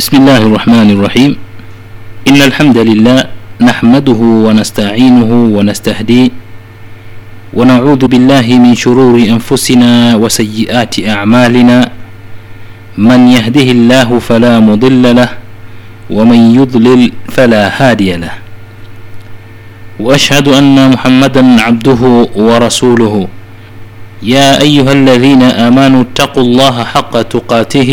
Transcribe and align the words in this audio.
بسم 0.00 0.16
الله 0.16 0.40
الرحمن 0.48 0.88
الرحيم. 0.96 1.32
إن 2.24 2.40
الحمد 2.40 2.78
لله 2.88 3.20
نحمده 3.60 4.20
ونستعينه 4.48 5.30
ونستهديه 5.56 6.28
ونعوذ 7.52 8.02
بالله 8.08 8.46
من 8.64 8.72
شرور 8.72 9.20
أنفسنا 9.20 10.16
وسيئات 10.16 11.04
أعمالنا. 11.04 11.78
من 12.96 13.20
يهده 13.28 13.68
الله 13.76 14.08
فلا 14.24 14.56
مضل 14.64 15.04
له 15.20 15.30
ومن 16.08 16.40
يضلل 16.56 17.12
فلا 17.28 17.68
هادي 17.68 18.16
له. 18.24 18.34
وأشهد 20.00 20.48
أن 20.48 20.96
محمدا 20.96 21.44
عبده 21.60 22.02
ورسوله. 22.40 23.14
يا 24.24 24.64
أيها 24.64 24.92
الذين 24.96 25.42
آمنوا 25.68 26.02
اتقوا 26.08 26.44
الله 26.48 26.74
حق 26.84 27.14
تقاته 27.22 27.92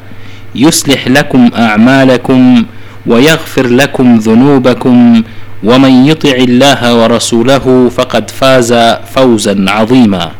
يصلح 0.55 1.07
لكم 1.07 1.49
أعمالكم 1.57 2.65
ويغفر 3.07 3.67
لكم 3.67 4.15
ذنوبكم 4.17 5.23
ومن 5.63 6.05
يطع 6.05 6.35
الله 6.35 6.95
ورسوله 6.95 7.89
فقد 7.89 8.31
فاز 8.31 8.73
فوزا 9.15 9.65
عظيما. 9.69 10.31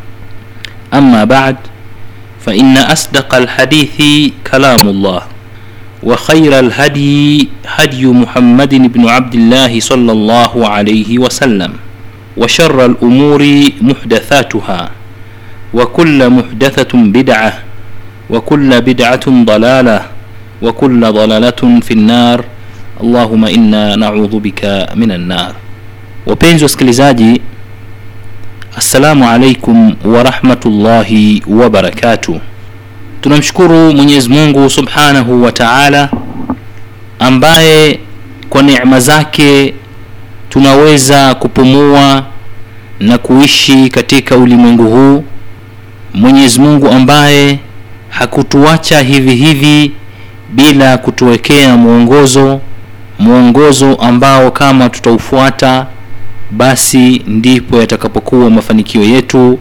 أما 0.93 1.23
بعد 1.23 1.55
فإن 2.45 2.77
أصدق 2.77 3.35
الحديث 3.35 3.97
كلام 4.51 4.83
الله 4.89 5.21
وخير 6.03 6.59
الهدي 6.59 7.49
هدي 7.67 8.05
محمد 8.05 8.73
بن 8.93 9.09
عبد 9.09 9.33
الله 9.35 9.79
صلى 9.79 10.11
الله 10.11 10.67
عليه 10.67 11.19
وسلم 11.19 11.73
وشر 12.37 12.85
الأمور 12.85 13.41
محدثاتها 13.81 14.89
وكل 15.73 16.29
محدثة 16.29 16.91
بدعة 16.93 17.53
وكل 18.30 18.80
بدعة 18.80 19.26
ضلالة 19.44 20.02
وكل 20.62 21.00
ضلالة 21.12 21.80
في 21.80 21.90
النار 21.94 22.44
اللهم 23.02 23.44
إنا 23.44 23.96
نعوذ 23.96 24.38
بك 24.40 24.88
من 24.96 25.10
النار 25.12 25.52
wapenzi 26.26 26.62
wasikilizaji 26.64 27.40
assalamu 28.76 29.28
alaikum 29.28 29.94
warahmatullahi 30.04 31.42
wabarakatuh 31.48 32.36
tunamshukuru 33.20 33.92
mwenyezi 33.92 34.28
mungu 34.28 34.70
subhanahu 34.70 35.42
wa 35.42 35.52
taala 35.52 36.08
ambaye 37.18 37.98
kwa 38.50 38.62
neema 38.62 39.00
zake 39.00 39.74
tunaweza 40.48 41.34
kupumua 41.34 42.24
na 43.00 43.18
kuishi 43.18 43.88
katika 43.88 44.36
ulimwengu 44.36 44.84
huu 44.90 45.24
mwenyezi 46.14 46.60
mungu 46.60 46.88
ambaye 46.88 47.58
hakutuacha 48.11 48.99
hivi 49.01 49.35
hivi 49.35 49.91
bila 50.53 50.97
kutuwekea 50.97 51.77
mwongozo 51.77 52.61
mwongozo 53.19 53.95
ambao 53.95 54.51
kama 54.51 54.89
tutaufuata 54.89 55.87
basi 56.51 57.21
ndipo 57.27 57.77
yatakapokuwa 57.77 58.49
mafanikio 58.49 59.03
yetu. 59.03 59.59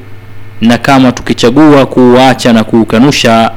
Na 0.60 0.78
kama 0.78 1.12
tukichagua 1.12 1.86
kuuacha 1.86 2.52
na 2.52 2.64
kuukanusha 2.64 3.50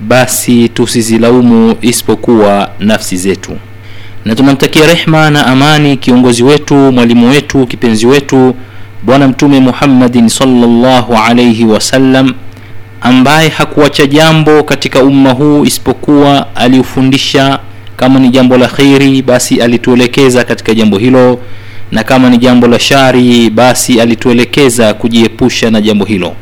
basi 0.00 0.68
tusizilaumu 0.68 1.74
isipokuwa 1.80 2.70
nafsi 2.80 3.16
zetu. 3.16 3.56
Na 4.24 4.34
tunamtakia 4.34 4.86
rehma 4.86 5.30
na 5.30 5.46
amani 5.46 5.96
kiongozi 5.96 6.42
wetu 6.42 6.74
mwalimu 6.74 7.30
wetu 7.30 7.66
kipenzi 7.66 8.06
wetu 8.06 8.54
bwana 9.02 9.28
mtume 9.28 9.60
muhammadin 9.60 10.28
salllahu 10.28 11.14
alaihi 11.16 11.64
wasallam 11.64 12.34
ambaye 13.00 13.48
hakuacha 13.48 14.06
jambo 14.06 14.62
katika 14.62 15.02
umma 15.02 15.30
huu 15.30 15.64
isipokuwa 15.64 16.56
aliufundisha. 16.56 17.58
Kama 17.96 18.20
ni 18.20 18.28
jambo 18.28 18.56
la 18.58 18.68
kheri 18.68 19.22
basi 19.22 19.62
alituelekeza 19.62 20.44
katika 20.44 20.74
jambo 20.74 20.98
hilo 20.98 21.38
na 21.92 22.02
kama 22.04 22.30
ni 22.30 22.38
jambo 22.38 22.66
la 22.66 22.78
shari 22.78 23.50
basi 23.50 24.00
alituelekeza 24.00 24.94
kujiepusha 24.94 25.70
na 25.70 25.80
jambo 25.80 26.04
hilo. 26.04 26.34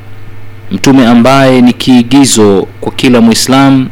Mtume 0.72 1.06
ambaye 1.06 1.60
ni 1.60 1.72
kiigizo 1.72 2.66
kwa 2.80 2.92
kila 2.92 3.20
mwislam 3.20 3.88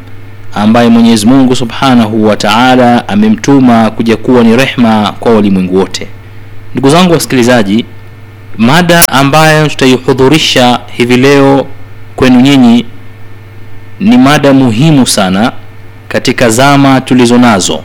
ambaye 0.54 0.88
mwenyezi 0.88 1.26
mungu 1.26 1.56
subhanahu 1.56 2.26
wa 2.26 2.36
taala 2.36 3.08
amemtuma 3.08 3.90
kuja 3.90 4.16
kuwa 4.16 4.42
ni 4.44 4.56
rehma 4.56 5.12
kwa 5.20 5.34
walimwengu 5.34 5.76
wote. 5.76 6.08
Ndugu 6.72 6.90
zangu 6.90 7.12
wasikilizaji 7.12 7.84
mada 8.58 9.02
ambayo 9.08 9.68
tutaihudhurisha 9.68 10.80
hivi 10.96 11.16
leo 11.16 11.66
kwenu 12.16 12.40
nyinyi 12.40 12.84
ni 14.00 14.18
mada 14.18 14.52
muhimu 14.52 15.06
sana 15.06 15.52
katika 16.08 16.50
zama 16.50 17.00
tulizo 17.00 17.38
nazo. 17.38 17.82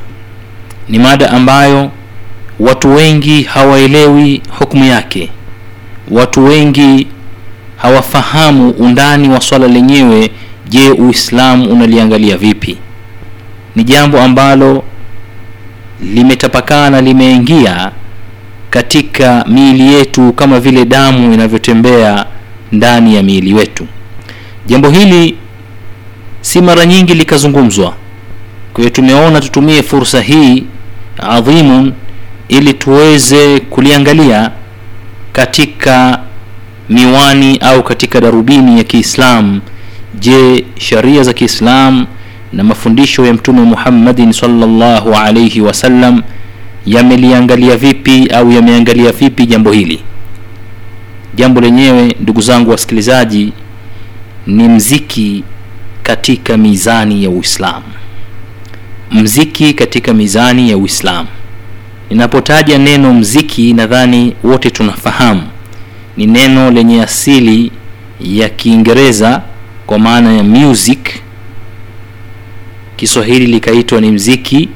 Ni 0.90 1.00
mada 1.00 1.32
ambayo 1.32 1.92
watu 2.60 2.96
wengi 2.96 3.42
hawaelewi 3.44 4.42
hukumu 4.60 4.86
yake. 4.86 5.30
Watu 6.12 6.46
wengi 6.46 7.08
hawafahamu 7.78 8.70
undani 8.70 9.30
wa 9.30 9.42
swala 9.42 9.68
lenyewe 9.68 10.32
je 10.70 10.90
uislamu 10.92 11.70
unaliangalia 11.72 12.38
vipi? 12.38 12.78
Ni 13.76 13.84
jambo 13.84 14.22
ambalo 14.22 14.84
limetapakaa 16.02 16.90
na 16.90 17.02
limeingia 17.02 17.92
katika 18.70 19.46
miili 19.48 19.94
yetu 19.94 20.34
kama 20.34 20.60
vile 20.60 20.86
damu 20.86 21.34
inavyotembea 21.34 22.26
ndani 22.72 23.16
ya 23.16 23.24
miili 23.24 23.54
wetu 23.54 23.88
jambo 24.66 24.90
hili 24.90 25.38
si 26.42 26.62
mara 26.62 26.86
nyingi 26.86 27.14
likazungumzwa. 27.14 27.94
Kwa 28.74 28.82
hiyo 28.84 28.90
tumeona 28.90 29.42
tutumie 29.42 29.84
fursa 29.84 30.22
hii 30.22 30.64
adhimun 31.18 31.94
ili 32.50 32.74
tuweze 32.74 33.60
kuliangalia 33.60 34.52
katika 35.34 36.20
miwani 36.90 37.58
au 37.58 37.84
katika 37.84 38.22
darubini 38.22 38.78
ya 38.78 38.84
kiislam. 38.84 39.62
Je 40.20 40.66
sharia 40.78 41.24
za 41.24 41.34
Kiislamu 41.34 42.06
na 42.54 42.64
mafundisho 42.64 43.26
ya 43.26 43.34
mtume 43.34 43.62
muhammadin 43.62 44.32
salllahu 44.34 45.14
alaihi 45.16 45.62
wasallam 45.62 46.22
yameliangalia 46.86 47.78
vipi 47.78 48.28
au 48.34 48.52
yameangalia 48.52 49.12
vipi 49.12 49.46
jambo 49.46 49.72
hili? 49.72 50.00
Jambo 51.36 51.62
lenyewe 51.62 52.16
ndugu 52.20 52.42
zangu 52.42 52.72
wasikilizaji 52.72 53.54
ni 54.48 54.68
mziki 54.70 55.44
katika 56.04 56.58
mizani 56.58 57.24
ya 57.24 57.30
uislamu. 57.30 57.86
Mziki 59.12 59.74
katika 59.74 60.14
mizani 60.14 60.70
ya 60.70 60.78
uislamu. 60.78 61.28
Ninapotaja 62.10 62.78
neno 62.78 63.14
mziki 63.14 63.74
nadhani 63.74 64.36
wote 64.44 64.70
tunafahamu. 64.70 65.42
Ni 66.18 66.26
neno 66.28 66.72
lenye 66.72 67.02
asili 67.04 67.72
ya 68.22 68.50
kiingereza 68.50 69.42
kwa 69.88 70.00
maana 70.00 70.34
ya 70.34 70.44
music. 70.44 71.10
Kiswahili 72.96 73.46
likaitwa 73.48 74.02
ni 74.02 74.12
mziki 74.12 74.70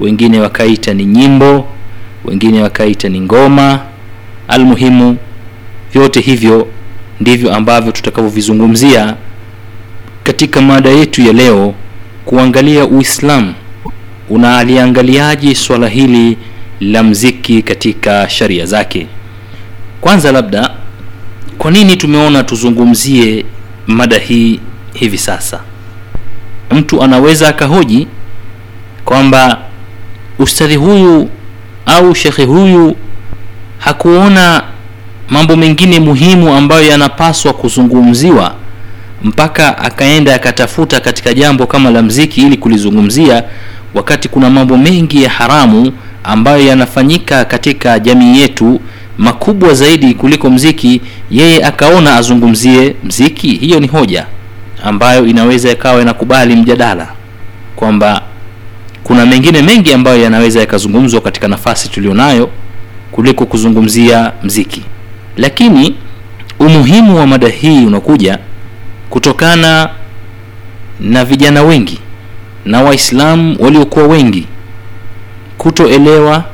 wengine 0.00 0.40
wakaita 0.40 0.94
ni 0.94 1.04
nyimbo 1.04 1.68
wengine 2.24 2.62
wakaita 2.62 3.08
ni 3.08 3.20
ngoma. 3.20 3.80
Almuhimu 4.48 5.16
vyote 5.92 6.20
hivyo 6.20 6.68
ndivyo 7.20 7.54
ambavyo 7.54 7.92
tutakavyovizungumzia 7.92 9.14
katika 10.24 10.60
mada 10.60 10.90
yetu 10.90 11.22
ya 11.22 11.32
leo 11.32 11.74
kuangalia 12.24 12.84
uislamu. 12.84 13.54
Unaaliangaliaje 14.28 15.54
swala 15.54 15.88
hili 15.88 16.36
la 16.80 17.02
mziki 17.02 17.62
katika 17.62 18.28
sharia 18.28 18.66
zake? 18.66 19.06
Kwanza 20.00 20.32
labda 20.32 20.70
kwa 21.58 21.70
nini 21.70 21.96
tumeona 21.96 22.44
tuzungumzie 22.44 23.44
mada 23.86 24.18
hii 24.18 24.60
hivi 24.94 25.18
sasa? 25.18 25.60
Mtu 26.70 27.02
anaweza 27.02 27.48
akahoji 27.48 28.06
kwamba 29.04 29.58
ustadhi 30.38 30.76
huyu 30.76 31.28
au 31.86 32.14
shekhe 32.14 32.44
huyu 32.44 32.96
hakuona 33.78 34.62
mambo 35.28 35.56
mengine 35.56 36.00
muhimu 36.00 36.54
ambayo 36.54 36.86
yanapaswa 36.88 37.52
kuzungumziwa 37.52 38.54
mpaka 39.24 39.78
akaenda 39.78 40.34
akatafuta 40.34 41.00
katika 41.00 41.34
jambo 41.34 41.66
kama 41.66 41.90
la 41.90 42.02
mziki 42.02 42.40
ili 42.40 42.56
kulizungumzia 42.56 43.44
wakati 43.94 44.28
kuna 44.28 44.50
mambo 44.50 44.76
mengi 44.76 45.22
ya 45.22 45.30
haramu 45.30 45.92
ambayo 46.24 46.66
yanafanyika 46.66 47.44
katika 47.44 47.98
jamii 47.98 48.40
yetu 48.40 48.80
makubwa 49.18 49.74
zaidi 49.74 50.14
kuliko 50.14 50.50
mziki 50.50 51.00
yeye 51.30 51.64
akaona 51.64 52.16
azungumzie 52.16 52.94
mziki. 53.04 53.54
Hiyo 53.56 53.80
ni 53.80 53.86
hoja 53.86 54.26
ambayo 54.84 55.26
inaweza 55.26 55.70
ikawa 55.72 56.02
inakubali 56.02 56.56
mjadala 56.56 57.08
kwamba 57.76 58.22
kuna 59.04 59.26
mengine 59.26 59.62
mengi 59.62 59.92
ambayo 59.92 60.22
yanaweza 60.22 60.60
yakazungumzwa 60.60 61.20
katika 61.20 61.48
nafasi 61.48 61.88
tulionayo 61.88 62.50
kuliko 63.12 63.46
kuzungumzia 63.46 64.32
mziki 64.42 64.82
lakini 65.38 65.94
umuhimu 66.58 67.16
wa 67.16 67.26
mada 67.26 67.48
hii 67.48 67.86
unakuja 67.86 68.38
kutokana 69.10 69.90
na 71.00 71.24
vijana 71.24 71.62
wengi 71.62 71.98
na 72.64 72.82
waislamu 72.82 73.56
waliokuwa 73.60 74.06
wengi 74.06 74.46
kutoelewa 75.58 76.44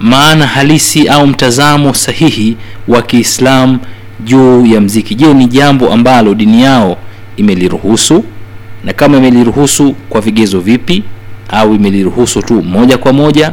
maana 0.00 0.46
halisi 0.46 1.08
au 1.08 1.26
mtazamo 1.26 1.94
sahihi 1.94 2.56
wa 2.88 3.02
kiislamu 3.02 3.78
juu 4.24 4.66
ya 4.66 4.80
mziki. 4.80 5.14
Je 5.14 5.34
ni 5.34 5.46
jambo 5.46 5.92
ambalo 5.92 6.34
dini 6.34 6.62
yao 6.62 6.96
imeliruhusu? 7.36 8.24
Na 8.84 8.92
kama 8.92 9.16
imeliruhusu 9.18 9.92
kwa 10.08 10.20
vigezo 10.20 10.60
vipi? 10.60 11.02
Au 11.48 11.74
imeliruhusu 11.74 12.42
tu 12.42 12.62
moja 12.62 12.98
kwa 12.98 13.12
moja 13.12 13.52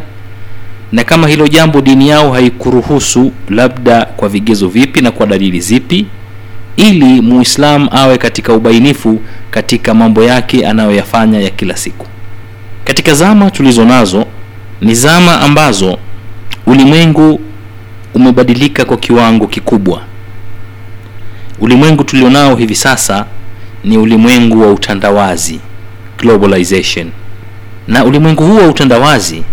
na 0.93 1.03
kama 1.03 1.27
hilo 1.27 1.47
jambo 1.47 1.81
dini 1.81 2.09
yao 2.09 2.31
haikuruhusu 2.31 3.31
labda 3.49 4.05
kwa 4.05 4.29
vigezo 4.29 4.67
vipi 4.67 5.01
na 5.01 5.11
kwa 5.11 5.25
dalili 5.27 5.59
zipi? 5.61 6.05
Ili 6.77 7.21
muislamu 7.21 7.89
awe 7.91 8.17
katika 8.17 8.53
ubainifu 8.53 9.19
katika 9.51 9.93
mambo 9.93 10.23
yake 10.23 10.67
anayoyafanya 10.67 11.39
ya 11.39 11.49
kila 11.49 11.75
siku. 11.77 12.05
Katika 12.83 13.13
zama 13.13 13.51
tulizo 13.51 13.85
nazo 13.85 14.25
ni 14.81 14.95
zama 14.95 15.41
ambazo 15.41 15.97
ulimwengu 16.67 17.39
umebadilika 18.13 18.85
kwa 18.85 18.97
kiwango 18.97 19.47
kikubwa. 19.47 20.01
Ulimwengu 21.59 22.03
tulionao 22.03 22.55
hivi 22.55 22.75
sasa 22.75 23.25
ni 23.83 23.97
ulimwengu 23.97 24.61
wa 24.61 24.71
utandawazi 24.71 25.59
globalization. 26.19 27.11
Na 27.87 28.05
ulimwengu 28.05 28.43
huu 28.45 28.55
wa 28.57 28.67
utandawazi 28.67 29.43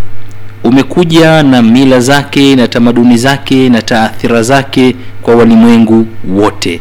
umekuja 0.74 1.42
na 1.42 1.62
mila 1.62 2.00
zake 2.00 2.56
na 2.56 2.68
tamaduni 2.68 3.16
zake 3.16 3.68
na 3.68 3.82
taathira 3.82 4.42
zake 4.42 4.96
kwa 5.22 5.34
walimwengu 5.34 6.06
wote. 6.28 6.80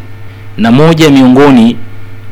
Na 0.58 0.72
moja 0.72 1.10
miongoni 1.10 1.78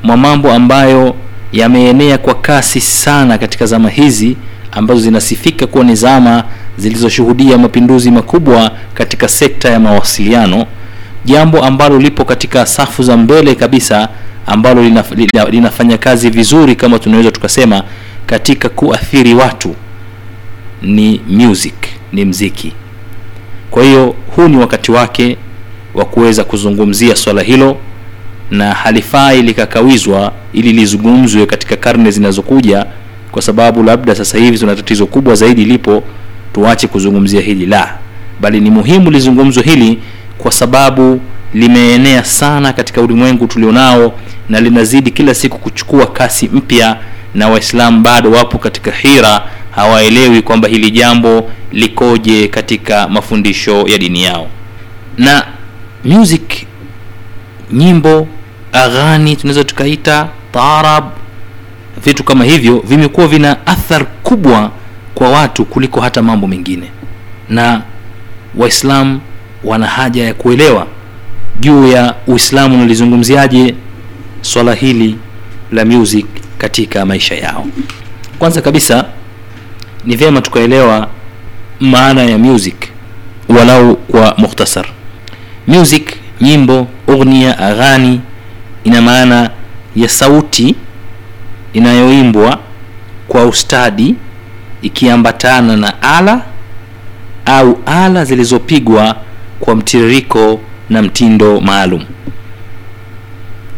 mwa 0.04 0.18
mambo 0.18 0.52
ambayo 0.54 1.16
yameenea 1.54 2.18
kwa 2.18 2.36
kasi 2.36 2.82
sana 2.82 3.38
katika 3.38 3.66
zama 3.66 3.90
hizi 3.90 4.38
ambazo 4.72 5.02
zinasifika 5.02 5.68
kuwa 5.68 5.84
ni 5.84 5.96
zama 5.96 6.44
zilizoshuhudia 6.78 7.58
mapinduzi 7.58 8.12
makubwa 8.12 8.72
katika 8.94 9.28
sekta 9.28 9.70
ya 9.70 9.80
mawasiliano 9.80 10.66
jambo 11.26 11.64
ambalo 11.64 12.00
lipo 12.00 12.26
katika 12.26 12.66
safu 12.66 13.04
za 13.04 13.18
mbele 13.18 13.56
kabisa 13.56 14.10
ambalo 14.46 14.84
linaf, 14.84 15.12
linafanya 15.50 15.98
kazi 15.98 16.30
vizuri 16.30 16.76
kama 16.76 17.00
tunaweza 17.00 17.32
tukasema 17.32 17.84
katika 18.26 18.70
kuathiri 18.70 19.34
watu 19.34 19.76
ni 20.82 21.22
music 21.28 21.74
ni 22.14 22.26
mziki. 22.26 22.74
Kwa 23.72 23.84
hiyo 23.84 24.16
huu 24.36 24.48
ni 24.48 24.58
wakati 24.58 24.92
wake 24.92 25.38
wa 25.94 26.06
kuweza 26.06 26.44
kuzungumzia 26.44 27.16
swala 27.16 27.42
hilo 27.42 27.78
na 28.52 28.74
halifai 28.74 29.42
likakawizwa 29.42 30.34
ili 30.54 30.74
lizungumzwe 30.74 31.46
katika 31.46 31.76
karne 31.76 32.12
zinazokuja 32.12 32.86
kwa 33.32 33.42
sababu 33.42 33.84
labda 33.84 34.16
sasa 34.16 34.38
hivi 34.38 34.60
tuna 34.60 34.76
tatizo 34.76 35.06
kubwa 35.06 35.36
zaidi 35.36 35.66
lipo 35.66 36.04
tuache 36.54 36.88
kuzungumzia 36.88 37.42
hili. 37.42 37.66
La 37.66 37.98
bali 38.42 38.60
ni 38.60 38.70
muhimu 38.70 39.12
lizungumzwe 39.12 39.64
hili 39.64 40.00
kwa 40.38 40.52
sababu 40.52 41.22
limeenea 41.54 42.24
sana 42.24 42.74
katika 42.74 43.02
ulimwengu 43.02 43.48
tulionao 43.48 44.14
na 44.50 44.60
linazidi 44.62 45.12
kila 45.12 45.34
siku 45.34 45.58
kuchukua 45.58 46.06
kasi 46.08 46.50
mpya 46.54 46.98
na 47.36 47.48
waislamu 47.50 48.02
bado 48.02 48.32
wapo 48.32 48.58
katika 48.58 48.92
hira 48.92 49.44
hawaelewi 49.78 50.42
kwamba 50.42 50.68
hili 50.68 50.92
jambo 50.92 51.52
likoje 51.72 52.48
katika 52.48 53.08
mafundisho 53.08 53.88
ya 53.88 53.98
dini 53.98 54.24
yao. 54.24 54.48
Na 55.18 55.46
music 56.06 56.66
nyimbo 57.72 58.28
aghani 58.72 59.36
tunaweza 59.36 59.64
tukaita 59.64 60.30
taarab 60.52 61.04
vitu 62.06 62.24
kama 62.24 62.46
hivyo 62.46 62.80
vimekuwa 62.88 63.28
vina 63.28 63.68
athar 63.68 64.06
kubwa 64.24 64.72
kwa 65.16 65.30
watu 65.30 65.66
kuliko 65.66 66.02
hata 66.02 66.22
mambo 66.22 66.48
mengine. 66.48 66.92
Na 67.50 67.82
waislamu 68.56 69.20
wana 69.64 69.88
haja 69.88 70.24
ya 70.24 70.34
kuelewa 70.34 70.88
juu 71.60 71.88
ya 71.88 72.16
uislamu 72.28 72.76
unalizungumziaje 72.76 73.76
swala 74.42 74.74
hili 74.74 75.18
la 75.72 75.86
music 75.86 76.26
katika 76.58 77.06
maisha 77.06 77.36
yao. 77.36 77.68
Kwanza 78.40 78.62
kabisa 78.62 79.06
ni 80.08 80.16
vyema 80.16 80.42
tukaelewa 80.42 81.08
maana 81.80 82.24
ya 82.24 82.38
music 82.38 82.76
walau 83.50 83.96
kwa 83.96 84.34
mukhtasar. 84.38 84.86
Music 85.68 86.16
nyimbo 86.42 86.88
ughnia 87.08 87.58
aghani 87.60 88.22
ina 88.84 89.02
maana 89.02 89.50
ya 89.96 90.10
sauti 90.10 90.76
inayoimbwa 91.74 92.60
kwa 93.28 93.46
ustadi 93.46 94.16
ikiambatana 94.82 95.78
na 95.78 96.02
ala 96.02 96.42
au 97.46 97.80
ala 97.86 98.26
zilizopigwa 98.26 99.16
kwa 99.60 99.76
mtiririko 99.76 100.60
na 100.90 101.02
mtindo 101.02 101.62
maalum. 101.62 102.04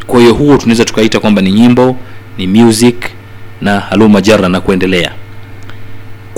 Kwa 0.08 0.20
hiyo 0.20 0.34
huo 0.34 0.58
tunaweza 0.58 0.86
tukaita 0.86 1.20
kwamba 1.20 1.42
ni 1.42 1.52
nyimbo 1.52 1.98
ni 2.38 2.48
music 2.48 2.96
na 3.62 3.80
haluma 3.80 4.22
jara 4.22 4.50
na 4.50 4.62
kuendelea 4.62 5.12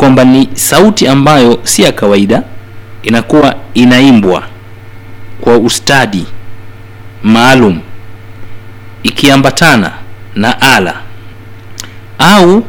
kwamba 0.01 0.23
ni 0.25 0.49
sauti 0.53 1.07
ambayo 1.07 1.59
si 1.63 1.81
ya 1.81 1.91
kawaida 1.91 2.43
inakuwa 3.03 3.55
inaimbwa 3.73 4.43
kwa 5.41 5.57
ustadi 5.57 6.25
maalum 7.23 7.79
ikiambatana 9.03 9.91
na 10.35 10.61
ala 10.61 11.01
au 12.19 12.65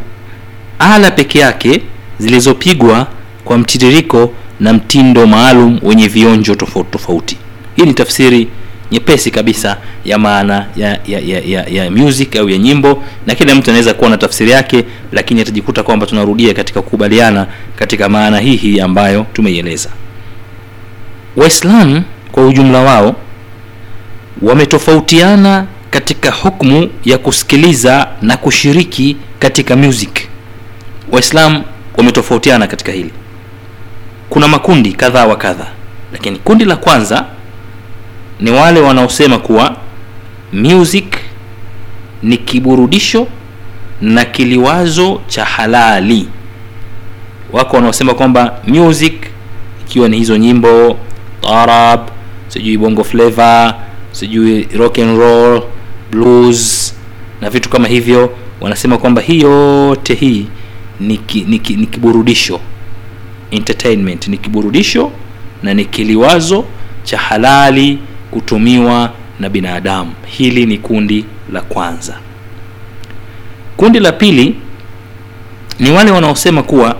ala 0.78 1.10
peke 1.10 1.38
yake 1.38 1.82
zilizopigwa 2.18 3.06
kwa 3.44 3.58
mtiririko 3.58 4.32
na 4.60 4.72
mtindo 4.72 5.26
maalum 5.26 5.78
wenye 5.82 6.08
vionjo 6.08 6.54
tofauti 6.54 6.90
tofauti. 6.90 7.36
Hii 7.76 7.82
ni 7.82 7.94
tafsiri 7.94 8.48
nyepesi 8.92 9.30
kabisa 9.30 9.76
ya 10.04 10.18
maana 10.18 10.66
ya, 10.76 10.88
ya, 11.06 11.20
ya, 11.20 11.40
ya, 11.40 11.66
ya 11.70 11.90
music 11.90 12.36
au 12.36 12.48
ya 12.50 12.58
nyimbo 12.58 13.04
na 13.26 13.34
kila 13.34 13.54
mtu 13.54 13.70
anaweza 13.70 13.94
kuwa 13.94 14.10
na 14.10 14.18
tafsiri 14.18 14.50
yake 14.50 14.84
lakini 15.12 15.40
atajikuta 15.40 15.82
kwamba 15.82 16.06
tunarudia 16.06 16.54
katika 16.54 16.82
kukubaliana 16.82 17.46
katika 17.76 18.08
maana 18.08 18.38
hii 18.38 18.56
hii 18.56 18.80
ambayo 18.80 19.26
tumeieleza. 19.32 19.88
Waislamu 21.36 22.02
kwa 22.32 22.46
ujumla 22.46 22.78
wao 22.80 23.16
wametofautiana 24.42 25.66
katika 25.90 26.30
hukmu 26.30 26.90
ya 27.04 27.18
kusikiliza 27.18 28.08
na 28.22 28.36
kushiriki 28.36 29.16
katika 29.38 29.76
music. 29.76 30.20
Waislamu 31.12 31.64
wametofautiana 31.96 32.66
katika 32.66 32.92
hili. 32.92 33.10
Kuna 34.28 34.48
makundi 34.48 34.92
kadhaa 34.92 35.26
wa 35.26 35.36
kadha 35.36 35.66
lakini 36.12 36.38
kundi 36.38 36.64
la 36.64 36.76
kwanza 36.76 37.24
ni 38.42 38.50
wale 38.50 38.80
wanaosema 38.80 39.38
kuwa 39.38 39.76
music 40.52 41.16
ni 42.22 42.36
kiburudisho 42.36 43.26
na 44.00 44.24
kiliwazo 44.24 45.20
cha 45.26 45.44
halali. 45.44 46.28
Wako 47.52 47.76
wanaosema 47.76 48.14
kwamba 48.14 48.58
music 48.66 49.14
ikiwa 49.86 50.08
ni 50.08 50.16
hizo 50.16 50.36
nyimbo 50.36 50.96
tarab 51.40 52.00
sijui 52.48 52.78
bongo 52.78 53.04
flavor 53.04 53.74
sijui 54.12 54.68
rock 54.78 54.98
and 54.98 55.18
roll 55.18 55.62
blues 56.10 56.94
na 57.40 57.50
vitu 57.50 57.68
kama 57.68 57.88
hivyo 57.88 58.32
wanasema 58.60 58.98
kwamba 58.98 59.22
hii 59.22 59.40
yote 59.40 60.14
hii 60.14 60.46
ni, 61.00 61.16
ki, 61.16 61.44
ni, 61.48 61.58
ki, 61.58 61.76
ni 61.76 61.86
kiburudisho. 61.86 62.60
Entertainment 63.50 64.28
ni 64.28 64.36
kiburudisho 64.38 65.10
na 65.62 65.74
ni 65.74 65.84
kiliwazo 65.84 66.64
cha 67.04 67.18
halali 67.18 67.98
kutumiwa 68.32 69.12
na 69.40 69.48
binadamu. 69.48 70.12
Hili 70.26 70.66
ni 70.66 70.78
kundi 70.78 71.24
la 71.52 71.60
kwanza. 71.60 72.14
Kundi 73.76 74.00
la 74.00 74.12
pili 74.12 74.54
ni 75.80 75.90
wale 75.90 76.10
wanaosema 76.10 76.62
kuwa 76.62 76.96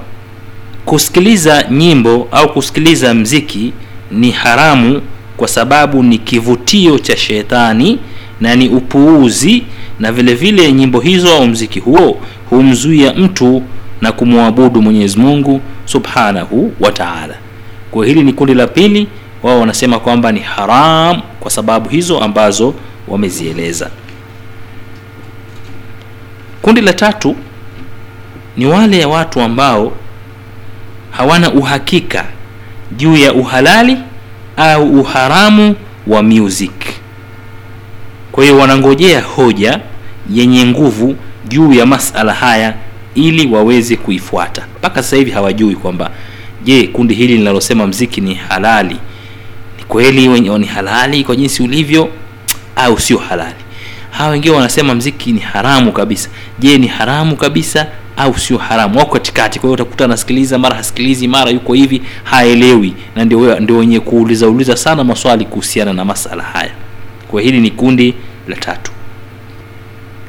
kusikiliza 0.85 1.65
nyimbo 1.71 2.29
au 2.33 2.53
kusikiliza 2.53 3.15
mziki 3.15 3.73
ni 4.11 4.31
haramu 4.31 5.03
kwa 5.37 5.49
sababu 5.49 6.03
ni 6.03 6.19
kivutio 6.19 6.99
cha 6.99 7.17
shetani 7.17 7.99
na 8.41 8.55
ni 8.57 8.69
upuuzi 8.69 9.63
na 10.01 10.13
vile 10.13 10.35
vile 10.35 10.73
nyimbo 10.73 11.01
hizo 11.01 11.33
au 11.37 11.47
mziki 11.47 11.81
huo 11.81 12.21
humzuia 12.51 13.15
mtu 13.15 13.63
na 14.01 14.13
kumwabudu 14.13 14.83
mwenyezi 14.83 15.19
mungu 15.19 15.61
subhanahu 15.85 16.73
wa 16.81 16.93
taala. 16.93 17.35
Kwa 17.91 18.07
hili 18.07 18.23
ni 18.23 18.33
kundi 18.33 18.55
la 18.55 18.67
pili 18.67 19.07
wao 19.43 19.61
wanasema 19.61 19.99
kwamba 19.99 20.33
ni 20.33 20.41
haram 20.41 21.21
kwa 21.41 21.51
sababu 21.51 21.89
hizo 21.89 22.19
ambazo 22.21 22.75
wamezieleza. 23.09 23.91
Kundi 26.63 26.81
la 26.81 26.93
tatu 26.93 27.37
ni 28.57 28.67
wale 28.67 29.05
watu 29.05 29.41
ambao 29.41 29.93
hawana 31.11 31.53
uhakika 31.53 32.25
juu 32.97 33.17
ya 33.17 33.33
uhalali 33.33 33.99
au 34.57 35.01
uharamu 35.01 35.77
wa 36.07 36.23
music. 36.23 36.73
Kwa 38.33 38.45
hiyo 38.45 38.57
wanangojea 38.59 39.21
hoja 39.23 39.81
yenye 40.31 40.67
nguvu 40.67 41.17
juu 41.49 41.73
ya 41.73 41.87
masala 41.87 42.35
haya 42.35 42.75
ili 43.15 43.47
waweze 43.55 43.97
kuifuata. 43.97 44.67
Mpaka 44.79 45.03
sasa 45.03 45.17
hivi 45.17 45.31
hawajui 45.31 45.75
kwamba 45.77 46.11
je 46.65 46.87
kundi 46.87 47.15
hili 47.15 47.37
linalosema 47.37 47.87
mziki 47.87 48.21
ni 48.21 48.35
halali 48.35 48.97
kweli 49.93 50.29
ni 50.29 50.67
halali 50.67 51.25
kwa 51.25 51.37
jinsi 51.37 51.63
ulivyo 51.63 52.09
au 52.77 53.01
sio 53.01 53.19
halali. 53.19 53.55
Hawa 54.11 54.31
wengine 54.31 54.55
wanasema 54.55 54.95
mziki 54.95 55.33
ni 55.33 55.41
haramu 55.41 55.93
kabisa. 55.93 56.29
Je 56.59 56.79
ni 56.79 56.87
haramu 56.87 57.37
kabisa 57.37 57.87
au 58.17 58.39
sio 58.39 58.59
haramu? 58.59 58.99
Wako 58.99 59.13
katikati 59.13 59.59
kwa 59.59 59.67
hiyo 59.69 59.75
utakuta 59.75 60.05
anasikiliza 60.05 60.59
mara 60.59 60.77
hasikilizi 60.77 61.29
mara 61.29 61.51
yuko 61.51 61.73
hivi 61.75 62.03
haelewi. 62.25 62.95
Na 63.17 63.25
ndio 63.25 63.77
wenye 63.79 64.01
kuuliza 64.01 64.49
uliza 64.49 64.77
sana 64.77 65.05
maswali 65.05 65.45
kuhusiana 65.45 65.93
na 65.93 66.05
masala 66.05 66.43
haya. 66.43 66.73
Kwa 67.29 67.43
hili 67.43 67.61
ni 67.61 67.71
kundi 67.71 68.15
la 68.49 68.57
tatu. 68.57 68.93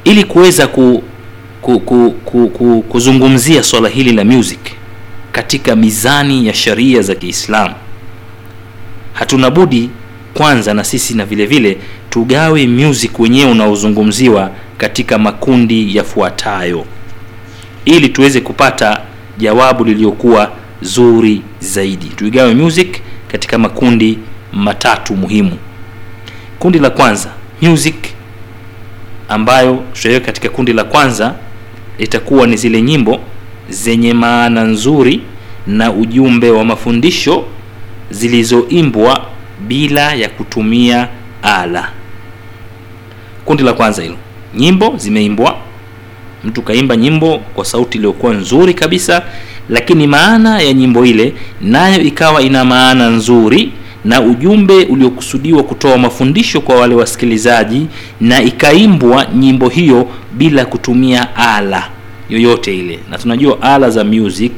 Ili 0.03 0.23
kuweza 0.23 0.67
ku, 0.67 1.03
ku, 1.61 1.79
ku, 1.79 2.15
ku, 2.25 2.47
ku, 2.49 2.81
kuzungumzia 2.89 3.63
swala 3.63 3.89
hili 3.89 4.11
la 4.11 4.23
music 4.23 4.59
katika 5.31 5.75
mizani 5.75 6.47
ya 6.47 6.53
sharia 6.53 7.01
za 7.01 7.15
kiislamu 7.15 7.75
hatuna 9.23 9.49
budi 9.51 9.89
kwanza 10.33 10.73
na 10.73 10.83
sisi 10.83 11.13
na 11.13 11.25
vile 11.25 11.45
vile 11.45 11.77
tugawe 12.09 12.67
music 12.67 13.19
wenyewe 13.19 13.51
unaozungumziwa 13.51 14.51
katika 14.77 15.17
makundi 15.17 15.95
yafuatayo. 15.97 16.85
Ili 17.85 18.09
tuweze 18.09 18.41
kupata 18.41 19.01
jawabu 19.37 19.83
lililokuwa 19.83 20.51
zuri 20.81 21.41
zaidi. 21.59 22.05
Tuigawe 22.05 22.53
music 22.53 23.01
katika 23.27 23.57
makundi 23.57 24.17
matatu 24.53 25.15
muhimu. 25.15 25.57
Kundi 26.59 26.79
la 26.79 26.89
kwanza 26.89 27.29
music 27.61 27.95
ambayo 29.29 29.83
tutaiweka 29.93 30.25
katika 30.25 30.49
kundi 30.49 30.73
la 30.73 30.83
kwanza 30.83 31.35
itakuwa 31.97 32.47
ni 32.47 32.57
zile 32.57 32.81
nyimbo 32.81 33.19
zenye 33.69 34.13
maana 34.13 34.63
nzuri 34.63 35.21
na 35.67 35.91
ujumbe 35.91 36.51
wa 36.51 36.65
mafundisho 36.65 37.45
zilizoimbwa 38.11 39.25
bila 39.67 40.13
ya 40.13 40.29
kutumia 40.29 41.07
ala. 41.43 41.89
Kundi 43.45 43.63
la 43.63 43.73
kwanza 43.73 44.01
hilo. 44.03 44.15
Nyimbo 44.55 44.93
zimeimbwa. 44.97 45.57
Mtu 46.43 46.61
kaimba 46.61 46.95
nyimbo 46.95 47.37
kwa 47.37 47.65
sauti 47.65 47.97
iliyokuwa 47.97 48.33
nzuri 48.33 48.73
kabisa 48.73 49.21
lakini 49.69 50.07
maana 50.07 50.61
ya 50.61 50.73
nyimbo 50.73 51.05
ile 51.05 51.33
nayo 51.61 52.01
ikawa 52.01 52.41
ina 52.41 52.65
maana 52.65 53.09
nzuri 53.09 53.71
na 54.05 54.21
ujumbe 54.21 54.73
uliokusudiwa 54.85 55.63
kutoa 55.63 55.97
mafundisho 55.97 56.61
kwa 56.61 56.75
wale 56.75 56.95
wasikilizaji 56.95 57.87
na 58.21 58.41
ikaimbwa 58.41 59.25
nyimbo 59.35 59.69
hiyo 59.69 60.07
bila 60.33 60.65
kutumia 60.65 61.35
ala 61.35 61.89
yoyote 62.29 62.77
ile. 62.77 62.99
Na 63.09 63.17
tunajua 63.17 63.61
ala 63.61 63.89
za 63.89 64.03
music 64.03 64.51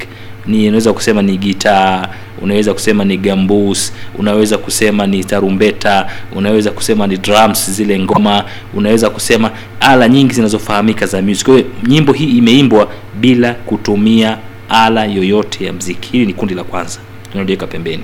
ni 0.47 0.65
inaweza 0.65 0.93
kusema 0.93 1.21
ni 1.21 1.37
gitaa 1.37 2.07
unaweza 2.41 2.73
kusema 2.73 3.05
ni 3.05 3.17
gambus 3.17 3.93
unaweza 4.17 4.57
kusema 4.57 5.07
ni 5.07 5.23
tarumbeta 5.23 6.07
unaweza 6.35 6.71
kusema 6.71 7.07
ni 7.07 7.17
drums 7.17 7.71
zile 7.71 7.99
ngoma 7.99 8.43
unaweza 8.73 9.09
kusema 9.09 9.51
ala 9.79 10.07
nyingi 10.09 10.33
zinazofahamika 10.33 11.05
za 11.05 11.21
music. 11.21 11.45
Kwa 11.45 11.55
hiyo 11.55 11.67
nyimbo 11.87 12.13
hii 12.13 12.37
imeimbwa 12.37 12.91
bila 13.19 13.53
kutumia 13.53 14.37
ala 14.69 15.05
yoyote 15.05 15.65
ya 15.65 15.73
mziki. 15.73 16.09
Hili 16.11 16.25
ni 16.25 16.33
kundi 16.33 16.53
la 16.53 16.63
kwanza 16.63 16.99
tunaliweka 17.31 17.67
pembeni. 17.67 18.03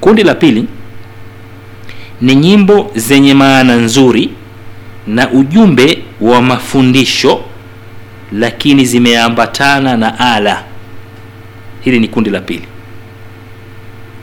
Kundi 0.00 0.22
la 0.22 0.34
pili 0.34 0.64
ni 2.20 2.34
nyimbo 2.34 2.90
zenye 2.94 3.34
maana 3.34 3.76
nzuri 3.76 4.30
na 5.06 5.30
ujumbe 5.30 5.98
wa 6.20 6.42
mafundisho 6.42 7.40
lakini 8.32 8.84
zimeambatana 8.84 9.96
na 9.96 10.18
ala. 10.18 10.64
Hili 11.80 12.00
ni 12.00 12.08
kundi 12.08 12.30
la 12.30 12.40
pili 12.40 12.62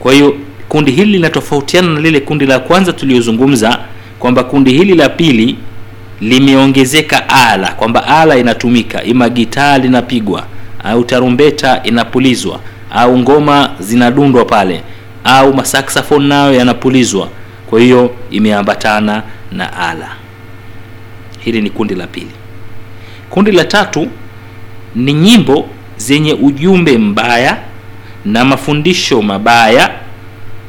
kwa 0.03 0.13
hiyo 0.13 0.35
kundi 0.69 0.91
hili 0.91 1.11
linatofautiana 1.11 1.89
na 1.89 1.99
lile 1.99 2.19
kundi 2.19 2.45
la 2.45 2.59
kwanza 2.59 2.93
tuliyozungumza 2.93 3.79
kwamba 4.19 4.43
kundi 4.43 4.71
hili 4.73 4.95
la 4.95 5.09
pili 5.09 5.55
limeongezeka 6.21 7.29
ala 7.29 7.71
kwamba 7.71 8.07
ala 8.07 8.37
inatumika 8.37 9.03
ima 9.03 9.29
gitaa 9.29 9.77
linapigwa 9.77 10.45
au 10.83 11.03
tarumbeta 11.03 11.83
inapulizwa 11.83 12.59
au 12.91 13.17
ngoma 13.17 13.71
zinadundwa 13.79 14.45
pale 14.45 14.83
au 15.23 15.53
masaksafon 15.53 16.23
nayo 16.27 16.53
yanapulizwa. 16.53 17.29
Kwa 17.69 17.79
hiyo 17.79 18.15
imeambatana 18.31 19.23
na 19.51 19.77
ala. 19.77 20.09
Hili 21.39 21.61
ni 21.61 21.69
kundi 21.69 21.95
la 21.95 22.07
pili. 22.07 22.31
Kundi 23.29 23.51
la 23.51 23.65
tatu 23.65 24.07
ni 24.95 25.13
nyimbo 25.13 25.67
zenye 25.97 26.33
ujumbe 26.33 26.97
mbaya 26.97 27.57
na 28.25 28.45
mafundisho 28.45 29.21
mabaya 29.21 29.91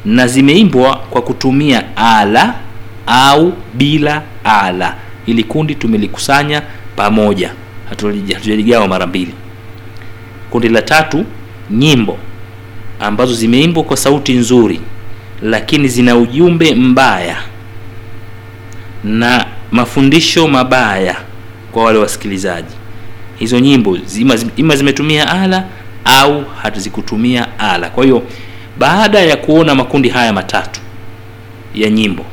na 0.05 0.27
zimeimbwa 0.27 0.95
kwa 0.95 1.21
kutumia 1.21 1.97
ala 1.97 2.55
au 3.07 3.53
bila 3.73 4.21
ala. 4.43 4.95
Ili 5.25 5.43
kundi 5.43 5.75
tumelikusanya 5.75 6.61
pamoja. 6.95 7.51
Hatujaligawa 7.89 8.87
mara 8.87 9.07
mbili. 9.07 9.33
Kundi 10.49 10.69
la 10.69 10.81
tatu 10.81 11.25
nyimbo 11.71 12.17
ambazo 12.99 13.33
zimeimbwa 13.33 13.83
kwa 13.83 13.97
sauti 13.97 14.33
nzuri 14.33 14.79
lakini 15.41 15.87
zina 15.87 16.15
ujumbe 16.15 16.75
mbaya 16.75 17.37
na 19.03 19.45
mafundisho 19.71 20.47
mabaya 20.47 21.15
kwa 21.71 21.83
wale 21.83 21.99
wasikilizaji. 21.99 22.75
Hizo 23.39 23.59
nyimbo 23.59 23.97
ima 24.57 24.75
zimetumia 24.75 25.29
ala 25.31 25.65
au 26.05 26.43
hazikutumia 26.61 27.59
ala. 27.59 27.89
Kwa 27.89 28.03
hiyo 28.03 28.23
baada 28.79 29.19
ya 29.19 29.35
kuona 29.37 29.75
makundi 29.75 30.09
haya 30.09 30.33
matatu 30.33 30.79
ya 31.75 31.89
nyimbo 31.89 32.25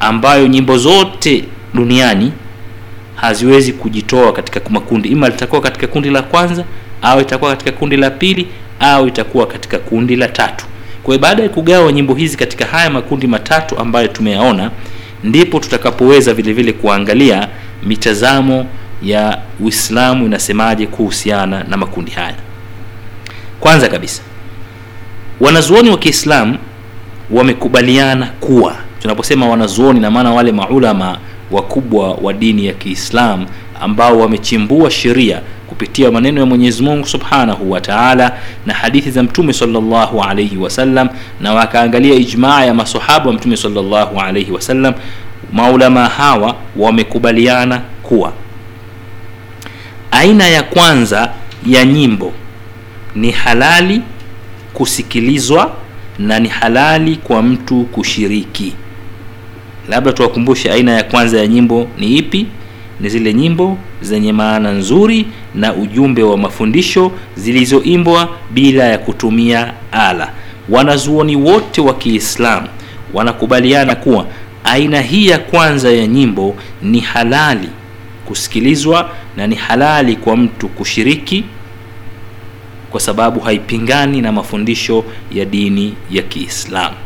ambayo 0.00 0.46
nyimbo 0.46 0.78
zote 0.78 1.44
duniani 1.74 2.32
haziwezi 3.16 3.72
kujitoa 3.72 4.32
katika 4.32 4.60
makundi 4.70 5.08
ima 5.08 5.28
litakuwa 5.28 5.60
katika 5.60 5.86
kundi 5.86 6.10
la 6.10 6.22
kwanza 6.22 6.64
au 7.02 7.20
itakuwa 7.20 7.50
katika 7.50 7.72
kundi 7.72 7.96
la 7.96 8.10
pili 8.10 8.46
au 8.80 9.08
itakuwa 9.08 9.46
katika 9.46 9.78
kundi 9.78 10.16
la 10.16 10.28
tatu. 10.28 10.64
Kwa 11.02 11.14
hiyo 11.14 11.22
baada 11.22 11.42
ya 11.42 11.48
kugawa 11.48 11.92
nyimbo 11.92 12.14
hizi 12.14 12.36
katika 12.36 12.64
haya 12.66 12.90
makundi 12.90 13.26
matatu 13.26 13.78
ambayo 13.78 14.08
tumeyaona 14.08 14.70
ndipo 15.24 15.60
tutakapoweza 15.60 16.34
vile 16.34 16.52
vile 16.52 16.72
kuangalia 16.72 17.48
mitazamo 17.82 18.66
ya 19.02 19.38
uislamu 19.60 20.26
inasemaje 20.26 20.86
kuhusiana 20.86 21.64
na 21.64 21.76
makundi 21.76 22.10
haya? 22.10 22.34
Kwanza 23.60 23.88
kabisa 23.88 24.22
wanazuoni 25.40 25.90
wa 25.90 25.98
kiislamu 25.98 26.58
wamekubaliana 27.30 28.26
kuwa 28.40 28.76
tunaposema 29.02 29.48
wanazuoni 29.48 30.00
na 30.00 30.10
maana 30.10 30.32
wale 30.32 30.52
maulama 30.52 31.18
wakubwa 31.50 32.14
wa 32.14 32.32
dini 32.32 32.66
ya 32.66 32.72
kiislamu 32.72 33.46
ambao 33.80 34.18
wamechimbua 34.18 34.90
sheria 34.90 35.40
kupitia 35.66 36.10
maneno 36.10 36.40
ya 36.40 36.46
mwenyezi 36.46 36.82
mungu 36.82 37.06
subhanahu 37.06 37.70
wa 37.70 37.80
taala 37.80 38.38
na 38.66 38.74
hadithi 38.74 39.10
za 39.10 39.22
mtume 39.22 39.52
salllahu 39.52 40.22
alaihi 40.22 40.56
wasallam 40.56 41.08
na 41.40 41.54
wakaangalia 41.54 42.14
ijmaa 42.14 42.64
ya 42.64 42.74
masahaba 42.74 43.26
wa 43.26 43.32
mtume 43.32 43.56
salllahu 43.56 44.20
alaihi 44.20 44.52
wasallam 44.52 44.94
maulama 45.52 46.08
hawa 46.08 46.54
wamekubaliana 46.76 47.80
kuwa 48.02 48.32
aina 50.12 50.48
ya 50.48 50.62
kwanza 50.62 51.32
ya 51.66 51.84
nyimbo 51.84 52.32
ni 53.14 53.30
halali 53.30 54.02
kusikilizwa 54.72 55.72
na 56.18 56.38
ni 56.38 56.48
halali 56.48 57.16
kwa 57.16 57.42
mtu 57.42 57.84
kushiriki. 57.84 58.72
Labda 59.88 60.12
tuwakumbushe 60.12 60.72
aina 60.72 60.92
ya 60.92 61.02
kwanza 61.04 61.38
ya 61.38 61.46
nyimbo 61.46 61.88
ni 61.98 62.16
ipi? 62.16 62.46
Ni 63.00 63.08
zile 63.08 63.34
nyimbo 63.34 63.78
zenye 64.02 64.32
maana 64.32 64.72
nzuri 64.72 65.26
na 65.54 65.74
ujumbe 65.74 66.22
wa 66.22 66.36
mafundisho 66.36 67.12
zilizoimbwa 67.36 68.28
bila 68.50 68.84
ya 68.84 68.98
kutumia 68.98 69.72
ala. 69.92 70.32
Wanazuoni 70.68 71.36
wote 71.36 71.80
wa 71.80 71.94
kiislamu 71.94 72.68
wanakubaliana 73.14 73.94
kuwa 73.94 74.26
aina 74.64 75.00
hii 75.00 75.26
ya 75.26 75.38
kwanza 75.38 75.92
ya 75.92 76.06
nyimbo 76.06 76.56
ni 76.82 77.00
halali 77.00 77.68
kusikilizwa 78.26 79.10
na 79.36 79.46
ni 79.46 79.54
halali 79.54 80.16
kwa 80.16 80.36
mtu 80.36 80.68
kushiriki 80.68 81.44
kwa 82.90 83.00
sababu 83.00 83.40
haipingani 83.40 84.20
na 84.20 84.32
mafundisho 84.32 85.04
ya 85.32 85.44
dini 85.44 85.94
ya 86.10 86.22
kiislamu. 86.22 86.96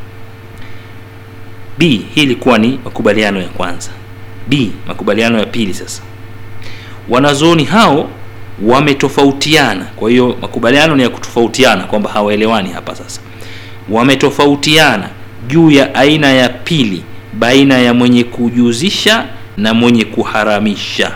B 1.78 1.86
hii 2.14 2.22
ilikuwa 2.22 2.58
ni 2.58 2.78
makubaliano 2.84 3.40
ya 3.40 3.48
kwanza. 3.48 3.90
B 4.48 4.70
makubaliano 4.88 5.38
ya 5.38 5.46
pili 5.46 5.74
sasa. 5.74 6.02
Wanazuoni 7.08 7.64
hao 7.64 8.10
wametofautiana. 8.62 9.84
Kwa 9.84 10.10
hiyo 10.10 10.36
makubaliano 10.40 10.96
ni 10.96 11.02
ya 11.02 11.08
kutofautiana 11.08 11.84
kwamba 11.84 12.10
hawaelewani 12.10 12.70
hapa 12.72 12.94
sasa. 12.94 13.20
Wametofautiana 13.88 15.08
juu 15.48 15.70
ya 15.70 15.94
aina 15.94 16.26
ya 16.32 16.48
pili 16.48 17.02
baina 17.32 17.78
ya 17.78 17.94
mwenye 17.94 18.24
kujuzisha 18.24 19.26
na 19.56 19.74
mwenye 19.74 20.04
kuharamisha 20.04 21.12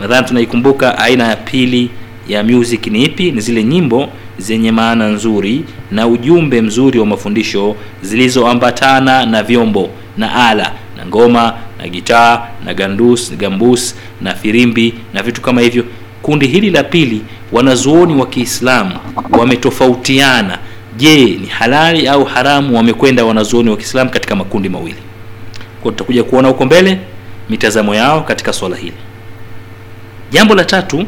nadhani 0.00 0.26
tunaikumbuka 0.28 0.98
aina 0.98 1.28
ya 1.28 1.36
pili 1.36 1.90
ya 2.28 2.42
music 2.44 2.86
ni 2.86 3.04
ipi? 3.04 3.32
Ni 3.32 3.40
zile 3.40 3.64
nyimbo 3.64 4.08
zenye 4.38 4.72
maana 4.72 5.08
nzuri 5.08 5.64
na 5.90 6.06
ujumbe 6.06 6.62
mzuri 6.62 6.98
wa 6.98 7.06
mafundisho 7.06 7.76
zilizoambatana 8.02 9.26
na 9.26 9.42
vyombo 9.42 9.90
na 10.16 10.48
ala 10.48 10.72
na 10.96 11.06
ngoma 11.06 11.54
na 11.78 11.88
gitaa 11.88 12.46
na 12.64 12.74
gandus 12.74 13.32
gambus 13.36 13.94
na 14.20 14.34
firimbi 14.34 14.94
na 15.14 15.22
vitu 15.22 15.40
kama 15.40 15.60
hivyo. 15.60 15.84
Kundi 16.22 16.46
hili 16.46 16.70
la 16.70 16.84
pili 16.84 17.22
wanazuoni 17.52 18.14
wa 18.20 18.26
kiislamu 18.26 18.92
wametofautiana. 19.30 20.58
Je 20.96 21.24
ni 21.24 21.46
halali 21.46 22.08
au 22.08 22.24
haramu 22.24 22.76
wamekwenda 22.76 23.24
wanazuoni 23.24 23.70
wa 23.70 23.76
kiislamu 23.76 24.10
katika 24.10 24.36
makundi 24.36 24.68
mawili? 24.68 24.96
Kwa 25.82 25.92
tutakuja 25.92 26.24
kuona 26.24 26.48
huko 26.48 26.64
mbele 26.66 26.98
mitazamo 27.50 27.94
yao 27.94 28.20
katika 28.20 28.52
swala 28.52 28.76
hili 28.76 28.92
jambo 30.30 30.54
la 30.54 30.64
tatu 30.64 31.06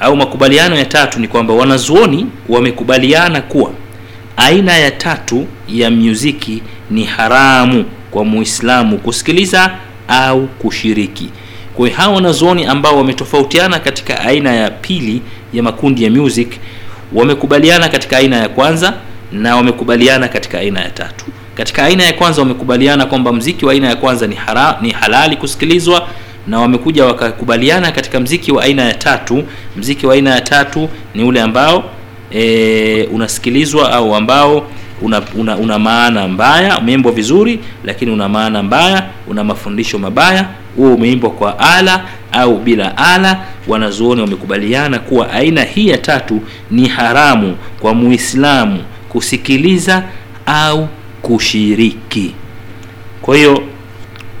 au 0.00 0.16
makubaliano 0.16 0.76
ya 0.76 0.84
tatu 0.84 1.20
ni 1.20 1.28
kwamba 1.28 1.54
wanazuoni 1.54 2.26
wamekubaliana 2.48 3.40
kuwa 3.40 3.70
aina 4.36 4.76
ya 4.78 4.90
tatu 4.90 5.46
ya 5.68 5.90
muziki 5.90 6.62
ni 6.90 7.04
haramu 7.04 7.84
kwa 8.10 8.24
muislamu 8.24 8.98
kusikiliza 8.98 9.70
au 10.08 10.46
kushiriki. 10.46 11.30
Kwa 11.74 11.86
hiyo 11.86 11.98
hawa 11.98 12.14
wanazuoni 12.14 12.64
ambao 12.66 12.96
wametofautiana 12.98 13.78
katika 13.78 14.20
aina 14.20 14.52
ya 14.54 14.70
pili 14.70 15.22
ya 15.52 15.62
makundi 15.62 16.04
ya 16.04 16.10
music 16.10 16.48
wamekubaliana 17.12 17.88
katika 17.88 18.16
aina 18.16 18.36
ya 18.36 18.48
kwanza 18.48 18.94
na 19.32 19.56
wamekubaliana 19.56 20.28
katika 20.28 20.58
aina 20.58 20.80
ya 20.80 20.90
tatu. 20.90 21.24
Katika 21.54 21.84
aina 21.84 22.02
ya 22.02 22.12
kwanza 22.12 22.42
wamekubaliana 22.42 23.06
kwamba 23.06 23.32
mziki 23.32 23.66
wa 23.66 23.72
aina 23.72 23.88
ya 23.88 23.96
kwanza 23.96 24.26
ni, 24.26 24.34
hara, 24.34 24.78
ni 24.82 24.90
halali 24.90 25.36
kusikilizwa 25.36 26.08
na 26.46 26.60
wamekuja 26.60 27.04
wakakubaliana 27.04 27.92
katika 27.92 28.20
mziki 28.20 28.52
wa 28.52 28.62
aina 28.64 28.82
ya 28.82 28.94
tatu. 28.94 29.44
Mziki 29.76 30.06
wa 30.06 30.14
aina 30.14 30.30
ya 30.30 30.40
tatu 30.40 30.88
ni 31.14 31.24
ule 31.24 31.40
ambao 31.42 31.84
e, 32.34 33.08
unasikilizwa 33.12 33.92
au 33.92 34.14
ambao 34.14 34.66
una, 35.02 35.22
una, 35.38 35.56
una 35.56 35.78
maana 35.78 36.28
mbaya 36.28 36.78
umeimbwa 36.78 37.12
vizuri 37.12 37.60
lakini 37.84 38.10
una 38.10 38.28
maana 38.28 38.62
mbaya 38.62 39.06
una 39.28 39.44
mafundisho 39.44 39.98
mabaya. 39.98 40.48
Huo 40.76 40.94
umeimbwa 40.94 41.30
kwa 41.30 41.58
ala 41.58 42.04
au 42.32 42.58
bila 42.58 42.96
ala. 42.96 43.40
Wanazuoni 43.68 44.20
wamekubaliana 44.20 44.98
kuwa 44.98 45.30
aina 45.32 45.62
hii 45.64 45.88
ya 45.88 45.98
tatu 45.98 46.40
ni 46.70 46.88
haramu 46.88 47.56
kwa 47.80 47.94
muislamu 47.94 48.78
kusikiliza 49.08 50.02
au 50.46 50.88
kushiriki. 51.22 52.34
Kwa 53.22 53.36
hiyo 53.36 53.62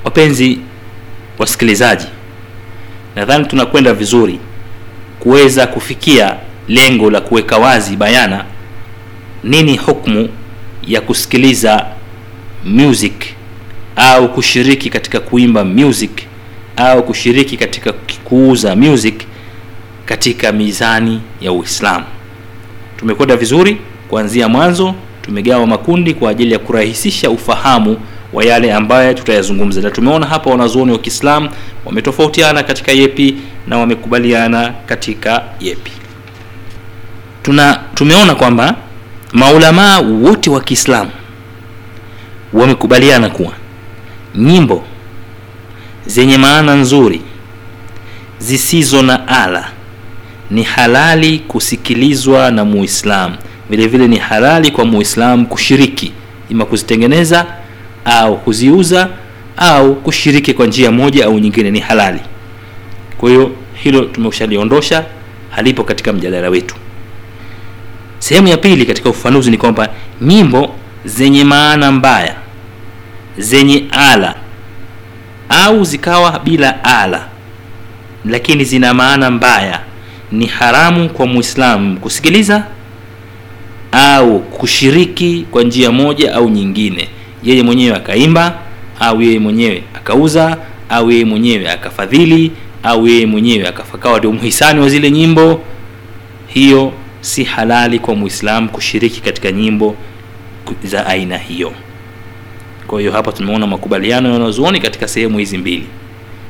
wapenzi 0.04 0.58
wasikilizaji 1.42 2.06
nadhani 3.16 3.44
tunakwenda 3.46 3.94
vizuri 3.94 4.38
kuweza 5.20 5.66
kufikia 5.66 6.36
lengo 6.68 7.10
la 7.10 7.20
kuweka 7.20 7.58
wazi 7.58 7.96
bayana 7.96 8.44
nini 9.44 9.76
hukmu 9.76 10.28
ya 10.86 11.00
kusikiliza 11.00 11.86
music 12.64 13.24
au 13.96 14.28
kushiriki 14.34 14.90
katika 14.90 15.20
kuimba 15.20 15.64
music 15.64 16.10
au 16.76 17.02
kushiriki 17.06 17.56
katika 17.56 17.92
kuuza 18.24 18.76
music 18.76 19.22
katika 20.04 20.52
mizani 20.52 21.20
ya 21.40 21.52
uislamu. 21.52 22.04
Tumekwenda 22.96 23.36
vizuri 23.36 23.76
kuanzia 24.08 24.48
mwanzo 24.48 24.94
tumegawa 25.22 25.66
makundi 25.66 26.14
kwa 26.14 26.30
ajili 26.30 26.52
ya 26.52 26.58
kurahisisha 26.58 27.30
ufahamu 27.30 27.96
wa 28.32 28.44
yale 28.44 28.72
ambayo 28.72 29.14
tutayazungumza. 29.14 29.80
Na 29.80 29.90
tumeona 29.90 30.26
hapa 30.26 30.50
wanazuoni 30.50 30.92
wa 30.92 30.98
kiislamu 30.98 31.50
wametofautiana 31.84 32.62
katika 32.62 32.92
yepi 32.92 33.36
na 33.66 33.78
wamekubaliana 33.78 34.74
katika 34.86 35.42
yepi. 35.60 35.92
Tuna 37.42 37.80
tumeona 37.94 38.34
kwamba 38.34 38.76
maulamaa 39.32 39.98
wote 40.00 40.50
wa 40.50 40.60
kiislamu 40.60 41.10
wamekubaliana 42.52 43.28
kuwa 43.30 43.52
nyimbo 44.34 44.84
zenye 46.06 46.38
maana 46.38 46.74
nzuri 46.74 47.22
zisizo 48.38 49.02
na 49.02 49.28
ala 49.28 49.70
ni 50.50 50.62
halali 50.62 51.38
kusikilizwa 51.38 52.50
na 52.50 52.64
muislamu. 52.64 53.36
Vile 53.70 53.86
vile 53.86 54.08
ni 54.08 54.16
halali 54.16 54.70
kwa 54.70 54.84
muislamu 54.84 55.46
kushiriki 55.46 56.12
ima 56.50 56.64
kuzitengeneza 56.64 57.46
au 58.04 58.36
kuziuza 58.38 59.08
au 59.56 59.94
kushiriki 59.94 60.54
kwa 60.54 60.66
njia 60.66 60.90
moja 60.92 61.24
au 61.26 61.38
nyingine 61.38 61.70
ni 61.70 61.80
halali. 61.80 62.20
Kwa 63.18 63.30
hiyo 63.30 63.50
hilo 63.74 64.00
tumeshaliondosha 64.04 65.04
halipo 65.50 65.84
katika 65.84 66.12
mjadala 66.12 66.48
wetu. 66.50 66.74
Sehemu 68.18 68.48
ya 68.48 68.56
pili 68.56 68.86
katika 68.86 69.10
ufafanuzi 69.10 69.50
ni 69.50 69.58
kwamba 69.58 69.88
nyimbo 70.20 70.74
zenye 71.04 71.44
maana 71.44 71.92
mbaya 71.92 72.34
zenye 73.38 73.84
ala 73.90 74.34
au 75.48 75.84
zikawa 75.84 76.38
bila 76.44 76.84
ala 76.84 77.28
lakini 78.24 78.64
zina 78.64 78.94
maana 78.94 79.30
mbaya 79.30 79.80
ni 80.32 80.46
haramu 80.46 81.08
kwa 81.08 81.26
muislamu 81.26 82.00
kusikiliza 82.00 82.66
au 83.92 84.40
kushiriki 84.40 85.46
kwa 85.50 85.62
njia 85.62 85.92
moja 85.92 86.34
au 86.34 86.48
nyingine 86.48 87.08
yeye 87.42 87.62
mwenyewe 87.62 87.96
akaimba 87.96 88.58
au 89.00 89.22
yeye 89.22 89.38
mwenyewe 89.38 89.82
akauza 89.94 90.56
au 90.88 91.10
yeye 91.10 91.24
mwenyewe 91.24 91.70
akafadhili 91.70 92.52
au 92.82 93.06
yeye 93.08 93.26
mwenyewe 93.26 93.68
akafakawa 93.68 94.18
ndio 94.18 94.32
mhisani 94.32 94.80
wa 94.80 94.88
zile 94.88 95.10
nyimbo. 95.10 95.60
Hiyo 96.46 96.92
si 97.20 97.44
halali 97.44 97.98
kwa 97.98 98.14
muislamu 98.14 98.68
kushiriki 98.68 99.20
katika 99.20 99.52
nyimbo 99.52 99.96
za 100.84 101.06
aina 101.06 101.38
hiyo. 101.38 101.72
Kwa 102.86 103.00
hiyo 103.00 103.12
hapa 103.12 103.32
tumeona 103.32 103.66
makubaliano 103.66 104.28
ya 104.28 104.34
katika 104.80 105.08
sehemu 105.08 105.38
hizi 105.38 105.58
mbili. 105.58 105.86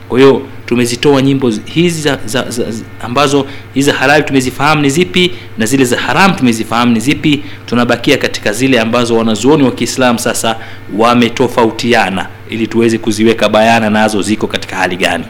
Kwa 0.08 0.18
hiyo 0.18 0.42
tumezitoa 0.76 1.22
nyimbo 1.22 1.52
hizi 1.64 2.00
za, 2.02 2.18
za, 2.24 2.50
za, 2.50 2.64
ambazo 3.02 3.46
hizi 3.74 3.90
za 3.90 3.96
halali 3.96 4.24
tumezifahamu 4.24 4.82
ni 4.82 4.90
zipi 4.90 5.32
na 5.58 5.66
zile 5.66 5.84
za 5.84 5.98
haram 6.00 6.34
tumezifahamu 6.34 6.92
ni 6.92 7.00
zipi 7.00 7.42
tunabakia 7.66 8.16
katika 8.16 8.52
zile 8.52 8.80
ambazo 8.80 9.16
wanazuoni 9.16 9.62
wa 9.62 9.70
kiislamu 9.72 10.18
sasa 10.18 10.56
wametofautiana 10.98 12.26
ili 12.50 12.66
tuweze 12.66 12.98
kuziweka 12.98 13.48
bayana 13.48 13.90
nazo 13.90 14.22
ziko 14.22 14.46
katika 14.46 14.76
hali 14.76 14.96
gani. 14.96 15.24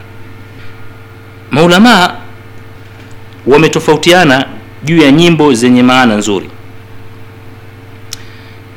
Maulamaa 1.51 2.17
wametofautiana 3.47 4.47
juu 4.85 4.97
ya 5.03 5.11
nyimbo 5.13 5.55
zenye 5.55 5.83
maana 5.83 6.17
nzuri. 6.17 6.49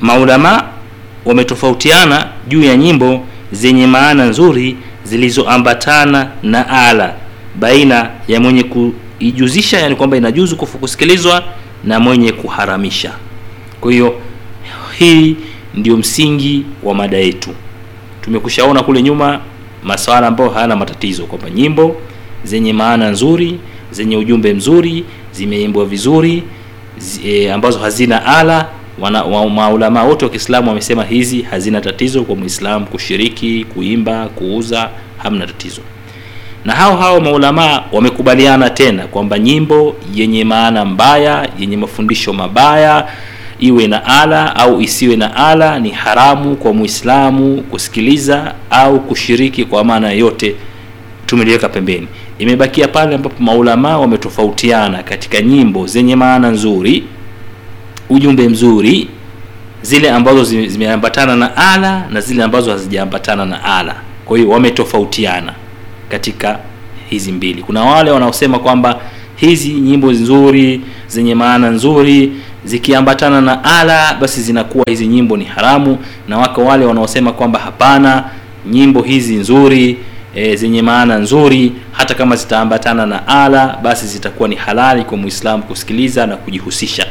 Maulamaa 0.01 0.63
wametofautiana 1.25 2.28
juu 2.47 2.63
ya 2.63 2.78
nyimbo 2.78 3.25
zenye 3.51 3.88
maana 3.88 4.25
nzuri 4.25 4.78
zilizoambatana 5.06 6.32
na 6.44 6.68
ala 6.88 7.13
baina 7.60 8.10
ya 8.28 8.39
mwenye 8.39 8.63
kuijuzisha 8.63 9.80
yani 9.80 9.96
kwamba 9.96 10.18
inajuzu 10.18 10.56
kusikilizwa 10.56 11.44
na 11.84 12.00
mwenye 12.00 12.32
kuharamisha. 12.32 13.12
Kwa 13.82 13.91
hiyo 13.91 14.15
hii 15.00 15.36
ndio 15.74 15.98
msingi 15.98 16.65
wa 16.84 16.96
mada 16.96 17.18
yetu. 17.18 17.50
Tumekushaona 18.22 18.84
kule 18.84 19.02
nyuma 19.04 19.39
maswala 19.84 20.28
ambayo 20.28 20.50
hayana 20.50 20.76
matatizo 20.76 21.26
kwamba 21.26 21.50
nyimbo 21.50 21.96
zenye 22.44 22.74
maana 22.74 23.10
nzuri 23.10 23.60
zenye 23.91 24.18
ujumbe 24.18 24.54
mzuri 24.54 25.06
zimeimbwa 25.32 25.86
vizuri 25.86 26.44
zi, 26.98 27.22
e, 27.30 27.52
ambazo 27.52 27.80
hazina 27.80 28.26
ala 28.26 28.70
wana, 28.99 29.23
wa, 29.23 29.49
maulama 29.49 30.03
wote 30.03 30.25
wa 30.25 30.31
kiislamu 30.31 30.67
wamesema 30.69 31.03
hizi 31.03 31.41
hazina 31.41 31.81
tatizo 31.81 32.23
kwa 32.23 32.36
mwislam 32.36 32.86
kushiriki 32.86 33.65
kuimba 33.73 34.27
kuuza 34.27 34.89
hamna 35.17 35.47
tatizo. 35.47 35.81
Na 36.65 36.73
hao 36.75 36.97
hao 36.97 37.19
maulamaa 37.21 37.84
wamekubaliana 37.91 38.69
tena 38.69 39.08
kwamba 39.08 39.39
nyimbo 39.39 39.95
yenye 40.15 40.43
maana 40.43 40.86
mbaya 40.86 41.49
yenye 41.60 41.77
mafundisho 41.77 42.34
mabaya 42.34 43.08
iwe 43.60 43.88
na 43.88 44.05
ala 44.21 44.55
au 44.55 44.81
isiwe 44.81 45.15
na 45.15 45.36
ala 45.36 45.79
ni 45.79 45.89
haramu 45.89 46.55
kwa 46.55 46.73
muislamu 46.73 47.62
kusikiliza 47.62 48.53
au 48.69 48.99
kushiriki 48.99 49.65
kwa 49.65 49.84
maana 49.84 50.12
yote 50.12 50.55
tumeliweka 51.25 51.69
pembeni. 51.69 52.08
Imebakia 52.39 52.88
pale 52.88 53.15
ambapo 53.15 53.43
maulamaa 53.43 53.97
wametofautiana 53.97 55.03
katika 55.03 55.41
nyimbo 55.41 55.88
zenye 55.88 56.15
maana 56.15 56.49
nzuri 56.51 57.03
ujumbe 58.10 58.50
mzuri 58.50 59.08
zile 59.82 60.12
ambazo 60.12 60.44
zimeambatana 60.44 61.36
na 61.36 61.58
ala 61.58 62.08
na 62.10 62.22
zile 62.22 62.44
ambazo 62.44 62.72
hazijaambatana 62.72 63.46
na 63.46 63.63
ala. 63.63 63.96
Kwa 64.26 64.38
hiyo 64.38 64.50
wametofautiana 64.50 65.54
katika 66.10 66.60
hizi 67.10 67.32
mbili. 67.32 67.62
Kuna 67.63 67.84
wale 67.84 68.12
wanaosema 68.12 68.60
kwamba 68.60 69.00
hizi 69.36 69.74
nyimbo 69.74 70.12
nzuri 70.12 70.82
zenye 71.08 71.36
maana 71.36 71.70
nzuri 71.70 72.32
zikiambatana 72.65 73.41
na 73.41 73.63
ala 73.63 74.13
basi 74.22 74.41
zinakuwa 74.41 74.86
hizi 74.88 75.08
nyimbo 75.08 75.38
ni 75.38 75.46
haramu. 75.46 75.98
Na 76.28 76.38
wako 76.38 76.63
wale 76.65 76.86
wanaosema 76.86 77.32
kwamba 77.34 77.60
hapana 77.60 78.24
nyimbo 78.72 79.02
hizi 79.02 79.36
nzuri 79.36 79.98
e, 80.36 80.56
zenye 80.56 80.82
maana 80.82 81.18
nzuri 81.18 81.72
hata 81.91 82.13
kama 82.13 82.36
zitaambatana 82.36 83.06
na 83.06 83.28
ala 83.28 83.78
basi 83.84 84.08
zitakuwa 84.08 84.50
ni 84.50 84.56
halali 84.56 85.04
kwa 85.04 85.18
muislamu 85.18 85.63
kusikiliza 85.63 86.28
na 86.28 86.36
kujihusisha 86.38 87.06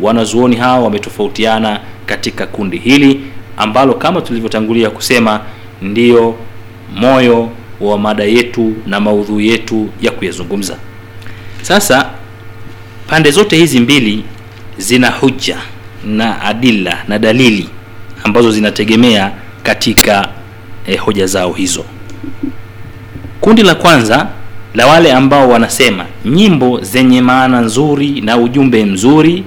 wanazuoni 0.00 0.56
hawa 0.56 0.78
wametofautiana 0.84 1.80
katika 2.06 2.46
kundi 2.46 2.78
hili 2.78 3.20
ambalo 3.56 3.94
kama 3.94 4.20
tulivyotangulia 4.20 4.90
kusema 4.90 5.40
ndiyo 5.82 6.34
moyo 6.96 7.50
wa 7.80 7.98
mada 7.98 8.24
yetu 8.24 8.72
na 8.86 9.00
maudhui 9.00 9.48
yetu 9.48 9.88
ya 10.02 10.10
kuyazungumza. 10.10 10.76
Sasa 11.62 12.10
pande 13.06 13.30
zote 13.30 13.56
hizi 13.56 13.80
mbili 13.80 14.24
zina 14.78 15.10
hujja 15.10 15.56
na 16.06 16.42
adila 16.42 16.98
na 17.08 17.18
dalili 17.18 17.68
ambazo 18.24 18.50
zinategemea 18.50 19.32
katika 19.62 20.28
eh, 20.86 20.98
hoja 21.00 21.26
zao 21.26 21.52
hizo. 21.52 21.84
Kundi 23.40 23.62
la 23.62 23.74
kwanza 23.74 24.28
la 24.74 24.86
wale 24.86 25.12
ambao 25.12 25.48
wanasema 25.48 26.04
nyimbo 26.24 26.80
zenye 26.80 27.20
maana 27.20 27.60
nzuri 27.60 28.20
na 28.20 28.36
ujumbe 28.36 28.84
mzuri 28.84 29.44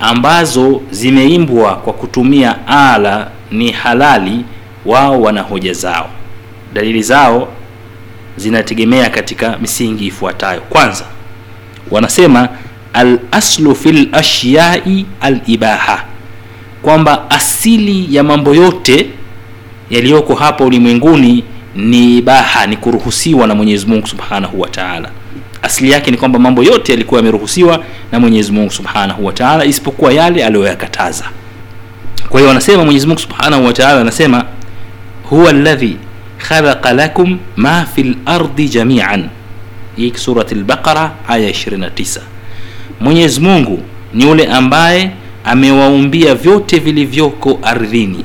ambazo 0.00 0.80
zimeimbwa 0.90 1.76
kwa 1.76 1.92
kutumia 1.92 2.66
ala 2.66 3.30
ni 3.50 3.70
halali 3.72 4.44
wao 4.86 5.20
wana 5.22 5.42
hoja 5.42 5.72
zao. 5.72 6.10
Dalili 6.74 7.02
zao 7.02 7.48
zinategemea 8.36 9.10
katika 9.10 9.58
misingi 9.58 10.06
ifuatayo. 10.06 10.60
Kwanza 10.60 11.04
wanasema 11.90 12.48
al 12.92 13.18
aslu 13.30 13.74
fil 13.74 14.08
ashyai 14.12 15.06
al 15.20 15.40
ibaha 15.46 16.04
kwamba 16.82 17.30
asili 17.30 18.14
ya 18.16 18.22
mambo 18.22 18.54
yote 18.54 19.06
yaliyoko 19.90 20.34
hapa 20.34 20.64
ulimwenguni 20.64 21.44
ni 21.76 22.18
ibaha 22.18 22.66
ni 22.66 22.76
kuruhusiwa 22.76 23.46
na 23.46 23.54
mwenyezi 23.54 23.86
mungu 23.86 24.06
subhanahu 24.06 24.60
wa 24.60 24.68
taala 24.68 25.10
asili 25.62 25.90
yake 25.90 26.10
ni 26.10 26.16
kwamba 26.16 26.38
mambo 26.38 26.62
yote 26.62 26.92
yalikuwa 26.92 27.18
yameruhusiwa 27.20 27.84
na 28.12 28.20
mwenyezi 28.20 28.52
mungu 28.52 28.70
subhanahu 28.70 29.26
wa 29.26 29.32
taala 29.32 29.64
isipokuwa 29.64 30.12
yale 30.12 30.44
aliyoyakataza. 30.44 31.24
Kwa 32.28 32.40
hiyo 32.40 32.50
anasema 32.50 32.84
mwenyezi 32.84 33.06
mungu 33.06 33.20
subhanahu 33.20 33.64
wa 33.64 33.78
anasema 34.00 34.44
huwa 35.30 35.50
alladhi 35.50 35.96
khalaqa 36.38 36.92
lakum 36.92 37.38
ma 37.56 37.86
fi 37.94 38.16
lardi 38.26 38.68
jamian. 38.68 39.28
Hii 39.96 40.12
surat 40.16 40.52
lbaqara 40.52 41.12
aya 41.28 41.50
29 41.50 42.20
mwenyezi 43.00 43.40
mungu 43.40 43.82
ni 44.14 44.24
yule 44.24 44.46
ambaye 44.46 45.10
amewaumbia 45.44 46.34
vyote 46.34 46.78
vilivyoko 46.78 47.58
ardhini. 47.62 48.24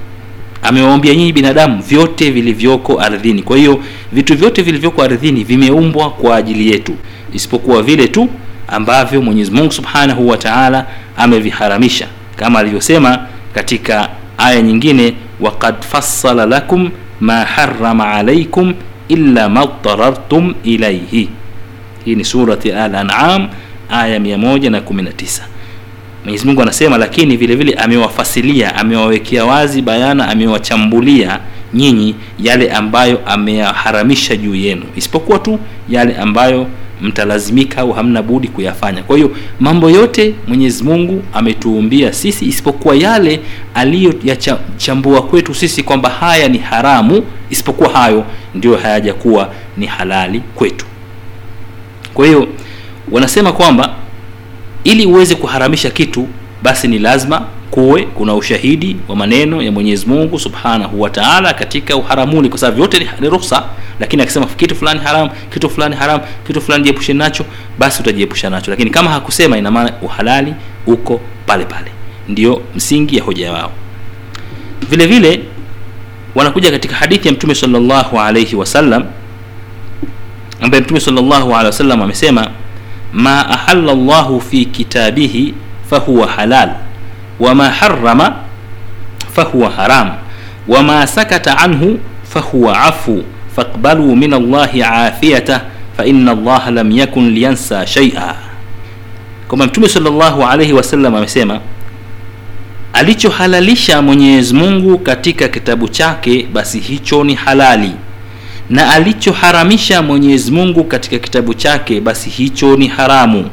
Amewaumbia 0.63 1.15
nyinyi 1.15 1.33
binadamu 1.33 1.81
vyote 1.81 2.31
vilivyoko 2.31 3.01
ardhini. 3.01 3.43
Kwa 3.43 3.57
hiyo 3.57 3.79
vitu 4.11 4.35
vyote 4.37 4.61
vilivyoko 4.61 5.03
ardhini 5.03 5.43
vimeumbwa 5.43 6.09
kwa 6.09 6.35
ajili 6.35 6.71
yetu 6.71 6.93
isipokuwa 7.35 7.83
vile 7.83 8.07
tu 8.07 8.29
ambavyo 8.67 9.21
mwenyezi 9.21 9.51
mungu 9.51 9.71
subhanahu 9.71 10.29
wa 10.29 10.37
taala 10.37 10.85
ameviharamisha 11.17 12.07
kama 12.35 12.59
alivyosema 12.59 13.19
katika 13.53 14.09
aya 14.37 14.61
nyingine 14.61 15.13
waqad 15.39 15.75
fassala 15.81 16.45
lakum 16.45 16.89
ma 17.19 17.45
harama 17.45 18.11
alaikum 18.11 18.73
illa 19.07 19.49
ma 19.49 19.67
darartum 19.83 20.53
ilaihi 20.63 21.29
hii 22.05 22.15
ni 22.15 22.23
surati 22.25 22.71
al 22.71 22.95
an'am 22.95 23.47
aya 23.89 24.19
119 24.19 25.41
mwenyezi 26.23 26.45
mungu 26.47 26.61
anasema 26.61 26.97
lakini 26.97 27.37
vile 27.37 27.55
vile 27.55 27.73
amewafasilia 27.73 28.75
amewawekea 28.75 29.45
wazi 29.45 29.81
bayana 29.81 30.27
amewachambulia 30.29 31.39
nyinyi 31.73 32.15
yale 32.39 32.71
ambayo 32.71 33.21
ameyaharamisha 33.25 34.35
juu 34.35 34.55
yenu 34.55 34.83
isipokuwa 34.95 35.39
tu 35.39 35.59
yale 35.89 36.17
ambayo 36.17 36.67
mtalazimika 37.05 37.81
au 37.81 37.91
hamna 37.93 38.21
budi 38.23 38.47
kuyafanya. 38.47 39.03
Kwa 39.03 39.15
hiyo 39.15 39.31
mambo 39.59 39.89
yote 39.89 40.33
mwenyezi 40.47 40.83
mungu 40.83 41.23
ametuumbia 41.33 42.13
sisi 42.13 42.45
isipokuwa 42.45 42.95
yale 42.95 43.39
aliyoyachambua 43.73 45.21
kwetu 45.21 45.55
sisi 45.55 45.83
kwamba 45.83 46.09
haya 46.09 46.47
ni 46.47 46.57
haramu 46.57 47.23
isipokuwa 47.49 47.89
hayo 47.89 48.25
ndiyo 48.55 48.77
hayajakuwa 48.77 49.49
ni 49.77 49.85
halali 49.85 50.41
kwetu. 50.55 50.85
Kwa 52.13 52.25
hiyo 52.25 52.47
wanasema 53.11 53.51
kwamba 53.51 53.95
ili 54.83 55.05
uweze 55.05 55.35
kuharamisha 55.35 55.89
kitu 55.89 56.27
basi 56.63 56.87
ni 56.87 56.99
lazima 56.99 57.41
kuwe 57.75 58.03
kuna 58.03 58.35
ushahidi 58.35 58.97
wa 59.07 59.15
maneno 59.15 59.61
ya 59.61 59.71
mwenyezi 59.71 60.05
mungu 60.07 60.39
subhanahu 60.39 61.01
wa 61.01 61.09
taala 61.09 61.53
katika 61.53 61.95
uharamuni. 61.95 62.49
Kwa 62.49 62.57
sababu 62.57 62.81
yote 62.81 62.99
ni- 63.19 63.29
ruhusa 63.29 63.63
lakini 63.99 64.21
akisema 64.23 64.45
kitu 64.45 64.75
fulani 64.75 64.99
haram 64.99 65.29
kitu 65.53 65.69
fulani 65.69 65.95
haram 65.95 66.19
kitu 66.47 66.61
fulani 66.61 66.83
jiepushe 66.83 67.13
nacho 67.13 67.45
basi 67.79 68.01
utajiepusha 68.01 68.49
nacho. 68.49 68.71
Lakini 68.71 68.89
kama 68.89 69.09
hakusema 69.11 69.57
ina 69.57 69.71
maana 69.71 69.93
uhalali 70.01 70.53
uko 70.87 71.21
pale 71.45 71.65
pale. 71.65 71.91
Ndio 72.29 72.61
msingi 72.75 73.17
ya 73.17 73.23
hoja 73.23 73.51
wao 73.51 73.71
vile 74.89 75.05
vile 75.07 75.39
wanakuja 76.35 76.71
katika 76.71 76.95
hadithi 76.95 77.27
ya 77.27 77.33
mtume 77.33 77.55
sallallahu 77.55 78.19
alaihi 78.19 78.55
wasallam 78.55 79.03
ambaye 80.61 80.83
mtume 80.83 80.99
sallallahu 80.99 81.49
alaihi 81.49 81.65
wasallam 81.65 82.01
amesema 82.01 82.47
ma 83.13 83.49
ahalla 83.49 83.93
llahu 83.95 84.41
fi 84.41 84.65
kitabihi 84.65 85.53
fahuwa 85.89 86.27
halal 86.27 86.69
wama 87.39 87.69
harama 87.69 88.35
fahuwa 89.33 89.69
haram. 89.69 90.11
Wama 90.67 91.07
sakata 91.07 91.57
anhu 91.57 91.99
fahuwa 92.23 92.81
afu. 92.81 93.23
Faqbalu 93.55 94.15
min 94.15 94.33
allahi 94.33 94.83
afiyatah 94.83 95.61
faina 95.97 96.31
allaha 96.31 96.71
lam 96.71 96.91
yakun 96.91 97.29
liyansa 97.29 97.87
shaia 97.87 98.35
kwamba 99.47 99.65
mtume 99.65 99.89
sallallahu 99.89 100.43
alaihi 100.43 100.73
wasallam 100.73 101.15
amesema 101.15 101.59
alichohalalisha 102.93 104.01
mwenyezi 104.01 104.53
mungu 104.53 104.97
katika 104.97 105.47
kitabu 105.47 105.87
chake 105.87 106.47
basi 106.53 106.79
hicho 106.79 107.23
ni 107.23 107.35
halali 107.35 107.91
na 108.69 108.89
alichoharamisha 108.93 110.01
mwenyezi 110.01 110.51
mungu 110.51 110.83
katika 110.83 111.19
kitabu 111.19 111.53
chake 111.53 112.01
basi 112.01 112.29
hicho 112.29 112.75
ni 112.75 112.87
haramu. 112.87 113.49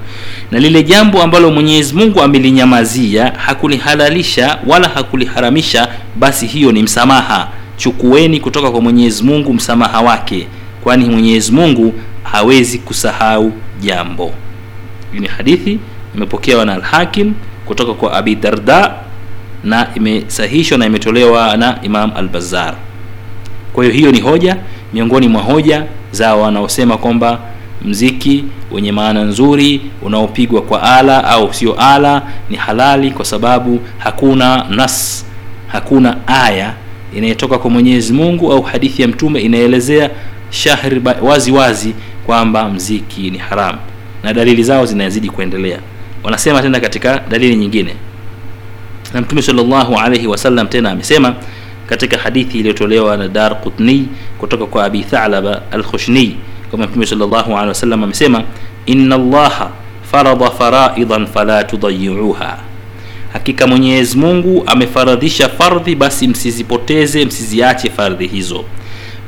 Na 0.50 0.58
lile 0.58 0.82
jambo 0.82 1.22
ambalo 1.22 1.50
mwenyezi 1.50 1.94
mungu 1.94 2.20
amelinyamazia 2.22 3.32
hakulihalalisha 3.36 4.58
wala 4.66 4.88
hakuliharamisha 4.88 5.88
basi 6.16 6.46
hiyo 6.46 6.72
ni 6.72 6.82
msamaha. 6.82 7.48
Chukueni 7.76 8.40
kutoka 8.40 8.70
kwa 8.70 8.80
mwenyezi 8.80 9.22
mungu 9.22 9.54
msamaha 9.54 10.00
wake 10.00 10.46
kwani 10.82 11.04
mwenyezi 11.04 11.52
mungu 11.52 11.94
hawezi 12.22 12.78
kusahau 12.78 13.52
jambo. 13.80 14.32
Hii 15.12 15.18
ni 15.20 15.26
hadithi 15.26 15.78
imepokewa 16.16 16.64
na 16.64 16.72
alhakim 16.74 17.34
kutoka 17.66 17.94
kwa 17.94 18.12
abi 18.12 18.34
darda 18.34 18.94
na 19.64 19.86
imesahihishwa 19.94 20.78
na 20.78 20.86
imetolewa 20.86 21.56
na 21.56 21.78
imam 21.82 22.12
albazar 22.16 22.74
kwa 23.72 23.84
hiyo 23.84 23.96
hiyo 23.96 24.12
ni 24.12 24.20
hoja 24.20 24.56
miongoni 24.94 25.28
mwa 25.28 25.42
hoja 25.42 25.84
za 26.12 26.34
wanaosema 26.34 26.96
kwamba 26.98 27.38
mziki 27.84 28.44
wenye 28.70 28.92
maana 28.92 29.22
nzuri 29.24 29.80
unaopigwa 30.02 30.62
kwa 30.62 30.82
ala 30.82 31.24
au 31.24 31.54
sio 31.54 31.74
ala 31.74 32.22
ni 32.50 32.56
halali 32.56 33.10
kwa 33.10 33.24
sababu 33.24 33.80
hakuna 33.98 34.64
nas 34.70 35.26
hakuna 35.68 36.16
aya 36.26 36.74
inayotoka 37.16 37.58
kwa 37.58 37.70
mwenyezi 37.70 38.12
mungu 38.12 38.52
au 38.52 38.62
hadithi 38.62 39.02
ya 39.02 39.08
mtume 39.08 39.40
inaelezea 39.40 40.10
shahri 40.50 41.02
wazi 41.22 41.52
wazi 41.52 41.94
kwamba 42.26 42.68
mziki 42.68 43.30
ni 43.30 43.38
haramu 43.38 43.78
na 44.22 44.32
dalili 44.34 44.62
zao 44.62 44.86
zinazidi 44.86 45.28
kuendelea. 45.30 45.78
Wanasema 46.24 46.62
tena 46.62 46.80
katika 46.80 47.22
dalili 47.30 47.56
nyingine. 47.56 47.94
Na 49.14 49.20
mtume 49.20 49.42
sallallahu 49.42 49.96
alaihi 49.98 50.26
wasallam 50.26 50.66
tena 50.68 50.90
amesema 50.90 51.34
katika 51.92 52.18
hadithi 52.18 52.58
iliyotolewa 52.58 53.16
na 53.16 53.28
dar 53.28 53.60
qutni 53.60 54.08
kutoka 54.38 54.66
kwa 54.66 54.84
abi 54.84 55.02
thalaba 55.04 55.62
alkhushni. 55.70 56.36
Kama 56.70 56.86
mtume 56.86 57.06
sallallahu 57.06 57.50
alaihi 57.52 57.68
wasallam 57.68 58.04
amesema 58.04 58.42
inna 58.86 59.14
allaha 59.14 59.70
farada 60.12 60.50
faraidan 60.50 61.26
fala 61.26 61.64
tudayiuha 61.64 62.58
hakika 63.32 63.66
mwenyezi 63.66 64.18
mungu 64.18 64.62
amefaradhisha 64.66 65.48
fardhi 65.48 65.94
basi 65.94 66.28
msizipoteze 66.28 67.24
msiziache 67.24 67.90
fardhi 67.90 68.26
hizo. 68.26 68.64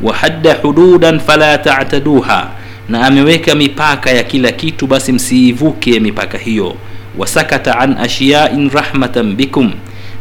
Wahadda 0.03 0.55
hududan 0.55 1.21
fala 1.21 1.59
tataduha 1.59 2.51
na 2.89 3.07
ameweka 3.07 3.55
mipaka 3.55 4.11
ya 4.11 4.23
kila 4.23 4.53
kitu 4.53 4.87
basi 4.87 5.13
msiivuke 5.13 6.01
mipaka 6.01 6.39
hiyo. 6.39 6.75
Wasakata 7.19 7.79
an 7.79 7.97
ashiyain 7.99 8.71
rahmatan 8.71 9.35
bikum 9.35 9.73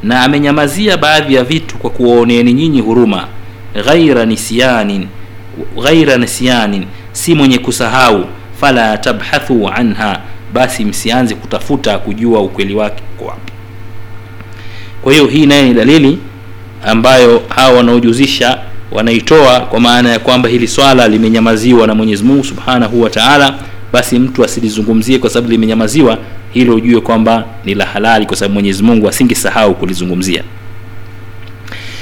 na 0.04 0.24
amenyamazia 0.24 0.98
baadhi 0.98 1.34
ya 1.34 1.44
vitu 1.44 1.78
kwa 1.78 1.90
kuwaoneeni 1.90 2.54
nyinyi 2.54 2.82
huruma. 2.82 3.28
Ghaira 3.86 4.26
nisyanin 4.26 5.08
ghaira 5.84 6.18
nisyanin 6.18 6.86
si 7.12 7.36
mwenye 7.36 7.58
kusahau 7.58 8.26
fala 8.62 8.98
tabhathu 8.98 9.70
anha 9.70 10.20
basi 10.54 10.86
msianze 10.86 11.36
kutafuta 11.36 11.98
kujua 11.98 12.40
ukweli 12.42 12.76
wake 12.76 13.04
uko 13.16 13.26
wapi. 13.30 13.52
Kwa 15.02 15.14
hiyo 15.14 15.26
hii 15.26 15.46
naye 15.46 15.64
ni 15.68 15.74
dalili 15.74 16.20
ambayo 16.86 17.42
hawa 17.50 17.78
wanaojuzisha 17.78 18.58
wanaitoa 18.92 19.60
kwa 19.60 19.80
maana 19.80 20.10
ya 20.10 20.20
kwamba 20.20 20.50
hili 20.50 20.68
swala 20.68 21.08
limenyamaziwa 21.08 21.88
na 21.88 21.96
mwenyezi 21.96 22.24
mungu 22.24 22.44
subhanahu 22.44 23.02
wa 23.02 23.10
taala 23.10 23.56
basi 23.94 24.20
mtu 24.20 24.44
asilizungumzie 24.44 25.20
kwa 25.20 25.30
sababu 25.30 25.52
limenyamaziwa 25.52 26.18
hilo 26.54 26.76
ujue 26.76 27.02
kwamba 27.02 27.46
ni 27.66 27.76
la 27.76 27.86
halali 27.86 28.26
kwa 28.26 28.38
sababu 28.38 28.54
mwenyezi 28.54 28.84
mungu 28.84 29.10
asingesahau 29.10 29.76
kulizungumzia. 29.76 30.44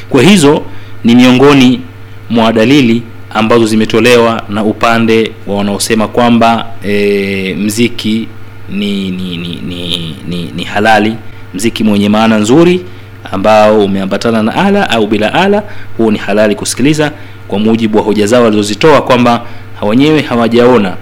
Kwa 0.09 0.21
hizo 0.23 0.63
ni 1.03 1.15
miongoni 1.15 1.81
mwa 2.29 2.53
dalili 2.53 3.03
ambazo 3.29 3.65
zimetolewa 3.65 4.43
na 4.49 4.63
upande 4.63 5.31
wa 5.47 5.55
wanaosema 5.55 6.07
kwamba 6.07 6.65
e, 6.87 7.55
mziki 7.59 8.27
ni 8.69 9.11
ni, 9.11 9.37
ni, 9.37 9.59
ni, 9.67 10.15
ni 10.29 10.51
ni 10.55 10.63
halali. 10.63 11.15
Mziki 11.53 11.83
mwenye 11.83 12.09
maana 12.09 12.37
nzuri 12.37 12.85
ambao 13.31 13.85
umeambatana 13.85 14.43
na 14.43 14.55
ala 14.55 14.89
au 14.89 15.07
bila 15.07 15.33
ala 15.33 15.63
huo 15.97 16.11
ni 16.11 16.17
halali 16.17 16.55
kusikiliza 16.55 17.11
kwa 17.47 17.59
mujibu 17.59 17.97
wa 17.97 18.03
hoja 18.03 18.27
zao 18.27 18.43
walizozitoa 18.43 19.01
kwamba 19.01 19.45
wenyewe 19.81 20.21
hawajaona 20.21 20.95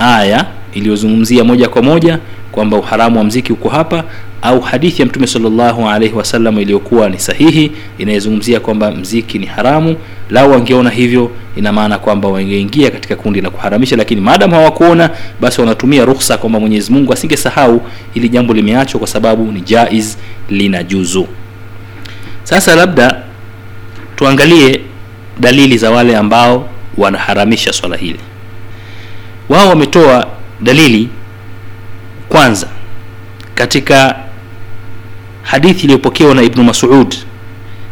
aya 0.00 0.46
iliyozungumzia 0.74 1.44
moja 1.44 1.68
kwa 1.68 1.82
moja 1.82 2.18
kwamba 2.52 2.76
uharamu 2.76 3.18
wa 3.18 3.24
mziki 3.24 3.52
uko 3.52 3.68
hapa 3.68 4.04
au 4.42 4.60
hadithi 4.60 5.02
ya 5.02 5.06
mtume 5.08 5.26
salllahu 5.26 5.88
alaihi 5.88 6.14
wasallam 6.14 6.58
iliyokuwa 6.58 7.08
ni 7.08 7.18
sahihi 7.18 7.72
inayozungumzia 7.98 8.60
kwamba 8.60 8.90
mziki 8.90 9.38
ni 9.38 9.46
haramu. 9.46 9.96
Lau 10.30 10.50
wangeona 10.50 10.90
hivyo 10.90 11.30
ina 11.56 11.72
maana 11.72 11.98
kwamba 11.98 12.28
wangeingia 12.28 12.90
katika 12.90 13.16
kundi 13.16 13.40
la 13.40 13.50
kuharamisha 13.50 13.96
lakini 13.96 14.20
maadamu 14.20 14.54
hawakuona 14.54 15.10
basi 15.40 15.60
wanatumia 15.60 16.04
ruhusa 16.04 16.36
kwamba 16.36 16.60
mwenyezi 16.60 16.92
mungu 16.92 17.12
asingesahau 17.12 17.82
ili 18.14 18.28
jambo 18.28 18.54
limeachwa 18.54 18.98
kwa 18.98 19.08
sababu 19.08 19.52
ni 19.52 19.60
jaiz 19.60 20.16
lina 20.50 20.82
juzu. 20.82 21.26
Sasa 22.42 22.76
labda 22.76 23.22
tuangalie 24.16 24.80
dalili 25.40 25.78
za 25.78 25.90
wale 25.90 26.16
ambao 26.16 26.68
wanaharamisha 26.96 27.72
swala 27.72 27.96
hili 27.96 28.18
wao 29.50 29.68
wametoa 29.68 30.26
dalili 30.60 31.08
kwanza 32.28 32.66
katika 33.54 34.16
hadithi 35.42 35.82
iliyopokewa 35.84 36.34
na 36.34 36.42
ibnu 36.42 36.64
masud 36.64 37.14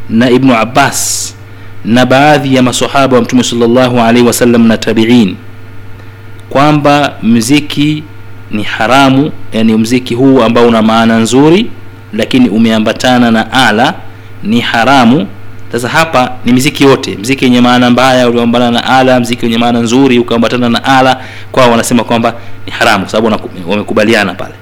na 0.09 0.31
ibnu 0.31 0.55
abbas 0.57 1.35
na 1.85 2.07
baadhi 2.07 2.55
ya 2.55 2.63
masahaba 2.63 3.17
wa 3.17 3.23
mtume 3.23 3.45
salllahu 3.45 4.01
alaihi 4.01 4.27
wasallam 4.27 4.67
na 4.67 4.77
tabiin 4.79 5.37
kwamba 6.51 7.15
mziki 7.23 8.03
ni 8.51 8.63
haramu 8.63 9.33
yani 9.53 9.77
mziki 9.77 10.15
huu 10.15 10.43
ambao 10.43 10.69
una 10.69 10.83
maana 10.83 11.19
nzuri 11.19 11.71
lakini 12.13 12.49
umeambatana 12.49 13.31
na 13.31 13.53
ala 13.53 13.95
ni 14.43 14.61
haramu 14.61 15.27
sasa 15.73 15.89
hapa 15.89 16.33
ni 16.45 16.53
mziki 16.53 16.85
yote. 16.85 17.17
Mziki 17.21 17.45
wenye 17.45 17.61
maana 17.61 17.91
mbaya 17.91 18.29
ulioambatana 18.29 18.71
na 18.71 18.85
ala 18.87 19.21
mziki 19.21 19.45
wenye 19.47 19.59
maana 19.59 19.79
nzuri 19.81 20.19
ukaambatana 20.19 20.69
na 20.69 20.85
ala 20.85 21.21
kwao 21.53 21.71
wanasema 21.71 22.05
kwamba 22.05 22.35
ni 22.67 22.73
haramu 22.73 23.05
kwa 23.05 23.13
sababu 23.13 23.51
wamekubaliana 23.67 24.35
pale. 24.35 24.55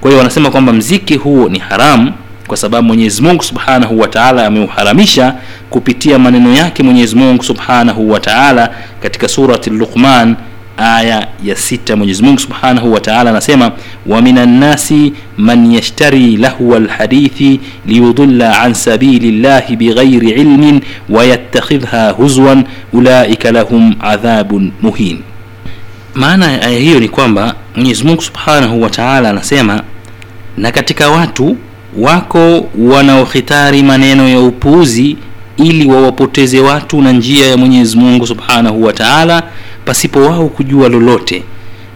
Kwa 0.00 0.10
hiyo 0.10 0.18
wanasema 0.18 0.50
kwamba 0.50 0.72
mziki 0.72 1.16
huo 1.16 1.48
ni 1.48 1.58
haramu 1.58 2.12
kwa 2.46 2.56
sababu 2.56 2.86
mwenyezi 2.88 3.22
mungu 3.22 3.42
subhanahu 3.42 4.00
wa 4.00 4.08
taala 4.08 4.46
ameuharamisha 4.46 5.34
kupitia 5.70 6.18
maneno 6.18 6.54
yake 6.54 6.82
mwenyezi 6.82 7.16
mungu 7.16 7.42
subhanahu 7.42 8.10
wa 8.10 8.20
taala 8.20 8.70
katika 9.02 9.28
surati 9.28 9.70
luqman 9.70 10.36
aya 10.76 11.28
ya 11.44 11.56
sita 11.56 11.96
mwenyezi 11.96 12.24
subhanahu 12.38 12.92
wa 12.92 13.00
taala 13.00 13.30
anasema 13.30 13.72
wa 14.06 14.22
minan 14.22 14.48
nasi 14.58 15.12
man 15.38 15.72
yashtari 15.72 16.36
lahwa 16.36 16.78
lhadithi 16.80 17.60
liyudilla 17.86 18.60
an 18.62 18.74
sabili 18.74 19.32
llahi 19.32 19.76
bighairi 19.76 20.30
ilmin 20.30 20.80
wayattakhidha 21.08 22.10
huzwan 22.10 22.64
ulaika 22.92 23.52
lahum 23.52 23.94
adhabun 24.00 24.72
muhin. 24.82 25.18
Maana 26.14 26.52
ya 26.52 26.62
aya 26.62 26.78
hiyo 26.78 27.00
ni 27.00 27.08
kwamba 27.08 27.54
mwenyezi 27.76 28.04
mungu 28.04 28.22
subhanahu 28.22 28.82
wa 28.82 28.90
taala 28.90 29.30
anasema 29.30 29.82
na 30.56 30.72
katika 30.72 31.08
watu 31.10 31.56
wako 31.98 32.68
wanaokhitari 32.78 33.82
maneno 33.82 34.28
ya 34.28 34.40
upuuzi 34.40 35.16
ili 35.56 35.86
wawapoteze 35.86 36.60
watu 36.60 37.02
na 37.02 37.12
njia 37.12 37.46
ya 37.46 37.56
mwenyezi 37.56 37.96
mungu 37.96 38.26
subhanahu 38.26 38.84
wa 38.84 38.92
taala 38.92 39.42
pasipo 39.84 40.20
wao 40.20 40.48
kujua 40.48 40.88
lolote 40.88 41.42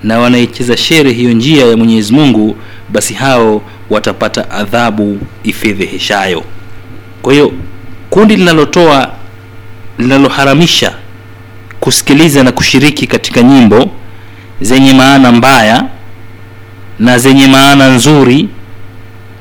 na 0.03 0.19
wanaicheza 0.19 0.77
shere 0.77 1.13
hiyo 1.13 1.33
njia 1.33 1.67
ya 1.67 1.77
mwenyezi 1.77 2.13
mungu 2.13 2.57
basi 2.89 3.15
hao 3.15 3.63
watapata 3.91 4.51
adhabu 4.51 5.19
ifedheheshayo. 5.45 6.45
Kwa 7.23 7.33
hiyo 7.33 7.53
kundi 8.11 8.37
linalotoa 8.37 9.11
linaloharamisha 9.99 10.93
kusikiliza 11.81 12.43
na 12.45 12.53
kushiriki 12.53 13.07
katika 13.07 13.43
nyimbo 13.43 13.91
zenye 14.61 14.93
maana 14.93 15.33
mbaya 15.33 15.85
na 16.99 17.19
zenye 17.19 17.47
maana 17.47 17.89
nzuri 17.89 18.49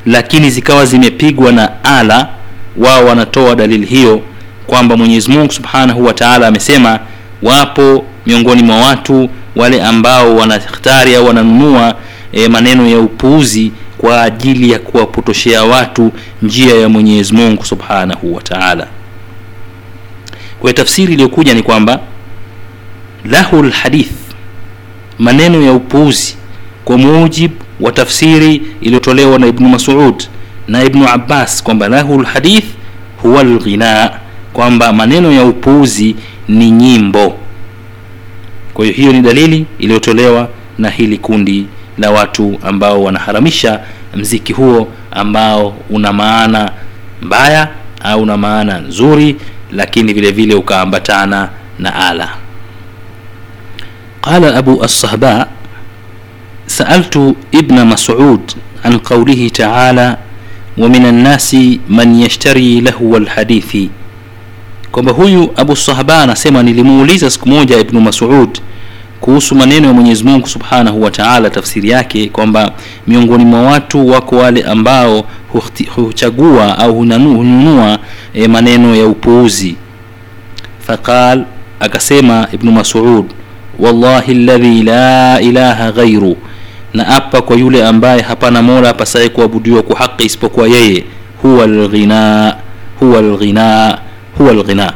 lakini 0.06 0.50
zikawa 0.50 0.86
zimepigwa 0.86 1.52
na 1.52 1.84
ala 1.84 2.30
wao 2.78 3.06
wanatoa 3.06 3.56
dalili 3.56 3.86
hiyo 3.86 4.22
kwamba 4.68 4.98
mwenyezi 4.98 5.32
mungu 5.32 5.52
subhanahu 5.54 6.06
wa 6.06 6.14
taala 6.14 6.48
amesema 6.48 7.00
wapo 7.42 8.06
miongoni 8.28 8.64
mwa 8.64 8.78
watu 8.78 9.30
wale 9.56 9.84
ambao 9.84 10.36
wanakhtari 10.36 11.16
au 11.16 11.26
wananunua 11.26 11.96
e, 12.32 12.48
maneno 12.48 12.88
ya 12.88 13.00
upuuzi 13.00 13.72
kwa 13.98 14.22
ajili 14.24 14.72
ya 14.72 14.80
kuwapotoshea 14.80 15.64
watu 15.64 16.12
njia 16.42 16.76
ya 16.76 16.90
mwenyezi 16.90 17.34
mungu 17.34 17.66
subhanahu 17.66 18.36
wa 18.36 18.42
taala. 18.42 18.88
Kwa 20.60 20.74
tafsiri 20.74 21.14
iliyokuja 21.14 21.54
ni 21.54 21.62
kwamba 21.64 22.00
lahu 23.26 23.64
lhadith 23.64 24.12
maneno 25.20 25.62
ya 25.62 25.74
upuuzi 25.74 26.36
kwa 26.86 26.98
mujib 26.98 27.52
wa 27.80 27.92
tafsiri 27.92 28.62
iliyotolewa 28.82 29.40
na 29.40 29.48
ibnu 29.48 29.70
masud 29.70 30.24
na 30.68 30.84
ibnu 30.84 31.08
abbas 31.10 31.64
kwamba 31.64 31.88
lahu 31.88 32.22
lhadith 32.22 32.66
huwa 33.22 33.44
lghina 33.44 34.12
kwamba 34.54 34.94
maneno 34.94 35.32
ya 35.32 35.44
upuuzi 35.46 36.16
ni 36.48 36.72
nyimbo 36.72 37.38
kwa 38.78 38.86
hiyo 38.86 38.96
hiyo 38.98 39.14
ni 39.14 39.22
dalili 39.22 39.66
iliyotolewa 39.80 40.50
na 40.78 40.90
hili 40.90 41.18
kundi 41.18 41.66
la 41.98 42.12
watu 42.12 42.60
ambao 42.64 43.04
wanaharamisha 43.04 43.80
mziki 44.16 44.54
huo 44.54 44.88
ambao 45.12 45.78
una 45.90 46.14
maana 46.14 46.72
mbaya 47.22 47.70
au 48.04 48.22
una 48.22 48.38
maana 48.38 48.80
nzuri, 48.80 49.36
lakini 49.72 50.14
vile 50.14 50.32
vile 50.32 50.56
ukaambatana 50.56 51.50
na 51.80 51.96
ala. 52.08 52.30
Qala 54.22 54.56
Abu 54.56 54.84
assahba 54.84 55.48
sa'altu 56.66 57.36
Ibn 57.52 57.80
Mas'ud 57.84 58.42
an 58.84 59.00
qaulihi 59.00 59.52
ta'ala 59.52 60.18
wa 60.78 60.90
min 60.90 61.06
annasi 61.06 61.82
man 61.90 62.20
yashtari 62.20 62.82
lahu 62.82 63.16
alhadithi 63.16 63.90
kwamba 64.98 65.12
huyu 65.12 65.50
abu 65.56 65.76
sahaba 65.76 66.22
anasema 66.24 66.64
nilimuuliza 66.64 67.30
siku 67.30 67.50
moja 67.50 67.80
ibnu 67.80 68.02
masud 68.02 68.60
kuhusu 69.22 69.56
maneno 69.56 69.88
ya 69.88 69.94
mwenyezi 69.94 70.24
mungu 70.24 70.48
subhanahu 70.48 71.02
wa 71.02 71.12
taala 71.12 71.50
tafsiri 71.50 71.90
yake 71.90 72.30
kwamba 72.30 72.72
miongoni 73.08 73.46
mwa 73.46 73.62
watu 73.62 74.08
wako 74.08 74.36
wale 74.38 74.64
ambao 74.64 75.24
huchagua 75.96 76.78
au 76.80 76.96
hununua 76.96 78.00
e, 78.34 78.48
maneno 78.48 78.96
ya 78.96 79.06
upuuzi. 79.08 79.76
Faqal 80.88 81.44
akasema 81.80 82.48
ibnu 82.52 82.72
masud 82.72 83.26
wallahi 83.80 84.34
ladhi 84.34 84.84
la 84.84 85.42
ilaha 85.42 85.92
ghairu 85.92 86.38
na 86.94 87.08
apa 87.08 87.42
kwa 87.42 87.56
yule 87.56 87.86
ambaye 87.88 88.22
hapana 88.22 88.62
mola 88.62 88.90
apasaye 88.90 89.30
kuabudiwa 89.30 89.84
kwa 89.84 89.98
haki 89.98 90.26
isipokuwa 90.26 90.68
yeye 90.68 91.04
huwa 91.42 91.68
lghina 91.68 92.56
huwa 93.00 93.22
lghina 93.22 93.98
huwa 94.38 94.54
lghina 94.54 94.94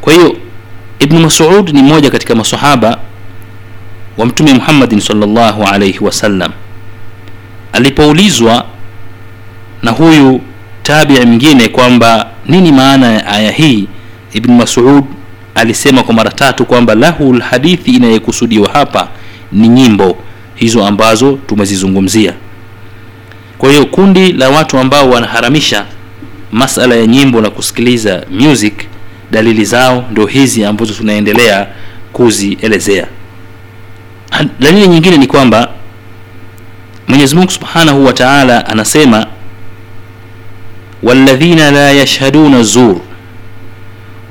kwa 0.00 0.12
hiyo 0.12 0.36
ibnu 0.98 1.20
masud 1.20 1.68
ni 1.70 1.82
mmoja 1.82 2.10
katika 2.10 2.34
masahaba 2.34 2.98
wa 4.18 4.26
mtume 4.26 4.54
muhammadin 4.54 5.00
salllahu 5.00 5.62
alaihi 5.64 5.98
wasallam 6.04 6.52
alipoulizwa 7.72 8.66
na 9.82 9.90
huyu 9.90 10.40
tabii 10.82 11.20
mwingine 11.26 11.68
kwamba 11.68 12.26
nini 12.46 12.72
maana 12.72 13.12
ya 13.12 13.26
aya 13.26 13.50
hii 13.50 13.86
ibn 14.32 14.52
masud 14.52 15.04
alisema 15.54 16.02
kwa 16.02 16.14
mara 16.14 16.30
tatu 16.30 16.64
kwamba 16.64 16.94
lahu 16.94 17.32
lhadithi 17.34 17.90
inayekusudiwa 17.90 18.70
hapa 18.72 19.08
ni 19.52 19.68
nyimbo 19.68 20.16
hizo 20.54 20.86
ambazo 20.86 21.38
tumezizungumzia. 21.46 22.34
Kwa 23.58 23.68
hiyo 23.70 23.86
kundi 23.86 24.32
la 24.32 24.48
watu 24.50 24.78
ambao 24.78 25.10
wanaharamisha 25.10 25.84
masala 26.54 26.94
ya 26.94 27.06
nyimbo 27.06 27.40
na 27.40 27.50
kusikiliza 27.50 28.26
music 28.30 28.74
dalili 29.30 29.64
zao 29.64 30.04
ndio 30.10 30.26
hizi 30.26 30.64
ambazo 30.64 30.94
tunaendelea 30.94 31.66
kuzielezea. 32.12 33.06
Dalili 34.60 34.88
nyingine 34.88 35.16
ni 35.16 35.26
kwamba 35.26 35.68
mwenyezi 37.08 37.34
mungu 37.36 37.50
subhanahu 37.50 38.04
wa 38.04 38.12
taala 38.12 38.66
anasema 38.66 39.26
walladhina 41.02 41.70
la 41.70 41.90
yashhaduna 41.92 42.62
zur 42.62 42.96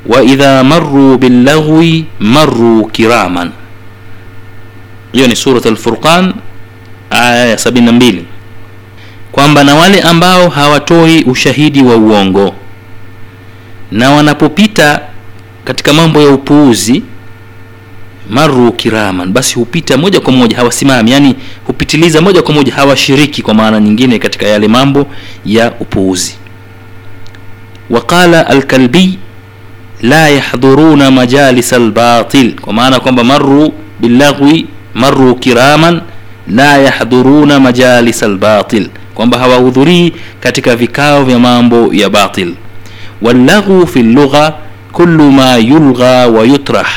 waidha 0.06 0.64
maruu 0.64 1.18
billaghwi 1.18 2.06
maruu 2.20 2.86
kiraman. 2.86 3.52
Hiyo 5.12 5.28
ni 5.28 5.36
surat 5.36 5.66
alfurqan 5.66 6.34
aya 7.10 7.46
ya 7.46 7.56
72 7.56 8.22
kwamba 9.34 9.64
na 9.64 9.76
wale 9.76 10.02
ambao 10.02 10.50
hawatoi 10.50 11.24
ushahidi 11.24 11.84
wa 11.84 11.96
uongo 11.96 12.56
na 13.92 14.12
wanapopita 14.12 15.02
katika 15.66 15.94
mambo 15.94 16.22
ya 16.22 16.30
upuuzi 16.30 17.04
maru 18.30 18.72
kiraman 18.72 19.32
basi 19.32 19.56
hupita 19.56 19.98
moja 19.98 20.20
kwa 20.20 20.34
moja 20.34 20.58
hawasimami 20.58 21.12
yani 21.12 21.36
hupitiliza 21.68 22.22
moja 22.22 22.42
kwa 22.42 22.54
moja 22.54 22.74
hawashiriki 22.74 23.42
kwa 23.42 23.54
maana 23.54 23.80
nyingine 23.80 24.20
katika 24.20 24.46
yale 24.48 24.68
mambo 24.68 25.06
ya 25.46 25.72
upuuzi. 25.80 26.36
Waqala 27.90 28.48
alkalbi 28.48 29.20
la 30.02 30.30
yahdhuruna 30.30 31.12
majalis 31.12 31.74
albatil 31.74 32.56
kwa 32.60 32.74
maana 32.74 33.00
kwamba 33.00 33.24
maru 33.24 33.74
billaghwi 34.00 34.68
maru 34.94 35.36
kiraman 35.36 36.02
la 36.48 36.78
yahdhuruna 36.78 37.60
majalis 37.60 38.24
albatil 38.24 38.90
kwamba 39.16 39.38
hawahudhurii 39.38 40.14
katika 40.40 40.76
vikao 40.76 41.24
vya 41.24 41.40
mambo 41.40 41.94
ya 41.94 42.10
batil 42.10 42.54
wallaghu 43.22 43.88
fi 43.88 44.04
lugha 44.04 44.54
kullu 44.92 45.32
ma 45.32 45.56
yulgha 45.58 46.28
wa 46.28 46.44
yutrah 46.46 46.88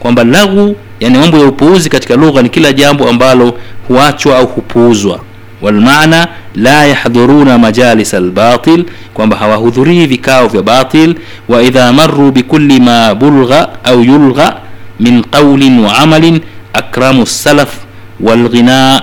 kwamba 0.00 0.24
laghu 0.24 0.76
yani 1.00 1.18
mambo 1.18 1.38
ya 1.38 1.44
upuuzi 1.46 1.88
katika 1.90 2.16
lugha 2.16 2.42
ni 2.42 2.48
kila 2.48 2.72
jambo 2.72 3.08
ambalo 3.08 3.58
huachwa 3.88 4.38
au 4.38 4.46
hupuuzwa 4.46 5.20
walmaana 5.62 6.28
la 6.54 6.84
yahdhuruna 6.86 7.58
majalis 7.58 8.14
albatil 8.14 8.84
kwamba 9.14 9.36
hawahudhurii 9.36 10.06
vikao 10.06 10.48
vya 10.48 10.62
batil 10.62 11.14
wa 11.48 11.62
idha 11.62 11.92
marru 11.92 12.32
bikulli 12.32 12.80
ma 12.80 13.14
bulgha 13.14 13.68
au 13.84 14.00
yulgha 14.04 14.56
min 15.00 15.22
qawlin 15.24 15.78
wa 15.80 15.98
amalin 15.98 16.40
akramu 16.72 17.26
salaf 17.26 17.74
walghina 18.20 19.02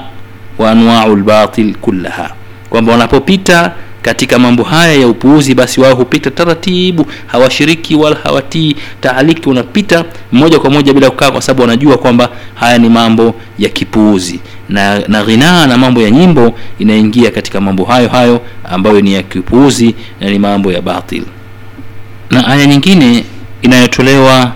wa 0.58 0.72
anwau 0.72 1.16
lbatil 1.16 1.76
kullaha 1.76 2.32
kwamba 2.74 2.92
wanapopita 2.92 3.72
katika 4.02 4.40
mambo 4.40 4.64
haya 4.64 4.94
ya 4.94 5.08
upuuzi 5.08 5.56
basi 5.56 5.82
wao 5.82 5.96
hupita 5.96 6.32
taratibu 6.32 7.06
hawashiriki 7.28 7.96
wala 7.96 8.16
hawatii 8.24 8.76
taaliki. 9.02 9.50
Wanapita 9.50 10.06
moja 10.32 10.60
kwa 10.60 10.70
moja 10.70 10.94
bila 10.94 11.10
kukaa 11.10 11.32
kwa 11.32 11.42
sababu 11.42 11.62
wanajua 11.62 11.98
kwamba 11.98 12.30
haya 12.56 12.78
ni 12.78 12.90
mambo 12.90 13.36
ya 13.60 13.70
kipuuzi. 13.70 14.40
Na 14.70 15.00
na 15.08 15.24
ghinaa 15.24 15.68
na 15.68 15.78
mambo 15.78 16.02
ya 16.02 16.12
nyimbo 16.12 16.54
inaingia 16.80 17.32
katika 17.32 17.62
mambo 17.62 17.84
hayo 17.86 18.10
hayo 18.10 18.42
ambayo 18.64 19.02
ni 19.02 19.14
ya 19.14 19.24
kipuuzi 19.24 19.96
na 20.22 20.30
ni 20.30 20.40
mambo 20.40 20.72
ya 20.72 20.82
batil. 20.82 21.24
Na 22.32 22.48
aya 22.48 22.66
nyingine 22.66 23.24
inayotolewa 23.62 24.52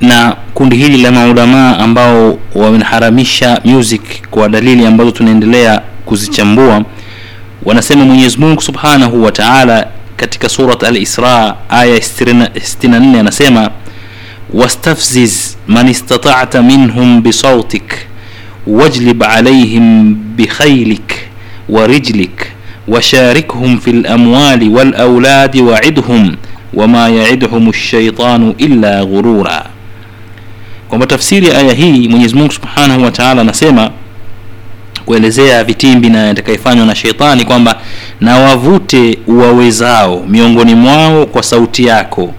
na 0.00 0.36
kundi 0.54 0.76
hili 0.76 1.02
la 1.02 1.10
maulamaa 1.12 1.78
ambao 1.78 2.38
wameharamisha 2.54 3.60
music 3.64 4.02
kwa 4.30 4.48
dalili 4.48 4.86
ambazo 4.86 5.10
tunaendelea 5.10 5.82
kuzichambua 6.04 6.84
wanasema 7.64 8.04
mwenyezi 8.04 8.38
mungu 8.38 8.62
subhanahu 8.62 9.22
wa 9.24 9.32
taala 9.32 9.86
katika 10.16 10.48
surat 10.48 10.82
al-isra 10.82 11.56
aya 11.68 11.96
64 11.98 13.18
anasema 13.20 13.70
wastafziz 14.54 15.56
man 15.66 15.88
istata'ta 15.88 16.62
minhum 16.62 17.22
bisautik 17.22 17.94
wajlib 18.66 19.22
alaihim 19.22 20.14
bikhailik 20.36 21.14
warijlik 21.68 22.52
وشاركهم 22.88 23.78
في 23.78 23.90
الأموال 23.90 24.68
والأولاد 24.68 25.56
وعدهم 25.56 26.36
وما 26.74 27.08
يعدهم 27.08 27.68
الشيطان 27.68 28.54
إلا 28.60 29.00
غرورا 29.00 29.64
ya 31.30 31.58
aya 31.58 31.74
hii 31.74 32.08
mwenyezi 32.08 32.34
mungu 32.36 32.52
subhanahu 32.52 33.04
wa 33.04 33.10
taala 33.10 33.40
anasema 33.40 33.90
kuelezea 35.06 35.64
vitimbi 35.64 36.08
na 36.10 36.18
yatakayofanywa 36.18 36.86
na 36.86 36.94
sheitani 36.94 37.44
kwamba 37.44 37.80
na 38.20 38.38
wavute 38.38 39.18
uwawezao 39.26 40.24
miongoni 40.28 40.74
mwao 40.74 41.26
kwa 41.26 41.42
sauti 41.42 41.84
yako 41.86 42.34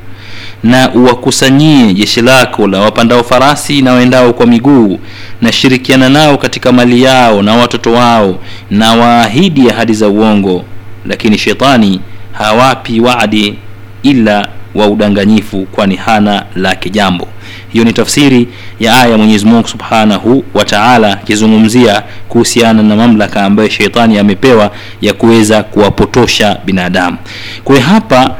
na 0.63 0.91
uwakusanyie 0.93 1.93
jeshi 1.93 2.21
lako 2.21 2.67
la 2.67 2.79
wapandao 2.79 3.23
farasi 3.23 3.81
na 3.81 3.93
waendao 3.93 4.33
kwa 4.33 4.45
miguu 4.45 4.99
na 5.41 5.51
shirikiana 5.51 6.09
nao 6.09 6.37
katika 6.37 6.71
mali 6.71 7.01
yao 7.03 7.41
na 7.41 7.55
watoto 7.55 7.91
wao 7.91 8.39
na 8.71 8.93
waahidi 8.93 9.69
ahadi 9.69 9.93
za 9.93 10.07
uongo. 10.07 10.65
Lakini 11.05 11.37
shetani 11.37 11.99
hawapi 12.31 12.99
wadi 12.99 13.55
ila 14.03 14.47
wa 14.75 14.87
udanganyifu 14.87 15.67
kwani 15.71 15.95
hana 15.95 16.45
lake 16.55 16.89
jambo 16.89 17.27
hiyo 17.73 17.85
ni 17.85 17.93
tafsiri 17.93 18.47
ya 18.79 18.97
aya 19.01 19.17
mwenyezi 19.17 19.45
mungu 19.45 19.67
subhanahu 19.67 20.43
wa 20.53 20.65
taala 20.65 21.13
akizungumzia 21.13 22.03
kuhusiana 22.29 22.83
na 22.83 22.95
mamlaka 22.95 23.43
ambayo 23.43 23.69
sheitani 23.69 24.17
amepewa 24.19 24.71
ya 25.01 25.13
kuweza 25.13 25.63
kuwapotosha 25.63 26.57
binadamu. 26.65 27.17
Kwa 27.63 27.79
hapa 27.79 28.35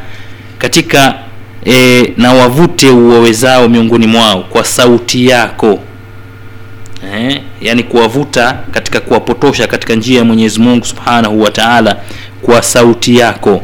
katika 0.58 1.16
e, 1.66 2.14
na 2.18 2.34
wavute 2.34 2.90
uwawezao 2.90 3.70
miongoni 3.70 4.08
mwao 4.08 4.42
kwa 4.44 4.64
sauti 4.66 5.28
yako 5.28 5.80
eh, 7.14 7.42
yani 7.62 7.84
kuwavuta 7.84 8.58
katika 8.72 9.00
kuwapotosha 9.00 9.68
katika 9.68 9.96
njia 9.96 10.18
ya 10.20 10.26
mwenyezi 10.26 10.60
mungu 10.60 10.86
subhanahu 10.86 11.42
wa 11.42 11.52
taala 11.52 11.98
kwa 12.42 12.62
sauti 12.62 13.18
yako 13.18 13.62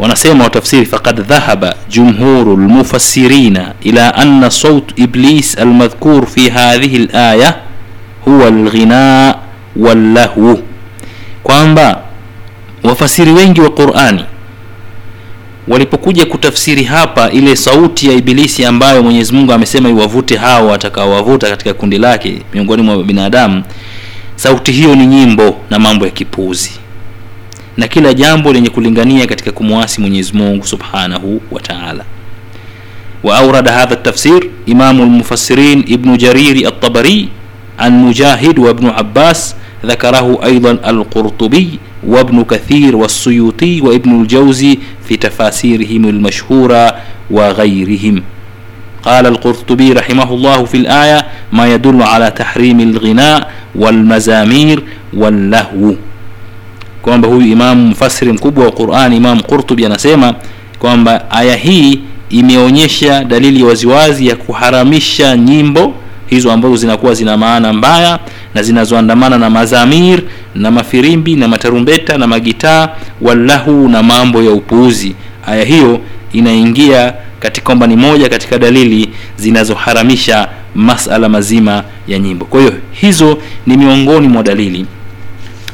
wanasema 0.00 0.44
watafsiri 0.44 0.86
faqad 0.86 1.20
dhahaba 1.22 1.74
jumhuru 1.88 2.56
lmufassirina 2.56 3.74
ila 3.82 4.14
anna 4.14 4.50
saut 4.50 4.98
iblis 4.98 5.58
almadhkur 5.58 6.26
fi 6.26 6.48
hadhihi 6.48 6.98
laya 7.12 7.54
huwa 8.24 8.50
lghina 8.50 9.34
wallahu 9.76 10.58
kwamba 11.42 12.00
wafasiri 12.82 13.32
wengi 13.32 13.60
wa 13.60 13.70
qurani 13.70 14.24
walipokuja 15.68 16.26
kutafsiri 16.26 16.84
hapa 16.84 17.30
ile 17.30 17.56
sauti 17.56 18.06
ya 18.08 18.12
ibilisi 18.12 18.64
ambayo 18.64 19.02
mwenyezi 19.02 19.32
mungu 19.32 19.52
amesema 19.52 19.88
iwavute 19.88 20.36
hao 20.36 20.66
watakaowavuta 20.66 21.48
katika 21.50 21.74
kundi 21.74 21.98
lake 21.98 22.42
miongoni 22.54 22.82
mwa 22.82 23.02
binadamu 23.02 23.62
sauti 24.36 24.72
hiyo 24.72 24.94
ni 24.94 25.06
nyimbo 25.06 25.56
na 25.70 25.78
mambo 25.78 26.04
ya 26.04 26.10
kipuuzi 26.10 26.70
na 27.80 27.88
kila 27.88 28.14
jambo 28.14 28.52
lenye 28.52 28.68
kulingania 28.68 29.26
katika 29.26 29.50
kumwasi 29.52 30.00
mwenyezi 30.00 30.32
mungu 30.32 30.66
subhanahu 30.66 31.40
wa 31.50 31.60
taala. 31.60 32.04
واورد 33.24 33.68
هذا 33.68 33.94
التفسير 33.94 34.50
امام 34.68 35.00
المفسرين 35.00 35.78
ابن 35.88 36.16
جرير 36.16 36.66
الطبري 36.68 37.28
عن 37.78 38.04
مجاهد 38.04 38.58
وابن 38.58 38.86
عباس 38.88 39.54
ذكره 39.86 40.44
أيضا 40.44 40.70
القرطبي 40.70 41.78
وابن 42.06 42.44
كثير 42.44 42.96
والسيوطي 42.96 43.80
وابن 43.80 44.20
الجوزي 44.22 44.78
في 45.08 45.16
تفاسيرهم 45.16 46.04
المشهوره 46.08 46.94
وغيرهم 47.30 48.22
قال 49.02 49.26
القرطبي 49.26 49.92
رحمه 49.92 50.34
الله 50.34 50.64
في 50.64 50.76
الايه 50.76 51.26
ما 51.52 51.74
يدل 51.74 52.02
على 52.02 52.30
تحريم 52.30 52.80
الغناء 52.80 53.50
والمزامير 53.74 54.82
واللهو 55.14 55.94
kwamba 57.02 57.28
huyu 57.28 57.46
imamu 57.46 57.86
mfasiri 57.86 58.32
mkubwa 58.32 58.64
wa 58.64 58.72
qurani 58.72 59.16
imamu 59.16 59.42
qurtubi 59.42 59.86
anasema 59.86 60.34
kwamba 60.78 61.30
aya 61.30 61.56
hii 61.56 62.00
imeonyesha 62.30 63.24
dalili 63.24 63.62
waziwazi 63.62 64.26
ya 64.26 64.36
kuharamisha 64.36 65.36
nyimbo 65.36 65.94
hizo 66.26 66.52
ambazo 66.52 66.76
zinakuwa 66.76 67.14
zina 67.14 67.36
maana 67.36 67.72
mbaya 67.72 68.18
na 68.54 68.62
zinazoandamana 68.62 69.38
na 69.38 69.50
mazamir 69.50 70.22
na 70.54 70.70
mafirimbi 70.70 71.36
na 71.36 71.48
matarumbeta 71.48 72.18
na 72.18 72.26
magitaa 72.26 72.88
wallahu 73.20 73.88
na 73.88 74.02
mambo 74.02 74.42
ya 74.42 74.50
upuuzi. 74.50 75.14
Aya 75.46 75.64
hiyo 75.64 76.00
inaingia 76.32 77.14
katika 77.40 77.66
kwamba 77.66 77.86
ni 77.86 77.96
moja 77.96 78.28
katika 78.28 78.58
dalili 78.58 79.08
zinazoharamisha 79.36 80.48
masala 80.74 81.28
mazima 81.28 81.84
ya 82.08 82.18
nyimbo. 82.18 82.44
Kwa 82.44 82.60
hiyo 82.60 82.72
hizo 82.90 83.38
ni 83.66 83.76
miongoni 83.76 84.28
mwa 84.28 84.42
dalili 84.42 84.86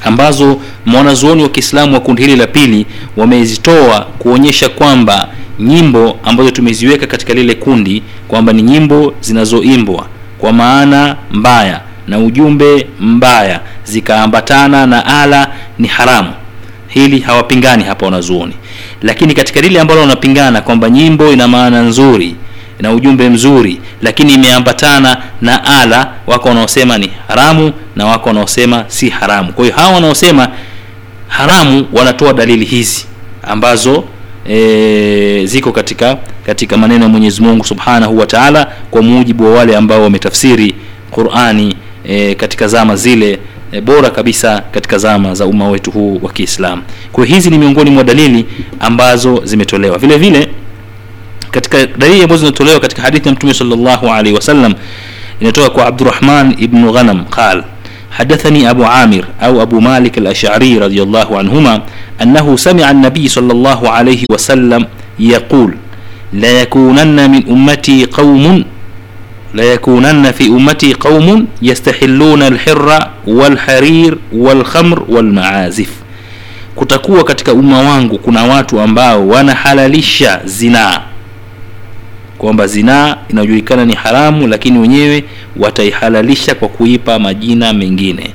ambazo 0.05 0.61
mwanazuoni 0.87 1.43
wa 1.43 1.49
kiislamu 1.49 1.95
wa 1.95 2.01
kundi 2.01 2.23
hili 2.23 2.37
la 2.37 2.47
pili 2.47 2.87
wamezitoa 3.17 4.01
kuonyesha 4.19 4.69
kwamba 4.69 5.29
nyimbo 5.61 6.19
ambazo 6.25 6.51
tumeziweka 6.51 7.07
katika 7.07 7.35
lile 7.35 7.55
kundi 7.55 8.03
kwamba 8.29 8.53
ni 8.53 8.63
nyimbo 8.63 9.15
zinazoimbwa 9.21 10.07
kwa 10.39 10.53
maana 10.53 11.17
mbaya 11.31 11.81
na 12.09 12.19
ujumbe 12.19 12.87
mbaya 13.01 13.61
zikaambatana 13.85 14.87
na 14.87 15.07
ala 15.21 15.49
ni 15.79 15.89
haramu. 15.89 16.33
Hili 16.89 17.21
hawapingani 17.21 17.85
hapa 17.85 18.05
wanazuoni. 18.07 18.53
Lakini 19.03 19.35
katika 19.35 19.61
lile 19.61 19.81
ambalo 19.81 20.01
wanapingana 20.01 20.61
kwamba 20.61 20.91
nyimbo 20.91 21.33
ina 21.33 21.49
maana 21.49 21.83
nzuri 21.83 22.37
na 22.81 22.93
ujumbe 22.93 23.29
mzuri 23.29 23.81
lakini 24.03 24.35
imeambatana 24.35 25.16
na 25.41 25.64
ala 25.64 26.12
wako 26.27 26.49
wanaosema 26.49 26.99
ni 26.99 27.11
haramu 27.29 27.72
na 27.97 28.07
wako 28.07 28.29
wanaosema 28.29 28.85
si 28.89 29.09
haramu. 29.09 29.53
Kwa 29.53 29.64
hiyo 29.64 29.77
hawa 29.77 29.95
wanaosema 29.95 30.49
haramu 31.29 31.87
wanatoa 31.93 32.33
dalili 32.33 32.64
hizi 32.64 33.07
ambazo 33.43 34.05
e, 34.49 35.47
ziko 35.47 35.72
katika 35.72 36.16
katika 36.47 36.77
maneno 36.77 37.03
ya 37.05 37.09
mwenyezi 37.09 37.43
mungu 37.43 37.64
subhanahu 37.64 38.18
wa 38.18 38.66
kwa 38.91 39.03
mujibu 39.03 39.45
wa 39.45 39.51
wale 39.51 39.77
ambao 39.77 40.03
wametafsiri 40.03 40.74
qurani 41.11 41.77
e, 42.05 42.35
katika 42.35 42.68
zama 42.68 42.97
zile 42.97 43.39
e, 43.72 43.81
bora 43.81 44.11
kabisa 44.11 44.61
katika 44.70 44.99
zama 44.99 45.35
za 45.35 45.47
umma 45.47 45.68
wetu 45.68 45.91
huu 45.91 46.18
wa 46.22 46.33
kiislamu. 46.33 46.83
Kwa 47.12 47.24
hiyo 47.24 47.37
hizi 47.37 47.51
ni 47.51 47.59
miongoni 47.59 47.91
mwa 47.91 48.05
dalili 48.05 48.47
ambazo 48.81 49.41
zimetolewa. 49.45 49.99
Vile 49.99 50.18
vile 50.18 50.49
katika 51.57 51.87
dalili 51.99 52.23
ambazo 52.23 52.41
zinatolewa 52.41 52.81
katika 52.81 53.03
hadithi 53.03 53.29
ya 53.29 53.35
mtume 53.35 53.55
sallallahu 53.55 54.09
alaihi 54.13 54.35
wasallam 54.37 54.75
inatoka 55.41 55.71
kwa 55.71 55.87
abdurrahman 55.87 56.55
ibnu 56.59 56.93
ghanam 56.93 57.25
qal 57.25 57.65
حدثني 58.17 58.71
أبو 58.71 58.85
عامر 58.85 59.25
أو 59.43 59.63
أبو 59.63 59.81
مالك 59.81 60.19
الأشعري 60.19 60.79
رضي 60.79 61.03
الله 61.03 61.39
عنهما 61.39 61.83
أنه 62.23 62.57
سمع 62.57 62.91
النبي 62.91 63.29
صلى 63.29 63.53
الله 63.53 63.91
عليه 63.91 64.25
وسلم 64.33 64.87
يقول 65.19 65.77
لا 66.33 66.61
يكونن 66.61 67.31
من 67.31 67.43
أمتي 67.51 68.05
قوم 68.05 68.65
لا 69.55 69.65
يكونن 69.73 70.33
في 70.33 70.47
أمتي 70.49 70.93
قوم 70.95 71.47
يستحلون 71.63 72.43
الحر 72.43 73.09
والحرير 73.27 74.19
والخمر 74.33 75.05
والمعازف 75.09 75.91
kutakuwa 76.77 77.25
katika 77.25 77.53
umma 77.53 77.79
wangu 77.83 78.19
kuna 78.19 78.45
watu 78.45 78.81
ambao 78.81 79.29
wanahalalisha 79.29 80.41
zinaa 80.45 81.01
kwamba 82.39 82.66
zinaa 82.66 83.16
inajulikana 83.28 83.84
ni 83.84 83.95
haramu 83.95 84.47
lakini 84.47 84.78
wenyewe 84.78 85.24
wataihalalisha 85.57 86.55
kwa 86.55 86.68
kuipa 86.68 87.18
majina 87.18 87.72
mengine. 87.72 88.30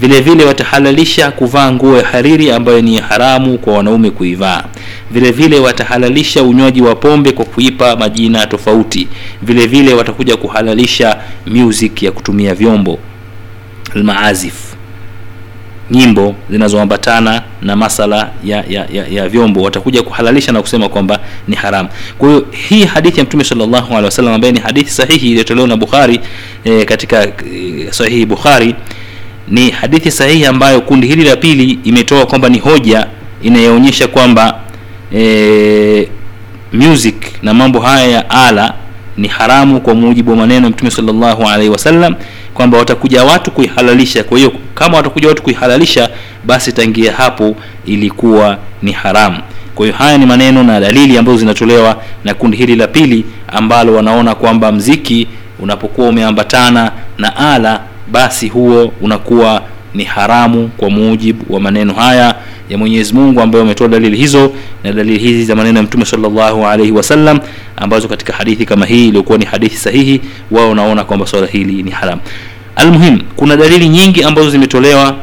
Vile 0.00 0.20
vile 0.20 0.44
watahalalisha 0.44 1.30
kuvaa 1.30 1.72
nguo 1.72 1.96
ya 1.96 2.04
hariri 2.06 2.50
ambayo 2.50 2.80
ni 2.80 2.98
haramu 2.98 3.58
kwa 3.58 3.74
wanaume 3.74 4.10
kuivaa. 4.10 4.64
Vile 5.10 5.30
vile 5.32 5.58
watahalalisha 5.58 6.42
unywaji 6.42 6.82
wa 6.82 6.94
pombe 6.94 7.32
kwa 7.32 7.44
kuipa 7.44 7.96
majina 7.96 8.46
tofauti. 8.46 9.08
Vile 9.42 9.66
vile 9.66 9.94
watakuja 9.94 10.36
kuhalalisha 10.36 11.16
music 11.46 12.02
ya 12.02 12.12
kutumia 12.12 12.54
vyombo. 12.54 12.98
Almaazif 13.94 14.54
nyimbo 15.90 16.34
zinazoambatana 16.50 17.42
na 17.62 17.76
masala 17.76 18.30
ya, 18.44 18.64
ya, 18.68 18.86
ya, 18.92 19.06
ya 19.06 19.28
vyombo 19.28 19.62
watakuja 19.62 20.02
kuhalalisha 20.02 20.52
na 20.52 20.60
kusema 20.62 20.88
kwamba 20.88 21.18
ni 21.48 21.56
haramu. 21.56 21.88
Kwa 22.18 22.28
hiyo 22.28 22.46
hii 22.68 22.84
hadithi 22.84 23.18
ya 23.18 23.24
mtume 23.24 23.44
salllahu 23.44 23.88
alehi 23.90 24.04
wasallam 24.04 24.34
ambaye 24.34 24.52
ni 24.52 24.60
hadithi 24.60 24.90
sahihi 24.90 25.28
iliyotolewa 25.28 25.68
na 25.68 25.76
bukhari 25.76 26.20
e, 26.64 26.84
katika 26.84 27.24
e, 27.26 27.32
sahihi 27.90 28.26
bukhari 28.26 28.74
ni 29.48 29.70
hadithi 29.70 30.10
sahihi 30.10 30.46
ambayo 30.46 30.80
kundi 30.80 31.06
hili 31.06 31.24
la 31.24 31.36
pili 31.36 31.78
imetoa 31.84 32.26
kwamba 32.26 32.48
ni 32.48 32.58
hoja 32.58 33.06
inayoonyesha 33.42 34.08
kwamba 34.08 34.60
e, 35.16 36.08
music 36.72 37.16
na 37.42 37.54
mambo 37.54 37.80
haya 37.80 38.06
ya 38.08 38.30
ala 38.30 38.74
ni 39.16 39.28
haramu 39.28 39.80
kwa 39.80 39.94
mujibu 39.94 40.30
wa 40.30 40.36
maneno 40.36 40.64
ya 40.66 40.70
mtume 40.70 40.90
salllahu 40.90 41.42
alaihi 41.48 41.68
wasallam 41.70 42.14
kwamba 42.54 42.78
watakuja 42.78 43.24
watu 43.24 43.50
kuihalalisha. 43.50 44.24
Kwa 44.24 44.38
hiyo 44.38 44.52
kama 44.74 44.96
watakuja 44.96 45.28
watu 45.28 45.42
kuihalalisha 45.42 46.08
basi 46.44 46.72
tangia 46.72 47.12
hapo 47.12 47.56
ilikuwa 47.86 48.58
ni 48.82 48.92
haramu. 48.92 49.38
Kwa 49.74 49.86
hiyo 49.86 49.98
haya 49.98 50.18
ni 50.18 50.26
maneno 50.26 50.62
na 50.62 50.80
dalili 50.80 51.18
ambazo 51.18 51.38
zinatolewa 51.38 51.96
na 52.24 52.34
kundi 52.34 52.56
hili 52.56 52.76
la 52.76 52.86
pili 52.86 53.24
ambalo 53.48 53.94
wanaona 53.94 54.34
kwamba 54.34 54.72
mziki 54.72 55.26
unapokuwa 55.58 56.08
umeambatana 56.08 56.92
na 57.18 57.36
ala 57.36 57.80
basi 58.12 58.48
huo 58.48 58.92
unakuwa 59.00 59.62
ni 59.94 60.04
haramu 60.04 60.70
kwa 60.76 60.90
mujibu 60.90 61.54
wa 61.54 61.60
maneno 61.60 61.92
haya 61.94 62.34
ya 62.70 62.78
mwenyezi 62.78 63.14
mungu 63.14 63.40
ambayo 63.40 63.62
wametoa 63.64 63.88
dalili 63.88 64.16
hizo 64.16 64.52
na 64.84 64.92
dalili 64.92 65.18
hizi 65.18 65.44
za 65.44 65.56
maneno 65.56 65.76
ya 65.76 65.82
mtume 65.82 66.04
salllahu 66.04 66.66
alaihi 66.66 66.92
wasallam 66.92 67.38
ambazo 67.76 68.08
katika 68.08 68.32
hadithi 68.32 68.66
kama 68.66 68.86
hii 68.86 69.08
iliyokuwa 69.08 69.38
ni 69.38 69.44
hadithi 69.44 69.76
sahihi 69.76 70.20
wao 70.50 70.74
naona 70.74 71.04
kwamba 71.04 71.26
swala 71.26 71.46
hili 71.46 71.82
ni 71.82 71.90
haramu 71.90 72.20
almuhim 72.76 73.20
kuna 73.36 73.56
dalili 73.56 73.88
nyingi 73.88 74.22
ambazo 74.22 74.50
zimetolewa 74.50 75.16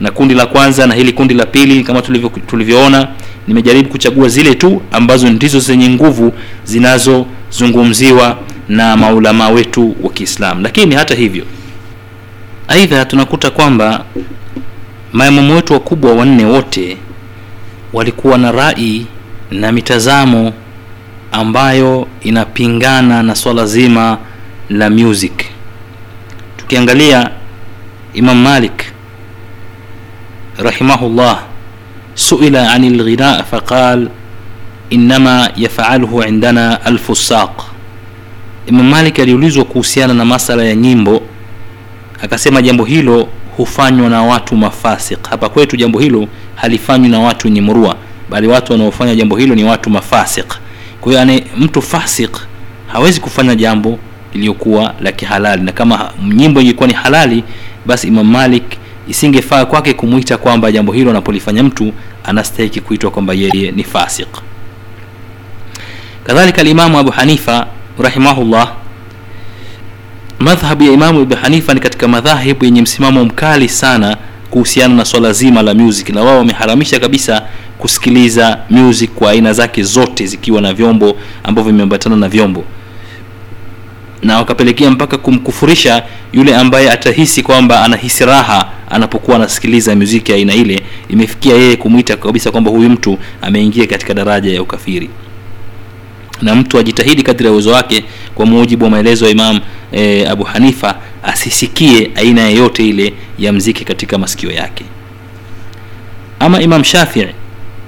na 0.00 0.10
kundi 0.10 0.34
la 0.34 0.46
kwanza 0.46 0.86
na 0.86 0.94
hili 0.94 1.12
kundi 1.12 1.34
la 1.34 1.46
pili. 1.46 1.84
Kama 1.84 2.02
tulivyo, 2.02 2.28
tulivyoona 2.46 3.08
nimejaribu 3.48 3.88
kuchagua 3.88 4.28
zile 4.28 4.54
tu 4.54 4.82
ambazo 4.92 5.30
ndizo 5.30 5.60
zenye 5.60 5.88
nguvu 5.88 6.32
zinazozungumziwa 6.64 8.38
na 8.68 8.96
maulamaa 8.96 9.48
wetu 9.48 9.96
wa 10.02 10.10
kiislamu. 10.10 10.60
Lakini 10.62 10.94
hata 10.94 11.14
hivyo 11.14 11.44
aidha 12.68 13.04
tunakuta 13.04 13.50
kwamba 13.50 14.04
maimamu 15.12 15.54
wetu 15.54 15.72
wakubwa 15.72 16.12
wanne 16.12 16.44
wote 16.44 16.96
walikuwa 17.92 18.38
na 18.38 18.52
rai 18.52 19.06
na 19.50 19.72
mitazamo 19.72 20.52
ambayo 21.32 22.08
inapingana 22.22 23.22
na 23.22 23.34
swala 23.34 23.66
zima 23.66 24.18
la 24.70 24.90
music. 24.90 25.44
Tukiangalia 26.56 27.30
imam 28.14 28.42
malik 28.42 28.84
rahimahullah 30.58 31.42
suila 32.14 32.72
ani 32.72 32.90
lghina 32.90 33.44
faqal 33.44 34.08
inama 34.90 35.50
yafaluhu 35.56 36.22
indana 36.22 36.84
alfusaq 36.84 37.50
imam 38.66 38.88
malik 38.88 39.18
aliulizwa 39.18 39.64
kuhusiana 39.64 40.14
na 40.14 40.24
masala 40.24 40.64
ya 40.64 40.74
nyimbo 40.74 41.22
akasema 42.22 42.62
jambo 42.62 42.84
hilo 42.84 43.28
hufanywa 43.56 44.08
na 44.10 44.22
watu 44.22 44.56
mafasik 44.56 45.28
hapa 45.28 45.48
kwetu 45.48 45.76
jambo 45.76 45.98
hilo 45.98 46.28
halifanywi 46.54 47.08
na 47.08 47.20
watu 47.20 47.46
wenye 47.46 47.60
murua 47.60 47.96
bali 48.30 48.46
watu 48.46 48.72
wanaofanya 48.72 49.14
jambo 49.14 49.36
hilo 49.36 49.54
ni 49.54 49.64
watu 49.64 49.90
mafasik 49.90 50.46
kwa 51.00 51.24
hiyo 51.24 51.40
mtu 51.56 51.82
fasik 51.82 52.36
hawezi 52.86 53.20
kufanya 53.20 53.54
jambo 53.54 53.98
iliyokuwa 54.32 54.94
la 55.00 55.12
kihalali. 55.12 55.62
Na 55.62 55.72
kama 55.72 56.12
nyimbo 56.34 56.60
ingekuwa 56.60 56.88
ni 56.88 56.94
halali 56.94 57.44
basi 57.86 58.06
imam 58.08 58.26
malik 58.30 58.64
isingefaa 59.08 59.64
kwake 59.64 59.94
kumwita 59.94 60.36
kwamba 60.36 60.72
jambo 60.72 60.92
hilo 60.92 61.10
anapolifanya 61.10 61.62
mtu 61.62 61.92
anastahiki 62.24 62.80
kuitwa 62.80 63.10
kwamba 63.10 63.34
yeye 63.34 63.70
ni 63.70 63.84
fasik 63.84 64.28
kadhalika 66.24 66.60
alimamu 66.60 66.98
abu 66.98 67.10
hanifa 67.10 67.66
rahimahullah 67.98 68.72
madhhabu 70.38 70.84
ya 70.84 70.92
imamu 70.92 71.20
ibn 71.22 71.34
hanifa 71.36 71.74
ni 71.74 71.80
katika 71.80 72.08
madhahibu 72.08 72.64
yenye 72.64 72.82
msimamo 72.82 73.24
mkali 73.24 73.68
sana 73.68 74.16
kuhusiana 74.50 74.94
na 74.94 75.04
swala 75.04 75.32
zima 75.32 75.62
la 75.62 75.74
music 75.74 76.08
na 76.10 76.22
wao 76.22 76.38
wameharamisha 76.38 77.00
kabisa 77.00 77.42
kusikiliza 77.78 78.58
music 78.70 79.10
kwa 79.10 79.30
aina 79.30 79.52
zake 79.52 79.82
zote 79.82 80.26
zikiwa 80.26 80.60
na 80.60 80.72
vyombo 80.74 81.16
ambavyo 81.44 81.72
vimeambatana 81.72 82.16
na 82.16 82.28
vyombo. 82.28 82.64
Na 84.22 84.38
wakapelekea 84.38 84.90
mpaka 84.90 85.18
kumkufurisha 85.18 86.02
yule 86.32 86.56
ambaye 86.56 86.90
atahisi 86.90 87.42
kwamba 87.42 87.84
anahisi 87.84 88.24
raha 88.24 88.68
anapokuwa 88.90 89.36
anasikiliza 89.36 89.96
muziki 89.96 90.32
aina 90.32 90.54
ile. 90.54 90.82
Imefikia 91.08 91.54
yeye 91.54 91.76
kumwita 91.76 92.16
kabisa 92.16 92.50
kwamba 92.50 92.70
huyu 92.70 92.90
mtu 92.90 93.18
ameingia 93.42 93.86
katika 93.86 94.14
daraja 94.14 94.52
ya 94.52 94.62
ukafiri 94.62 95.10
na 96.42 96.54
mtu 96.54 96.78
ajitahidi 96.78 97.22
kadri 97.22 97.46
ya 97.46 97.52
uwezo 97.52 97.70
wake 97.70 98.04
kwa 98.34 98.46
mujibu 98.46 98.84
wa 98.84 98.90
maelezo 98.90 99.24
ya 99.24 99.30
imam 99.30 99.60
e, 99.92 100.26
abu 100.26 100.44
hanifa 100.44 100.94
asisikie 101.22 102.10
aina 102.14 102.40
yeyote 102.40 102.88
ile 102.88 103.12
ya 103.38 103.52
mziki 103.52 103.84
katika 103.84 104.18
masikio 104.18 104.50
yake. 104.50 104.84
Ama 106.40 106.60
imam 106.62 106.84
shafii 106.84 107.26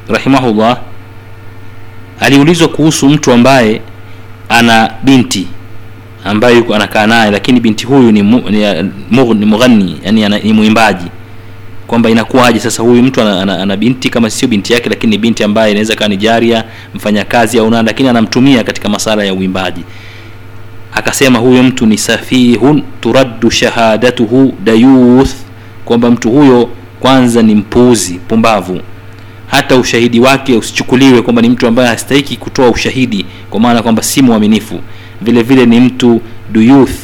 rahimahullah 0.08 0.80
aliulizwa 2.20 2.68
kuhusu 2.68 3.08
mtu 3.08 3.32
ambaye 3.32 3.80
ana 4.48 4.90
binti 5.02 5.46
ambaye 6.24 6.56
yuko 6.56 6.74
anakaa 6.74 7.06
naye 7.06 7.30
lakini 7.30 7.60
binti 7.60 7.86
huyu 7.86 8.12
ni, 8.12 8.22
mu, 8.22 8.42
ni, 8.50 8.82
ni 9.34 9.46
mughani 9.46 9.98
yani 10.04 10.28
ni 10.42 10.52
mwimbaji 10.52 11.06
kwamba 11.90 12.10
inakuwaje 12.10 12.60
sasa 12.60 12.82
huyu 12.82 13.02
mtu 13.02 13.20
ana, 13.20 13.42
ana, 13.42 13.62
ana 13.62 13.76
binti 13.76 14.10
kama 14.10 14.30
sio 14.30 14.48
binti 14.48 14.72
yake 14.72 14.88
lakini 14.88 15.10
ni 15.10 15.18
binti 15.18 15.44
ambaye 15.44 15.70
inaweza 15.70 15.94
kaa 15.94 16.08
ni 16.08 16.16
jaria 16.16 16.64
mfanyakazi 16.94 17.58
au 17.58 17.70
nani 17.70 17.86
lakini 17.86 18.08
anamtumia 18.08 18.64
katika 18.64 18.88
masala 18.88 19.24
ya 19.24 19.34
uimbaji. 19.34 19.80
Akasema 20.94 21.38
huyo 21.38 21.62
mtu 21.62 21.86
ni 21.86 21.98
safihun 21.98 22.82
turaddu 23.00 23.50
shahadatuhu 23.50 24.54
dayuth 24.64 25.30
kwamba 25.84 26.10
mtu 26.10 26.30
huyo 26.30 26.68
kwanza 27.00 27.42
ni 27.42 27.54
mpuuzi 27.54 28.20
pumbavu. 28.28 28.80
Hata 29.46 29.76
ushahidi 29.76 30.20
wake 30.20 30.56
usichukuliwe 30.56 31.22
kwamba 31.22 31.42
ni 31.42 31.48
mtu 31.48 31.66
ambaye 31.66 31.88
hastahiki 31.88 32.36
kutoa 32.36 32.68
ushahidi 32.68 33.26
kwa 33.50 33.60
maana 33.60 33.82
kwamba 33.82 34.02
si 34.02 34.22
mwaminifu. 34.22 34.80
Vile 35.22 35.42
vile 35.42 35.66
ni 35.66 35.80
mtu 35.80 36.20
duyuth 36.52 36.94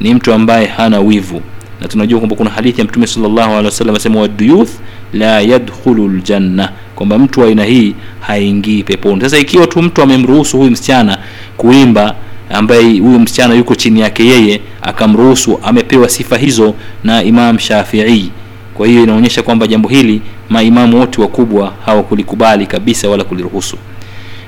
ni 0.00 0.14
mtu 0.14 0.32
ambaye 0.32 0.66
hana 0.66 1.00
wivu 1.00 1.42
na 1.84 1.88
tunajua 1.88 2.18
kwamba 2.18 2.36
kuna 2.36 2.50
hadithi 2.50 2.80
ya 2.80 2.84
mtume 2.86 3.06
sallallahu 3.06 3.50
alaihi 3.50 3.64
wasallam 3.66 3.94
asema 3.96 4.20
waduyuth 4.20 4.70
la 5.12 5.40
yadkhulu 5.40 6.08
ljanna 6.08 6.68
kwamba 6.94 7.18
mtu 7.18 7.40
wa 7.40 7.46
aina 7.46 7.64
hii 7.64 7.94
haingii 8.20 8.82
peponi. 8.82 9.20
Sasa 9.20 9.38
ikiwa 9.38 9.66
tu 9.66 9.82
mtu 9.82 10.02
amemruhusu 10.02 10.58
huyu 10.58 10.70
msichana 10.70 11.18
kuimba 11.56 12.14
ambaye 12.50 12.82
huyu 12.82 13.18
msichana 13.20 13.54
yuko 13.54 13.74
chini 13.74 14.00
yake 14.00 14.26
yeye 14.26 14.60
akamruhusu 14.82 15.60
amepewa 15.62 16.08
sifa 16.08 16.36
hizo 16.38 16.74
na 17.04 17.22
imam 17.22 17.58
shafii. 17.58 18.30
Kwa 18.74 18.86
hiyo 18.86 19.02
inaonyesha 19.02 19.42
kwamba 19.42 19.66
jambo 19.66 19.88
hili 19.88 20.22
maimamu 20.50 21.00
wote 21.00 21.20
wakubwa 21.20 21.72
hawakulikubali 21.86 22.66
kabisa 22.66 23.08
wala 23.08 23.24
kuliruhusu. 23.24 23.76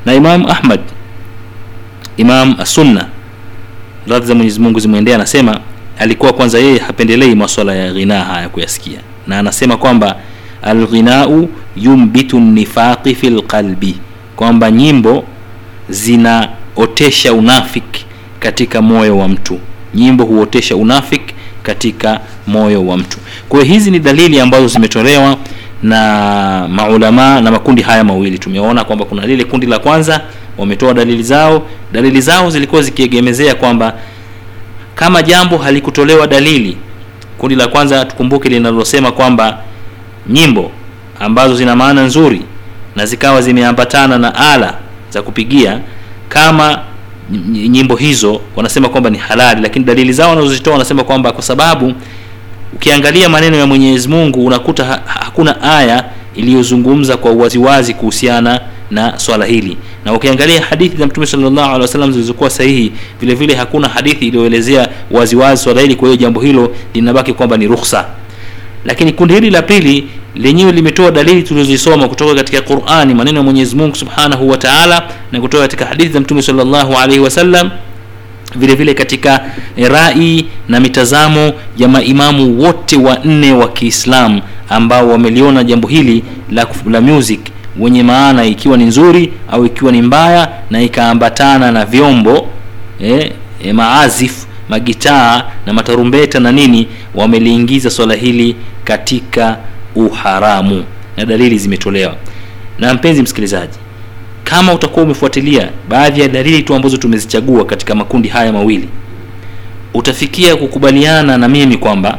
Na 0.07 0.14
imam 0.14 0.47
ahmad 0.47 0.80
imam 2.16 2.55
asunna 2.59 3.09
radhi 4.09 4.26
za 4.26 4.34
mwenyezi 4.34 4.61
mungu 4.61 4.80
zimwendea 4.80 5.14
anasema 5.14 5.61
alikuwa 5.99 6.32
kwanza 6.32 6.59
yeye 6.59 6.78
hapendelei 6.78 7.34
maswala 7.34 7.74
ya 7.74 7.92
ghinaa 7.92 8.24
haya 8.24 8.49
kuyasikia. 8.49 8.99
Na 9.26 9.38
anasema 9.38 9.76
kwamba 9.76 10.16
alghinau 10.62 11.49
yumbitu 11.76 12.40
nifaqi 12.40 13.14
fi 13.14 13.30
lqalbi 13.30 13.97
kwamba 14.36 14.70
nyimbo 14.70 15.24
zinaotesha 15.88 17.32
unafiki 17.32 18.05
katika 18.40 18.82
moyo 18.82 19.18
wa 19.18 19.28
mtu. 19.28 19.59
Nyimbo 19.94 20.24
huotesha 20.24 20.76
unafiki 20.76 21.34
katika 21.62 22.20
moyo 22.47 22.86
wa 22.86 22.97
mtu. 22.97 23.18
Kwa 23.49 23.61
hiyo 23.62 23.74
hizi 23.74 23.90
ni 23.90 23.99
dalili 23.99 24.40
ambazo 24.40 24.68
zimetolewa 24.68 25.36
na 25.82 26.68
maulamaa 26.70 27.40
na 27.40 27.51
makundi 27.51 27.82
haya 27.82 28.05
mawili. 28.05 28.38
Tumeona 28.38 28.84
kwamba 28.84 29.05
kuna 29.05 29.26
lile 29.26 29.44
kundi 29.44 29.66
la 29.66 29.78
kwanza 29.78 30.20
wametoa 30.59 30.94
dalili 30.94 31.22
zao. 31.22 31.62
Dalili 31.92 32.20
zao 32.20 32.51
zilikuwa 32.51 32.82
zikiegemezea 32.82 33.55
kwamba 33.55 33.94
kama 34.97 35.22
jambo 35.22 35.59
halikutolewa 35.59 36.26
dalili 36.26 36.76
kundi 37.38 37.55
la 37.55 37.68
kwanza 37.68 38.05
tukumbuke 38.05 38.49
linalosema 38.49 39.12
kwamba 39.12 39.59
nyimbo 40.28 40.70
ambazo 41.20 41.55
zina 41.55 41.76
maana 41.76 42.03
nzuri 42.03 42.42
na 42.97 43.07
zikawa 43.07 43.42
zimeambatana 43.42 44.18
na 44.18 44.34
ala 44.34 44.74
za 45.11 45.22
kupigia 45.22 45.80
kama 46.28 46.78
nyimbo 47.51 47.97
hizo 47.97 48.40
wanasema 48.57 48.88
kwamba 48.88 49.11
ni 49.11 49.18
halali 49.18 49.61
lakini 49.62 49.84
dalili 49.84 50.12
zao 50.12 50.30
wanazozitoa 50.30 50.72
wanasema 50.72 51.05
kwamba 51.05 51.32
kwa 51.32 51.42
sababu 51.42 51.92
ukiangalia 52.74 53.28
maneno 53.28 53.57
ya 53.57 53.66
mwenyezi 53.66 54.09
mungu 54.09 54.47
unakuta 54.47 54.84
ha- 54.84 55.03
hakuna 55.07 55.62
aya 55.62 56.05
iliyozungumza 56.34 57.16
kwa 57.16 57.30
uwaziwazi 57.32 57.94
kuhusiana 57.94 58.61
na 58.91 59.18
swala 59.18 59.45
hili. 59.45 59.76
Na 60.05 60.12
ukiangalia 60.12 60.62
hadithi 60.62 60.97
za 60.97 61.07
mtume 61.07 61.26
sallallahu 61.26 61.87
zilizokuwa 62.12 62.51
sahihi 62.51 62.93
vile 63.20 63.34
vile 63.34 63.55
hakuna 63.55 63.89
hadithi 63.89 64.26
iliyoelezea 64.28 64.89
waziwazi 65.11 65.62
swala 65.62 65.80
hili. 65.80 65.95
Kwa 65.95 66.09
hiyo 66.09 66.16
jambo 66.20 66.41
hilo 66.41 66.74
linabaki 66.95 67.32
kwamba 67.32 67.57
ni 67.57 67.66
rukhsa. 67.66 68.07
Lakini 68.84 69.12
kundi 69.12 69.34
hili 69.34 69.51
la 69.51 69.62
pili 69.62 70.09
lenyewe 70.34 70.72
limetoa 70.72 71.11
dalili 71.11 71.43
tulizozisoma 71.43 72.09
kutoka 72.09 72.34
katika 72.34 72.61
qurani 72.61 73.14
maneno 73.14 73.39
ya 73.39 73.45
mwenyezi 73.45 73.76
mungu 73.76 73.95
subhanahu 73.97 74.49
wa 74.51 74.57
taala 74.57 75.09
na 75.32 75.41
kutoka 75.41 75.62
katika 75.62 75.87
hadithi 75.87 76.12
za 76.12 76.20
mtume 76.20 76.43
sallallahu 76.43 76.95
alaihi 76.95 77.20
wasallam 77.20 77.70
vile 78.57 78.74
vile 78.74 78.95
katika 78.95 79.45
rai 79.76 80.47
na 80.68 80.80
mitazamo 80.80 81.53
ya 81.78 81.89
maimamu 81.89 82.62
wote 82.62 82.97
wanne 82.97 83.53
wa 83.53 83.68
kiislam 83.68 84.41
ambao 84.68 85.09
wameliona 85.09 85.64
jambo 85.64 85.89
hili 85.89 86.24
la, 86.51 86.66
la 86.91 87.01
music 87.01 87.41
wenye 87.81 88.03
maana 88.03 88.45
ikiwa 88.45 88.77
ni 88.77 88.85
nzuri 88.85 89.33
au 89.51 89.66
ikiwa 89.66 89.93
ni 89.93 90.03
mbaya 90.03 90.49
na 90.70 90.83
ikaambatana 90.83 91.72
na 91.72 91.85
vyombo 91.85 92.49
eh, 93.01 93.33
eh, 93.64 93.74
maazif 93.74 94.47
magitaa 94.68 95.45
na 95.66 95.72
matarumbeta 95.72 96.41
na 96.41 96.53
nini 96.53 96.89
wameliingiza 97.14 97.91
swala 97.91 98.14
hili 98.14 98.57
katika 98.85 99.57
uharamu. 99.95 100.85
Na 101.16 101.24
dalili 101.27 101.59
zimetolewa. 101.59 102.16
Na 102.79 102.95
mpenzi 102.95 103.22
msikilizaji 103.22 103.79
kama 104.45 104.72
utakuwa 104.74 105.05
umefuatilia 105.05 105.68
baadhi 105.89 106.20
ya 106.20 106.29
dalili 106.29 106.62
tu 106.62 106.74
ambazo 106.74 106.97
tumezichagua 106.97 107.64
katika 107.64 107.95
makundi 107.95 108.29
haya 108.29 108.53
mawili 108.53 108.89
utafikia 109.95 110.57
kukubaliana 110.57 111.39
na 111.39 111.49
mimi 111.49 111.77
kwamba 111.77 112.18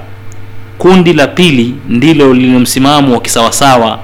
kundi 0.78 1.14
la 1.14 1.28
pili 1.28 1.76
ndilo 1.90 2.34
lina 2.34 2.60
msimamo 2.60 3.14
wa 3.14 3.22
kisawasawa 3.22 4.00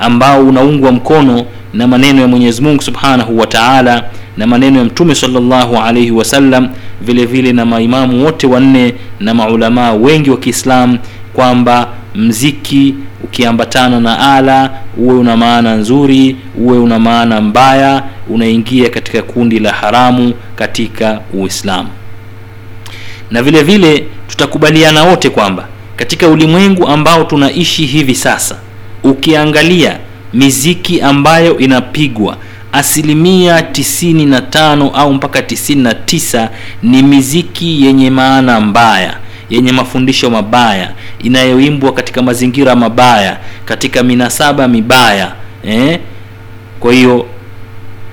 ambao 0.00 0.46
unaungwa 0.46 0.92
mkono 0.92 1.44
na 1.74 1.86
maneno 1.88 2.20
ya 2.20 2.28
mwenyezi 2.28 2.62
mungu 2.62 2.82
subhanahu 2.82 3.38
wa 3.38 3.46
taala 3.46 4.04
na 4.36 4.46
maneno 4.46 4.78
ya 4.78 4.84
mtume 4.84 5.14
salllahu 5.14 5.76
alaihi 5.76 6.10
wasallam 6.10 6.68
vile 7.00 7.26
vile 7.26 7.52
na 7.52 7.64
maimamu 7.66 8.24
wote 8.24 8.46
wanne 8.46 8.94
na 9.20 9.34
maulamaa 9.34 9.92
wengi 9.92 10.30
wa 10.30 10.36
Kiislamu 10.36 10.98
kwamba 11.34 11.88
mziki 12.14 12.94
ukiambatana 13.24 14.00
na 14.00 14.34
ala 14.34 14.70
uwe 14.96 15.14
una 15.14 15.36
maana 15.36 15.74
nzuri 15.74 16.36
uwe 16.58 16.78
una 16.78 16.98
maana 16.98 17.40
mbaya 17.40 18.02
unaingia 18.28 18.90
katika 18.90 19.22
kundi 19.22 19.58
la 19.58 19.72
haramu 19.72 20.34
katika 20.56 21.20
uislamu. 21.34 21.88
Na 23.30 23.42
vile 23.42 23.62
vile 23.62 24.06
tutakubaliana 24.28 25.04
wote 25.04 25.30
kwamba 25.30 25.66
katika 25.96 26.28
ulimwengu 26.28 26.88
ambao 26.88 27.24
tunaishi 27.24 27.86
hivi 27.86 28.14
sasa 28.14 28.56
ukiangalia 29.04 29.98
miziki 30.32 31.00
ambayo 31.00 31.58
inapigwa 31.58 32.36
asilimia 32.72 33.60
95 33.60 34.90
au 34.94 35.12
mpaka 35.14 35.40
99 35.40 36.48
ni 36.82 37.02
miziki 37.02 37.84
yenye 37.86 38.10
maana 38.10 38.60
mbaya 38.60 39.16
yenye 39.50 39.72
mafundisho 39.72 40.30
mabaya 40.30 40.92
inayoimbwa 41.22 41.92
katika 41.92 42.22
mazingira 42.22 42.76
mabaya 42.76 43.38
katika 43.64 44.02
minasaba 44.02 44.68
mibaya 44.68 45.32
eh? 45.64 45.98
kwa 46.80 46.92
hiyo 46.92 47.26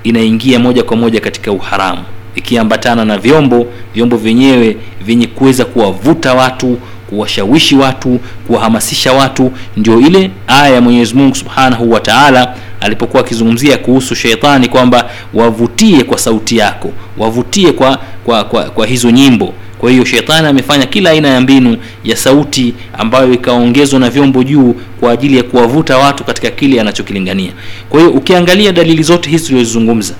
inaingia 0.03 0.59
moja 0.59 0.83
kwa 0.83 0.97
moja 0.97 1.19
katika 1.19 1.51
uharamu 1.51 2.01
ikiambatana 2.35 3.05
na 3.05 3.17
vyombo 3.17 3.67
vyombo 3.93 4.17
vyenyewe 4.17 4.77
vyenye 5.05 5.27
kuweza 5.27 5.65
kuwavuta 5.65 6.33
watu 6.33 6.77
kuwashawishi 7.11 7.75
watu 7.75 8.19
kuwahamasisha 8.47 9.13
watu. 9.13 9.51
Ndio 9.77 9.99
ile 9.99 10.31
aya 10.47 10.69
ya 10.75 10.81
mwenyezi 10.81 11.13
mungu 11.15 11.35
subhanahu 11.35 11.91
wa 11.91 11.99
taala 11.99 12.55
alipokuwa 12.81 13.23
akizungumzia 13.23 13.77
kuhusu 13.77 14.15
sheitani 14.15 14.67
kwamba 14.67 15.09
wavutie 15.33 16.03
kwa 16.03 16.17
sauti 16.17 16.57
yako 16.57 16.91
wavutie 17.17 17.71
kwa 17.71 17.99
kwa, 18.25 18.43
kwa, 18.43 18.63
kwa 18.63 18.87
hizo 18.87 19.11
nyimbo. 19.11 19.53
Kwa 19.79 19.91
hiyo 19.91 20.05
shetani 20.05 20.47
amefanya 20.47 20.85
kila 20.85 21.09
aina 21.09 21.27
ya 21.27 21.41
mbinu 21.41 21.77
ya 22.03 22.15
sauti 22.17 22.73
ambayo 22.97 23.33
ikaongezwa 23.33 23.99
na 23.99 24.09
vyombo 24.09 24.43
juu 24.43 24.75
kwa 24.99 25.11
ajili 25.11 25.37
ya 25.37 25.43
kuwavuta 25.43 25.97
watu 25.97 26.23
katika 26.23 26.49
kile 26.51 26.81
anachokilingania. 26.81 27.51
Kwa 27.89 27.99
hiyo 27.99 28.11
ukiangalia 28.11 28.71
dalili 28.71 29.03
zote 29.03 29.29
hizi 29.29 29.47
tulizozungumza 29.47 30.13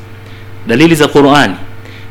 dalili 0.68 0.96
za 0.96 1.08
qurani 1.08 1.54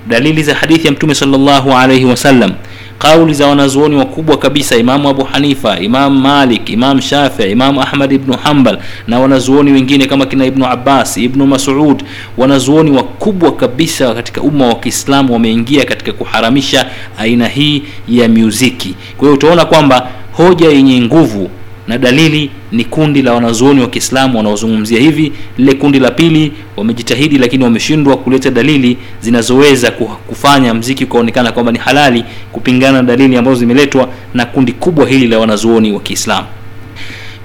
dalili 0.09 0.43
za 0.43 0.55
hadithi 0.55 0.87
ya 0.87 0.93
mtume 0.93 1.15
salllahu 1.15 1.73
alaihi 1.73 2.05
wasallam 2.05 2.53
kauli 3.01 3.35
za 3.35 3.47
wanazuoni 3.47 3.97
wakubwa 3.97 4.37
kabisa 4.39 4.77
imamu 4.77 5.09
abu 5.09 5.25
hanifa 5.25 5.79
imam 5.79 6.21
malik 6.21 6.69
imam 6.71 7.01
shafii 7.01 7.51
imam 7.51 7.79
ahmad 7.79 8.13
ibnu 8.13 8.37
hambal 8.37 8.79
na 9.09 9.19
wanazuoni 9.21 9.73
wengine 9.73 10.07
kama 10.07 10.27
kina 10.27 10.47
ibnu 10.47 10.67
abbas 10.67 11.17
ibnu 11.17 11.47
masud. 11.47 12.03
Wanazuoni 12.37 12.91
wakubwa 12.91 13.53
kabisa 13.53 14.15
katika 14.15 14.41
umma 14.41 14.67
wa 14.67 14.75
kiislamu 14.75 15.33
wameingia 15.33 15.85
katika 15.85 16.13
kuharamisha 16.13 16.87
aina 17.19 17.49
hii 17.49 17.83
ya 18.09 18.29
muziki. 18.29 18.95
Kwa 19.17 19.25
hiyo 19.29 19.35
utaona 19.35 19.65
kwamba 19.65 20.09
hoja 20.33 20.69
yenye 20.69 21.01
nguvu 21.01 21.51
na 21.89 21.99
dalili 21.99 22.51
ni 22.73 22.85
kundi 22.85 23.23
la 23.23 23.33
wanazuoni 23.33 23.81
wa 23.81 23.87
kiislamu 23.89 24.37
wanaozungumzia 24.39 25.01
hivi. 25.01 25.33
Lile 25.59 25.75
kundi 25.75 25.99
la 25.99 26.11
pili 26.11 26.53
wamejitahidi 26.77 27.39
lakini 27.39 27.65
wameshindwa 27.65 28.17
kuleta 28.17 28.51
dalili 28.51 28.97
zinazoweza 29.21 29.91
kufanya 30.27 30.75
mziki 30.75 31.05
ukaonekana 31.05 31.53
kwamba 31.53 31.73
ni 31.73 31.79
halali 31.79 32.25
kupingana 32.53 32.93
na 32.93 33.03
dalili 33.03 33.37
ambazo 33.37 33.57
zimeletwa 33.57 34.09
na 34.35 34.47
kundi 34.47 34.73
kubwa 34.73 35.09
hili 35.09 35.27
la 35.27 35.39
wanazuoni 35.39 35.93
wa 35.93 36.01
kiislamu 36.01 36.47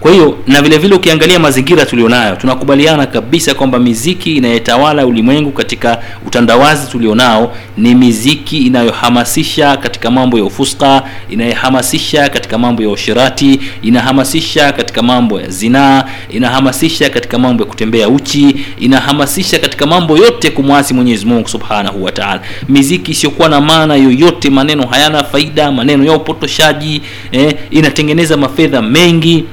kwa 0.06 0.14
hiyo 0.14 0.38
na 0.48 0.62
vile 0.62 0.78
vile 0.78 0.96
ukiangalia 0.96 1.40
mazingira 1.40 1.86
tulionayo 1.86 2.36
tunakubaliana 2.36 3.06
kabisa 3.06 3.54
kwamba 3.54 3.80
miziki 3.80 4.36
inayetawala 4.36 5.06
ulimwengu 5.06 5.52
katika 5.52 6.02
utandawazi 6.28 6.92
tulionao 6.92 7.56
ni 7.78 7.96
miziki 7.96 8.58
inayohamasisha 8.58 9.78
katika 9.78 10.12
mambo 10.12 10.38
ya 10.38 10.44
ufuska 10.44 11.04
inayohamasisha 11.30 12.30
katika 12.30 12.58
mambo 12.58 12.84
ya 12.84 12.90
ushirati 12.90 13.60
inahamasisha 13.82 14.72
katika 14.72 15.02
mambo 15.02 15.42
ya 15.42 15.50
zinaa 15.50 16.04
inahamasisha 16.30 17.10
katika 17.10 17.40
mambo 17.40 17.64
ya 17.64 17.70
kutembea 17.70 18.10
uchi 18.10 18.56
inahamasisha 18.80 19.60
katika 19.60 19.86
mambo 19.86 20.18
yote 20.18 20.52
kumwasi 20.52 20.94
mwenyezi 20.94 21.26
mungu 21.26 21.48
subhanahu 21.48 22.04
wa 22.04 22.40
miziki 22.70 23.12
isiyokuwa 23.12 23.50
na 23.50 23.62
maana 23.62 23.96
yoyote 23.96 24.50
maneno 24.50 24.88
hayana 24.88 25.24
faida 25.24 25.72
maneno 25.72 26.06
ya 26.06 26.14
upotoshaji 26.14 27.02
eh, 27.32 27.56
inatengeneza 27.72 28.38
mafedha 28.38 28.82
mengi 28.82 29.46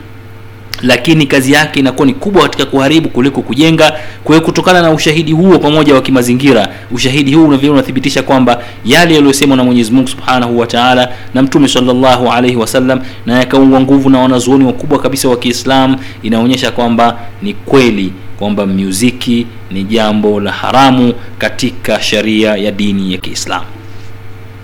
lakini 0.82 1.26
kazi 1.26 1.52
yake 1.52 1.80
inakuwa 1.80 2.06
ni 2.06 2.14
kubwa 2.14 2.42
katika 2.42 2.64
kuharibu 2.66 3.08
kuliko 3.08 3.42
kujenga. 3.42 3.92
Kwa 4.24 4.34
hiyo 4.34 4.46
kutokana 4.46 4.82
na 4.82 4.90
ushahidi 4.90 5.32
huo 5.32 5.58
pamoja 5.58 5.94
wa 5.94 6.02
kimazingira 6.02 6.68
ushahidi 6.90 7.34
huu 7.34 7.44
unavyo 7.44 7.72
unathibitisha 7.72 8.22
kwamba 8.22 8.62
yale 8.84 9.14
yaliyosemwa 9.14 9.56
na 9.56 9.64
mwenyezi 9.64 9.92
mungu 9.92 10.08
subhanahu 10.08 10.58
wa 10.58 10.66
taala 10.66 11.08
na 11.34 11.42
mtume 11.42 11.68
salllahu 11.68 12.32
alaihi 12.32 12.56
wasallam 12.56 13.00
na 13.26 13.38
yakaungwa 13.38 13.80
nguvu 13.80 14.10
na 14.10 14.18
wanazuoni 14.18 14.64
wakubwa 14.64 14.98
kabisa 14.98 15.28
wa 15.28 15.36
Kiislamu, 15.36 15.96
inaonyesha 16.22 16.70
kwamba 16.70 17.18
ni 17.42 17.54
kweli 17.54 18.12
kwamba 18.38 18.66
muziki 18.66 19.46
ni 19.70 19.84
jambo 19.84 20.40
la 20.40 20.52
haramu 20.52 21.14
katika 21.38 22.02
sharia 22.02 22.56
ya 22.56 22.70
dini 22.70 23.12
ya 23.12 23.18
kiislamu. 23.18 23.66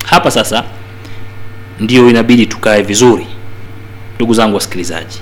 Hapa 0.04 0.30
sasa 0.30 0.64
ndiyo 1.80 2.10
inabidi 2.10 2.46
tukae 2.46 2.82
vizuri. 2.82 3.26
Ndugu 4.16 4.34
zangu 4.34 4.54
wasikilizaji 4.54 5.18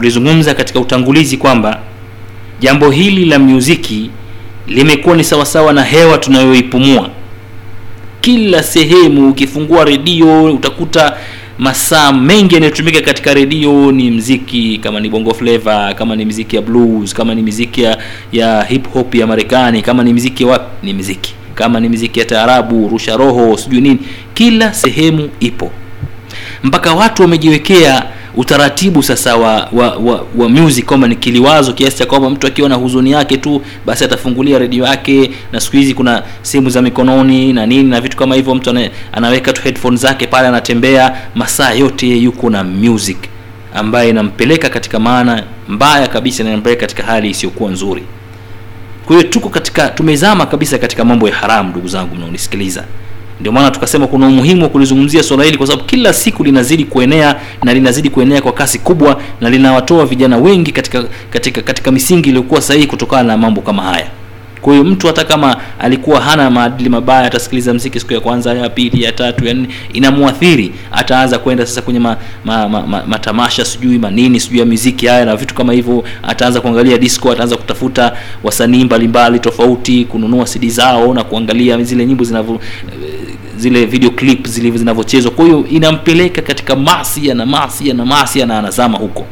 tulizungumza 0.00 0.54
katika 0.54 0.80
utangulizi 0.80 1.36
kwamba 1.36 1.80
jambo 2.60 2.90
hili 2.90 3.24
la 3.24 3.38
muziki 3.38 4.10
limekuwa 4.66 5.16
ni 5.16 5.24
sawasawa 5.24 5.72
na 5.72 5.82
hewa 5.84 6.18
tunayoipumua. 6.18 7.10
Kila 8.20 8.62
sehemu 8.62 9.28
ukifungua 9.30 9.84
redio 9.84 10.44
utakuta 10.44 11.16
masaa 11.58 12.12
mengi 12.12 12.54
yanayotumika 12.54 13.00
katika 13.00 13.34
redio. 13.34 13.92
Ni 13.92 14.10
mziki 14.10 14.78
kama 14.82 15.00
ni 15.00 15.08
bongo 15.08 15.34
flava 15.34 15.94
kama 15.94 16.16
ni 16.16 16.24
mziki 16.24 16.56
ya 16.56 16.62
blues 16.62 17.14
kama 17.14 17.34
ni 17.34 17.42
mziki 17.42 17.82
ya, 17.82 17.98
ya 18.32 18.62
hip 18.64 18.92
hop 18.92 19.14
ya 19.14 19.26
marekani 19.26 19.82
kama 19.82 20.04
ni 20.04 20.12
mziki 20.12 20.44
wapi? 20.44 20.86
Ni 20.86 20.92
mziki 20.94 21.34
kama 21.54 21.80
ni 21.80 21.88
mziki 21.88 22.18
ya 22.18 22.24
taarabu 22.24 22.88
rusha 22.88 23.16
roho 23.16 23.56
sijui 23.56 23.80
nini. 23.80 23.98
Kila 24.34 24.74
sehemu 24.74 25.30
ipo. 25.40 25.70
Mpaka 26.64 26.92
watu 26.94 27.22
wamejiwekea 27.22 28.04
utaratibu 28.36 29.02
sasa 29.02 29.36
wa 29.36 29.68
wa, 29.72 29.96
wa, 29.96 30.24
wa 30.36 30.48
music 30.48 30.84
kwamba 30.86 31.08
ni 31.08 31.16
kiliwazo 31.16 31.72
kiasi 31.72 31.96
cha 31.96 32.06
kwamba 32.06 32.30
mtu 32.30 32.46
akiwa 32.46 32.68
na 32.68 32.74
huzuni 32.74 33.10
yake 33.10 33.36
tu 33.36 33.62
basi 33.86 34.04
atafungulia 34.04 34.58
redio 34.58 34.84
yake 34.86 35.30
na 35.52 35.60
siku 35.60 35.76
hizi 35.76 35.94
kuna 35.94 36.22
simu 36.42 36.70
za 36.70 36.82
mikononi 36.82 37.52
na 37.52 37.66
nini 37.66 37.90
na 37.90 38.00
vitu 38.00 38.16
kama 38.16 38.34
hivyo 38.34 38.54
mtu 38.54 38.70
ana, 38.70 38.90
anaweka 39.12 39.52
tu 39.52 39.62
headphone 39.62 39.96
zake 39.96 40.26
pale 40.26 40.48
anatembea 40.48 41.16
masaa 41.34 41.72
yote 41.72 42.06
yuko 42.16 42.50
na 42.50 42.64
music 42.64 43.18
ambaye 43.74 44.10
inampeleka 44.10 44.68
katika 44.68 44.98
maana 44.98 45.44
mbaya 45.68 46.08
kabisa 46.08 46.44
na 46.44 46.58
katika 46.60 47.02
hali 47.02 47.30
isiyokuwa 47.30 47.70
nzuri. 47.70 48.02
Kwa 49.06 49.16
hiyo 49.16 49.28
tuko 49.28 49.48
katika 49.48 49.88
tumezama 49.88 50.46
kabisa 50.46 50.78
katika 50.78 51.04
mambo 51.04 51.28
ya 51.28 51.34
haramu 51.34 51.70
ndugu 51.70 51.88
zangu 51.88 52.14
mnaonisikiliza 52.14 52.84
ndio 53.40 53.52
maana 53.52 53.70
tukasema 53.70 54.06
kuna 54.06 54.26
umuhimu 54.26 54.62
wa 54.62 54.68
kulizungumzia 54.68 55.22
swala 55.22 55.44
hili 55.44 55.56
kwa 55.58 55.66
sababu 55.66 55.84
kila 55.88 56.12
siku 56.12 56.44
linazidi 56.44 56.84
kuenea 56.84 57.40
na 57.64 57.74
linazidi 57.74 58.10
kuenea 58.10 58.40
kwa 58.42 58.52
kasi 58.52 58.78
kubwa 58.78 59.20
na 59.40 59.50
linawatoa 59.50 60.06
vijana 60.06 60.36
wengi 60.36 60.72
katika 60.72 61.04
katika 61.30 61.62
katika 61.62 61.92
misingi 61.92 62.28
iliyokuwa 62.28 62.60
sahihi 62.62 62.86
kutokana 62.86 63.22
na 63.22 63.36
mambo 63.36 63.60
kama 63.60 63.82
haya 63.82 64.06
kwa 64.60 64.72
hiyo 64.72 64.84
mtu 64.84 65.06
hata 65.06 65.24
kama 65.24 65.56
alikuwa 65.78 66.20
hana 66.20 66.50
maadili 66.50 66.88
mabaya 66.90 67.24
atasikiliza 67.26 67.74
mziki 67.74 68.00
siku 68.00 68.12
ya 68.12 68.20
kwanza 68.20 68.54
ya 68.54 68.68
pili 68.70 69.02
ya 69.02 69.12
tatu 69.12 69.44
ya 69.46 69.54
nne 69.54 69.68
inamwathiri 69.92 70.72
ataanza 70.92 71.38
kwenda 71.38 71.66
sasa 71.66 71.82
kwenye 71.82 71.98
ma, 72.00 72.16
ma, 72.44 72.68
ma, 72.68 72.86
ma, 72.86 73.02
matamasha 73.06 73.64
sijui 73.64 73.98
manini 73.98 74.40
sijui 74.40 74.58
ya 74.58 74.64
miziki 74.64 75.06
haya 75.06 75.24
na 75.24 75.36
vitu 75.36 75.54
kama 75.54 75.72
hivyo 75.72 76.04
ataanza 76.22 76.60
kuangalia 76.60 76.98
disco 76.98 77.32
ataanza 77.32 77.56
kutafuta 77.56 78.12
wasanii 78.44 78.84
mbalimbali 78.84 79.38
tofauti 79.38 80.04
kununua 80.04 80.44
cd 80.44 80.68
zao 80.70 81.14
na 81.14 81.24
kuangalia 81.24 81.82
zile 81.82 82.06
nyimbo 82.06 82.24
zinavyo 82.24 82.60
zile 83.56 83.86
video 83.86 84.10
clip 84.10 84.46
zilivyo 84.46 84.78
zinavyochezwa. 84.78 85.30
Kwa 85.30 85.44
hiyo 85.44 85.64
inampeleka 85.70 86.42
katika 86.42 86.76
masia 86.76 87.34
na 87.34 87.46
masia 87.46 87.94
na 87.94 88.04
masia 88.04 88.46
na 88.46 88.58
anazama 88.58 88.98
huko 88.98 89.26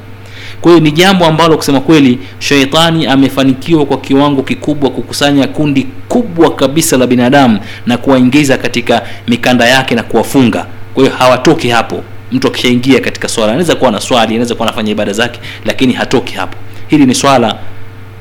kwa 0.65 0.73
hiyo 0.73 0.85
ni 0.85 0.93
jambo 0.93 1.27
ambalo 1.27 1.57
kusema 1.57 1.81
kweli 1.81 2.19
sheitani 2.39 3.07
amefanikiwa 3.07 3.87
kwa 3.87 4.01
kiwango 4.01 4.43
kikubwa 4.43 4.91
kukusanya 4.91 5.47
kundi 5.47 5.87
kubwa 6.09 6.55
kabisa 6.55 6.97
la 6.97 7.07
binadamu 7.07 7.59
na 7.87 7.99
kuwaingiza 7.99 8.57
katika 8.59 9.03
mikanda 9.29 9.67
yake 9.69 9.95
na 9.95 10.03
kuwafunga. 10.03 10.67
Kwa 10.95 11.05
hiyo 11.05 11.17
hawatoki 11.17 11.69
hapo. 11.69 12.03
Mtu 12.33 12.49
akishaingia 12.49 13.01
katika 13.01 13.29
swala 13.29 13.53
anaweza 13.53 13.75
kuwa 13.75 13.91
na 13.91 14.01
swali 14.01 14.33
anaweza 14.35 14.55
kuwa 14.55 14.69
anafanya 14.69 14.93
ibada 14.93 15.13
zake 15.13 15.41
lakini 15.65 15.93
hatoki 15.93 16.35
hapo. 16.35 16.57
Hili 16.89 17.07
ni 17.07 17.15
swala 17.15 17.59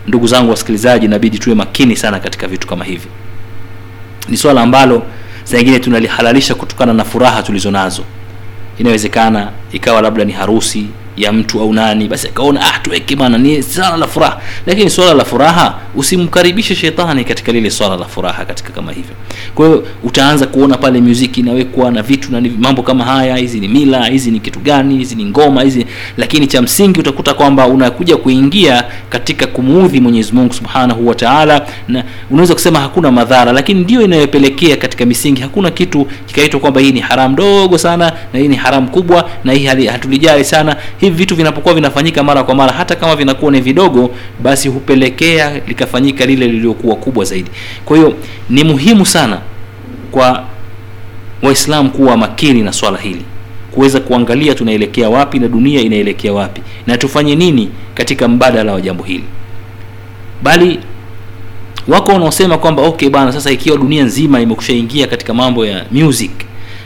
ndugu 0.08 0.28
zangu 0.28 0.50
wasikilizaji 0.52 1.06
inabidi 1.06 1.40
tuwe 1.40 1.56
makini 1.56 1.96
sana 1.96 2.20
katika 2.20 2.48
vitu 2.48 2.68
kama 2.68 2.86
hivi. 2.86 3.08
Ni 4.30 4.38
swala 4.38 4.62
ambalo 4.62 5.04
saa 5.44 5.58
nyingine 5.58 5.80
tunalihalalisha 5.80 6.56
kutokana 6.56 6.94
na 6.94 7.04
furaha 7.04 7.44
tulizo 7.44 7.72
inawezekana 8.80 9.52
ikawa 9.72 10.02
labda 10.02 10.26
ni 10.26 10.32
harusi 10.34 10.86
ya 11.18 11.34
mtu 11.34 11.62
au 11.62 11.74
nani 11.74 12.08
basi 12.08 12.28
akaona 12.28 12.62
ah 12.62 12.80
tuweke 12.80 13.16
bana 13.16 13.38
ni 13.38 13.64
swala 13.64 13.98
la 13.98 14.08
furaha. 14.08 14.42
Lakini 14.66 14.90
swala 14.90 15.14
la 15.14 15.26
furaha 15.26 15.80
usimkaribishe 15.96 16.76
shetani 16.76 17.24
katika 17.24 17.52
lile 17.52 17.70
swala 17.70 17.96
la 17.98 18.06
furaha 18.06 18.46
katika 18.46 18.70
kama 18.70 18.92
hivyo. 18.92 19.16
Kwa 19.56 19.66
hiyo 19.68 19.88
utaanza 20.04 20.46
kuona 20.48 20.78
pale 20.78 21.02
muziki 21.02 21.40
inawekwa 21.40 21.92
na 21.92 22.02
vitu 22.02 22.32
na 22.32 22.42
mambo 22.60 22.82
kama 22.84 23.04
haya 23.06 23.36
hizi 23.36 23.60
ni 23.60 23.68
mila 23.68 24.06
hizi 24.06 24.32
ni 24.32 24.40
kitu 24.40 24.60
gani 24.60 24.98
hizi 24.98 25.16
ni 25.16 25.26
ngoma 25.26 25.62
hizi 25.64 25.86
lakini 26.18 26.48
cha 26.48 26.62
msingi 26.62 27.00
utakuta 27.00 27.34
kwamba 27.34 27.68
unakuja 27.68 28.18
kuingia 28.18 28.84
katika 29.10 29.48
kumuudhi 29.48 30.00
mwenyezi 30.00 30.32
mungu 30.34 30.54
subhanahu 30.54 31.08
wa 31.08 31.16
taala 31.16 31.66
na 31.88 32.04
unaweza 32.32 32.54
kusema 32.54 32.80
hakuna 32.80 33.12
madhara 33.12 33.52
lakini 33.52 33.82
ndio 33.82 34.02
inayopelekea 34.02 34.78
katika 34.78 35.06
misingi 35.06 35.42
hakuna 35.42 35.72
kitu 35.72 36.08
kikaitwa 36.26 36.60
kwamba 36.60 36.82
hii 36.82 36.92
ni 36.92 37.00
haramu 37.00 37.36
dogo 37.36 37.78
sana 37.78 38.14
na 38.34 38.40
hii 38.40 38.48
ni 38.48 38.56
haramu 38.56 38.90
kubwa 38.90 39.30
na 39.44 39.54
hii 39.54 39.66
hatulijali 39.66 40.44
sana 40.44 40.76
hivi 41.06 41.18
vitu 41.18 41.36
vinapokuwa 41.36 41.74
vinafanyika 41.74 42.24
mara 42.24 42.44
kwa 42.44 42.56
mara 42.56 42.72
hata 42.74 42.96
kama 42.96 43.16
vinakuwa 43.16 43.52
ni 43.52 43.62
vidogo 43.62 44.12
basi 44.44 44.68
hupelekea 44.68 45.62
likafanyika 45.68 46.26
lile 46.26 46.48
liliokuwa 46.48 46.96
kubwa 46.96 47.26
zaidi. 47.26 47.50
Kwa 47.86 47.98
hiyo 47.98 48.14
ni 48.50 48.64
muhimu 48.64 49.06
sana 49.06 49.38
kwa 50.12 50.44
waislamu 51.42 51.90
kuwa 51.90 52.18
makini 52.18 52.62
na 52.62 52.74
swala 52.74 52.98
hili. 52.98 53.22
Kuweza 53.72 54.00
kuangalia 54.00 54.56
tunaelekea 54.56 55.10
wapi 55.10 55.40
na 55.40 55.48
dunia 55.48 55.82
inaelekea 55.82 56.34
wapi 56.34 56.62
na 56.88 56.98
tufanye 56.98 57.36
nini 57.36 57.70
katika 57.96 58.28
mbadala 58.28 58.74
wa 58.74 58.82
jambo 58.82 59.04
hili. 59.04 59.24
Bali 60.44 60.80
wako 61.88 62.12
wanaosema 62.12 62.58
kwamba 62.58 62.82
okay 62.84 63.10
bana 63.10 63.32
sasa 63.32 63.52
ikiwa 63.52 63.78
dunia 63.78 64.04
nzima 64.04 64.42
imekushaingia 64.42 65.08
katika 65.08 65.34
mambo 65.34 65.66
ya 65.66 65.86
music 65.92 66.32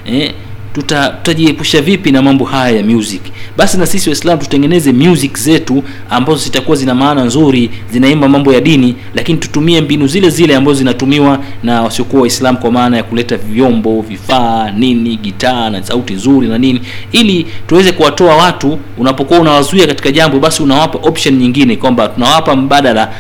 eh, 0.06 0.34
tuta 0.78 1.10
tutajiepusha 1.10 1.82
vipi 1.82 2.12
na 2.12 2.22
mambo 2.22 2.46
haya 2.46 2.78
ya 2.78 2.84
music? 2.84 3.22
Basi 3.58 3.78
na 3.78 3.86
sisi 3.86 4.10
waislamu 4.10 4.42
tutengeneze 4.42 4.92
music 4.94 5.38
zetu 5.38 5.84
ambazo 6.10 6.40
zitakuwa 6.40 6.78
zina 6.78 6.96
maana 6.96 7.24
nzuri 7.24 7.70
zinaimba 7.92 8.28
mambo 8.30 8.54
ya 8.54 8.62
dini 8.62 8.96
lakini 9.16 9.38
tutumie 9.40 9.82
mbinu 9.82 10.08
zile 10.08 10.30
zile 10.30 10.56
ambazo 10.56 10.78
zinatumiwa 10.78 11.40
na 11.64 11.82
wasiokuwa 11.82 12.22
waislamu 12.22 12.58
kwa 12.58 12.72
maana 12.72 12.98
ya 12.98 13.04
kuleta 13.04 13.38
vyombo 13.38 14.02
vifaa 14.02 14.72
nini 14.72 15.16
gitaa 15.18 15.70
na 15.70 15.84
sauti 15.84 16.14
nzuri 16.14 16.48
na 16.48 16.58
nini. 16.58 16.82
Ili 17.12 17.48
tuweze 17.68 17.92
kuwatoa 17.92 18.36
watu 18.36 18.80
unapokuwa 18.98 19.40
unawazuia 19.40 19.88
katika 19.88 20.12
jambo 20.12 20.40
basi 20.40 20.64
unawapa 20.64 20.98
option 21.10 21.36
nyingine 21.36 21.76
kwamba 21.76 22.08
tunawapa 22.08 22.56
mbadala 22.56 23.12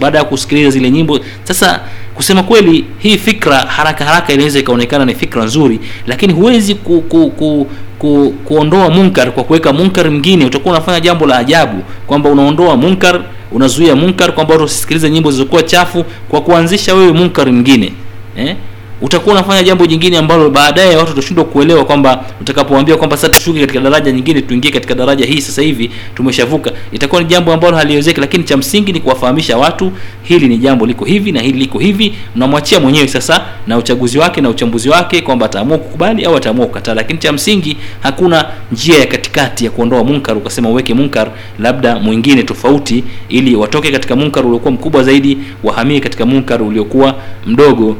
baada 0.00 0.18
ya 0.18 0.24
kusikiliza 0.24 0.70
zile 0.70 0.90
nyimbo. 0.90 1.20
Sasa 1.44 1.80
kusema 2.18 2.42
kweli 2.42 2.84
hii 2.98 3.18
fikra 3.18 3.56
haraka 3.58 4.04
haraka 4.04 4.32
inaweza 4.32 4.58
ikaonekana 4.58 5.04
ni 5.04 5.14
fikra 5.14 5.44
nzuri 5.44 5.80
lakini 6.06 6.32
huwezi 6.32 6.74
ku, 6.74 7.00
ku, 7.00 7.30
ku, 7.30 7.66
ku, 7.98 8.34
kuondoa 8.44 8.90
munkar 8.90 9.32
kwa 9.32 9.44
kuweka 9.44 9.72
munkar 9.72 10.10
mwingine 10.10 10.44
utakuwa 10.44 10.74
unafanya 10.74 11.00
jambo 11.00 11.26
la 11.26 11.38
ajabu 11.38 11.82
kwamba 12.06 12.30
unaondoa 12.30 12.76
munkar 12.76 13.20
unazuia 13.52 13.96
munkar 13.96 14.32
kwamba 14.34 14.52
watu 14.52 14.62
wasisikilize 14.64 15.10
nyimbo 15.10 15.30
zilizokuwa 15.30 15.62
chafu 15.62 16.04
kwa 16.28 16.40
kuanzisha 16.40 16.94
wewe 16.94 17.12
munkar 17.12 17.52
mwingine 17.52 17.92
eh? 18.36 18.56
Utakuwa 19.00 19.34
unafanya 19.34 19.62
jambo 19.62 19.86
jingine 19.86 20.18
ambalo 20.18 20.50
baadaye 20.50 20.96
watu 20.96 21.08
watashindwa 21.08 21.44
kuelewa 21.44 21.84
kwamba 21.84 22.24
utakapoambia 22.40 22.96
kwamba 22.96 23.16
sasa 23.16 23.32
tushuke 23.32 23.60
katika 23.60 23.80
daraja 23.80 24.12
nyingine 24.12 24.42
tuingie 24.42 24.70
katika 24.70 24.94
daraja 24.94 25.26
hii 25.26 25.40
sasa 25.40 25.62
hivi 25.62 25.90
tumeshavuka. 26.14 26.72
Itakuwa 26.92 27.20
ni 27.22 27.26
jambo 27.28 27.52
ambalo 27.52 27.76
haliwezeki 27.76 28.20
lakini 28.20 28.44
cha 28.44 28.56
msingi 28.56 28.92
ni 28.92 29.00
kuwafahamisha 29.00 29.56
watu 29.58 29.92
hili 30.22 30.48
ni 30.48 30.58
jambo 30.58 30.86
liko 30.86 31.04
hivi 31.04 31.32
na 31.32 31.40
hili 31.40 31.58
liko 31.58 31.78
hivi. 31.78 32.14
Mnamwachia 32.36 32.80
mwenyewe 32.80 33.08
sasa 33.08 33.44
na 33.66 33.78
uchaguzi 33.78 34.18
wake 34.18 34.40
na 34.40 34.48
uchambuzi 34.48 34.88
wake 34.88 35.20
kwamba 35.20 35.46
ataamua 35.46 35.78
kukubali 35.78 36.24
au 36.24 36.36
ataamua 36.36 36.66
kukataa. 36.66 36.94
Lakini 36.94 37.18
cha 37.18 37.32
msingi 37.32 37.76
hakuna 38.00 38.44
njia 38.72 38.98
ya 38.98 39.06
katikati 39.06 39.64
ya 39.64 39.70
kuondoa 39.70 40.04
munkar 40.04 40.36
ukasema 40.36 40.68
uweke 40.68 40.94
munkar 40.94 41.30
labda 41.58 41.98
mwingine 41.98 42.42
tofauti 42.42 43.04
ili 43.28 43.56
watoke 43.56 43.90
katika 43.92 44.16
munkar 44.16 44.46
uliokuwa 44.46 44.72
mkubwa 44.72 45.02
zaidi 45.02 45.38
wahamie 45.64 46.00
katika 46.00 46.26
munkar 46.26 46.62
uliokuwa 46.62 47.14
mdogo 47.46 47.96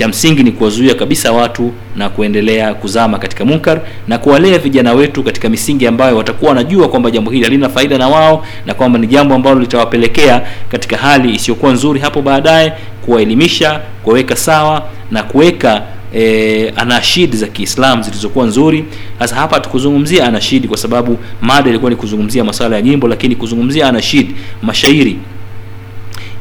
cha 0.00 0.08
msingi 0.08 0.42
ni 0.42 0.52
kuwazuia 0.52 0.94
kabisa 0.94 1.32
watu 1.32 1.72
na 1.96 2.08
kuendelea 2.08 2.74
kuzama 2.74 3.18
katika 3.18 3.44
munkar 3.44 3.80
na 4.08 4.18
kuwalea 4.18 4.58
vijana 4.58 4.92
wetu 4.92 5.22
katika 5.22 5.48
misingi 5.48 5.86
ambayo 5.86 6.16
watakuwa 6.16 6.48
wanajua 6.48 6.88
kwamba 6.88 7.10
jambo 7.10 7.30
hili 7.30 7.44
halina 7.44 7.68
faida 7.68 7.98
na 7.98 8.08
wao 8.08 8.46
na 8.66 8.74
kwamba 8.74 8.98
ni 8.98 9.06
jambo 9.06 9.34
ambalo 9.34 9.60
litawapelekea 9.60 10.42
katika 10.68 10.96
hali 10.96 11.34
isiyokuwa 11.34 11.72
nzuri 11.72 12.00
hapo 12.00 12.22
baadaye 12.22 12.72
kuwaelimisha 13.04 13.80
kuwaweka 14.02 14.36
sawa 14.36 14.82
na 15.10 15.22
kuweka 15.22 15.82
e, 16.14 16.72
anashid 16.76 17.34
za 17.36 17.46
Kiislamu 17.46 18.02
zilizokuwa 18.02 18.46
nzuri. 18.46 18.84
Sasa 19.18 19.34
hapa 19.36 19.54
hatukuzungumzia 19.56 20.26
anashid 20.26 20.66
kwa 20.68 20.76
sababu 20.76 21.18
mada 21.40 21.70
ilikuwa 21.70 21.90
ni 21.90 21.96
kuzungumzia 21.96 22.44
masuala 22.44 22.76
ya 22.76 22.82
nyimbo, 22.82 23.08
lakini 23.08 23.36
kuzungumzia 23.36 23.88
anashid, 23.88 24.30
mashairi 24.62 25.18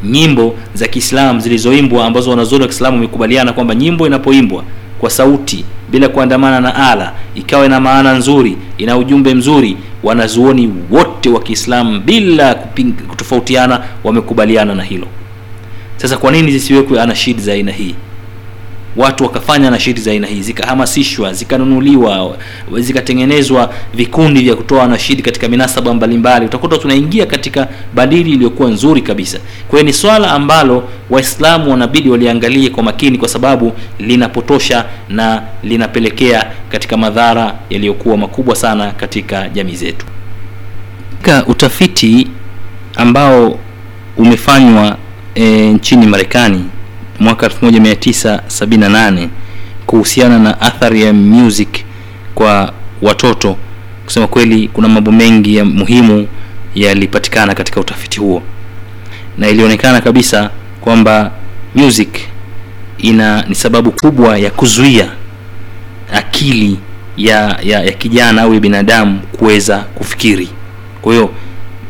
nyimbo 0.03 0.55
za 0.73 0.87
Kiislamu 0.87 1.39
zilizoimbwa 1.39 2.05
ambazo 2.05 2.29
wanazuoni 2.29 2.61
wa 2.61 2.67
Kiislamu 2.67 2.95
wamekubaliana 2.97 3.53
kwamba 3.53 3.75
nyimbo 3.75 4.07
inapoimbwa 4.07 4.63
kwa 4.99 5.09
sauti 5.09 5.65
bila 5.91 6.09
kuandamana 6.09 6.59
na 6.61 6.91
ala, 6.91 7.13
ikawa 7.35 7.65
ina 7.65 7.79
maana 7.79 8.13
nzuri, 8.13 8.57
ina 8.77 8.97
ujumbe 8.97 9.33
mzuri, 9.33 9.77
wanazuoni 10.03 10.73
wote 10.91 11.29
wa 11.29 11.39
Kiislamu 11.39 11.99
bila 11.99 12.55
kutofautiana 13.09 13.81
wamekubaliana 14.03 14.75
na 14.75 14.83
hilo. 14.83 15.07
Sasa 15.97 16.17
kwa 16.17 16.31
nini 16.31 16.51
zisiwekwe 16.51 17.01
anashid 17.01 17.39
za 17.39 17.51
aina 17.53 17.71
hii? 17.71 17.95
Watu 18.95 19.23
wakafanya 19.23 19.71
nashidi 19.71 20.01
za 20.01 20.11
aina 20.11 20.27
hii 20.27 20.41
zikahamasishwa, 20.41 21.33
zikanunuliwa, 21.33 22.37
zikatengenezwa 22.79 23.73
vikundi 23.93 24.41
vya 24.41 24.55
kutoa 24.55 24.87
nashidi 24.87 25.21
katika 25.21 25.47
minasaba 25.47 25.93
mbalimbali, 25.93 26.45
utakuta 26.45 26.77
tunaingia 26.77 27.25
katika 27.25 27.67
badili 27.93 28.31
iliyokuwa 28.31 28.69
nzuri 28.69 29.01
kabisa. 29.01 29.39
Kwa 29.67 29.79
hiyo 29.79 29.83
ni 29.87 29.93
swala 29.93 30.31
ambalo 30.31 30.83
Waislamu 31.09 31.71
wanabidi 31.71 32.09
waliangalie 32.09 32.69
kwa 32.69 32.83
makini, 32.83 33.17
kwa 33.17 33.27
sababu 33.27 33.73
linapotosha 33.99 34.85
na 35.09 35.41
linapelekea 35.63 36.51
katika 36.71 36.97
madhara 36.97 37.55
yaliyokuwa 37.69 38.17
makubwa 38.17 38.55
sana 38.55 38.91
katika 38.91 39.49
jamii 39.49 39.75
zetu. 39.75 40.05
Katika 41.21 41.45
utafiti 41.51 42.27
ambao 42.95 43.59
umefanywa 44.17 44.97
e, 45.35 45.41
nchini 45.73 46.07
Marekani 46.07 46.65
mwaka 47.20 47.47
1978 47.47 49.28
kuhusiana 49.86 50.39
na 50.39 50.61
athari 50.61 51.03
ya 51.03 51.13
music 51.13 51.70
kwa 52.36 52.74
watoto. 53.01 53.57
Kusema 54.05 54.28
kweli, 54.28 54.67
kuna 54.67 54.88
mambo 54.88 55.11
mengi 55.11 55.55
ya 55.55 55.65
muhimu 55.65 56.28
yalipatikana 56.76 57.55
katika 57.55 57.80
utafiti 57.80 58.20
huo, 58.20 58.41
na 59.38 59.47
ilionekana 59.49 60.01
kabisa 60.01 60.49
kwamba 60.82 61.32
music 61.76 62.09
ina 62.97 63.41
ni 63.47 63.55
sababu 63.55 63.91
kubwa 63.91 64.38
ya 64.38 64.51
kuzuia 64.51 65.11
akili 66.13 66.78
ya, 67.17 67.59
ya, 67.63 67.84
ya 67.84 67.91
kijana 67.91 68.41
au 68.41 68.53
ya 68.53 68.59
binadamu 68.59 69.20
kuweza 69.20 69.78
kufikiri. 69.80 70.49
Kwa 71.01 71.13
hiyo 71.13 71.30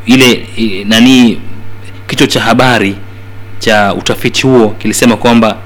ile 0.06 0.48
nani, 0.88 1.42
kichwa 2.08 2.28
cha 2.28 2.42
habari 2.42 2.96
cha 3.60 3.94
utafiti 3.94 4.42
huo 4.48 4.70
kilisema 4.70 5.16
kwamba 5.18 5.58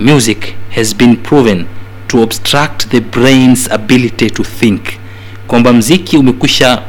music 0.00 0.38
has 0.74 0.96
been 0.96 1.16
proven 1.16 1.64
to 2.06 2.22
obstruct 2.22 2.88
the 2.88 3.00
brain's 3.00 3.72
ability 3.72 4.30
to 4.30 4.42
think, 4.44 4.80
kwamba 5.46 5.72
mziki 5.72 6.16
umekwisha 6.16 6.82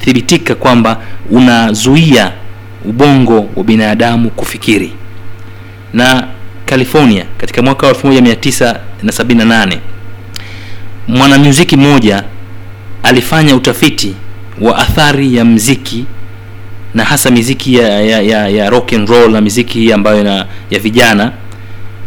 thibitika 0.00 0.54
kwamba 0.54 1.00
unazuia 1.30 2.32
ubongo 2.84 3.48
wa 3.56 3.64
binadamu 3.64 4.30
kufikiri. 4.30 4.92
Na 5.92 6.28
California 6.66 7.24
katika 7.38 7.62
mwaka 7.62 7.86
wa 7.86 7.92
1978 7.92 9.78
mwanamuziki 11.08 11.76
mmoja 11.76 12.24
alifanya 13.02 13.56
utafiti 13.56 14.14
wa 14.60 14.78
athari 14.78 15.36
ya 15.36 15.44
mziki 15.44 16.04
na 16.96 17.04
hasa 17.04 17.30
miziki 17.30 17.74
ya, 17.74 17.88
ya, 18.02 18.20
ya, 18.22 18.48
ya 18.48 18.70
rock 18.70 18.92
and 18.92 19.08
roll 19.08 19.30
na 19.32 19.40
miziki 19.40 19.78
hii 19.78 19.92
ambayo 19.92 20.24
na, 20.24 20.46
ya 20.70 20.78
vijana. 20.78 21.32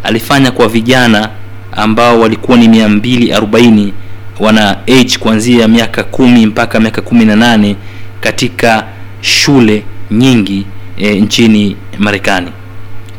Alifanya 0.03 0.51
kwa 0.51 0.67
vijana 0.67 1.29
ambao 1.71 2.19
walikuwa 2.19 2.57
ni 2.57 2.67
240 2.67 3.91
wana 4.39 4.77
age 4.87 5.17
kuanzia 5.19 5.67
miaka 5.67 6.03
kumi 6.03 6.45
mpaka 6.45 6.79
miaka 6.79 7.01
kumi 7.01 7.25
na 7.25 7.35
nane 7.35 7.75
katika 8.21 8.85
shule 9.21 9.83
nyingi 10.11 10.65
e, 10.97 11.13
nchini 11.21 11.75
Marekani. 11.99 12.51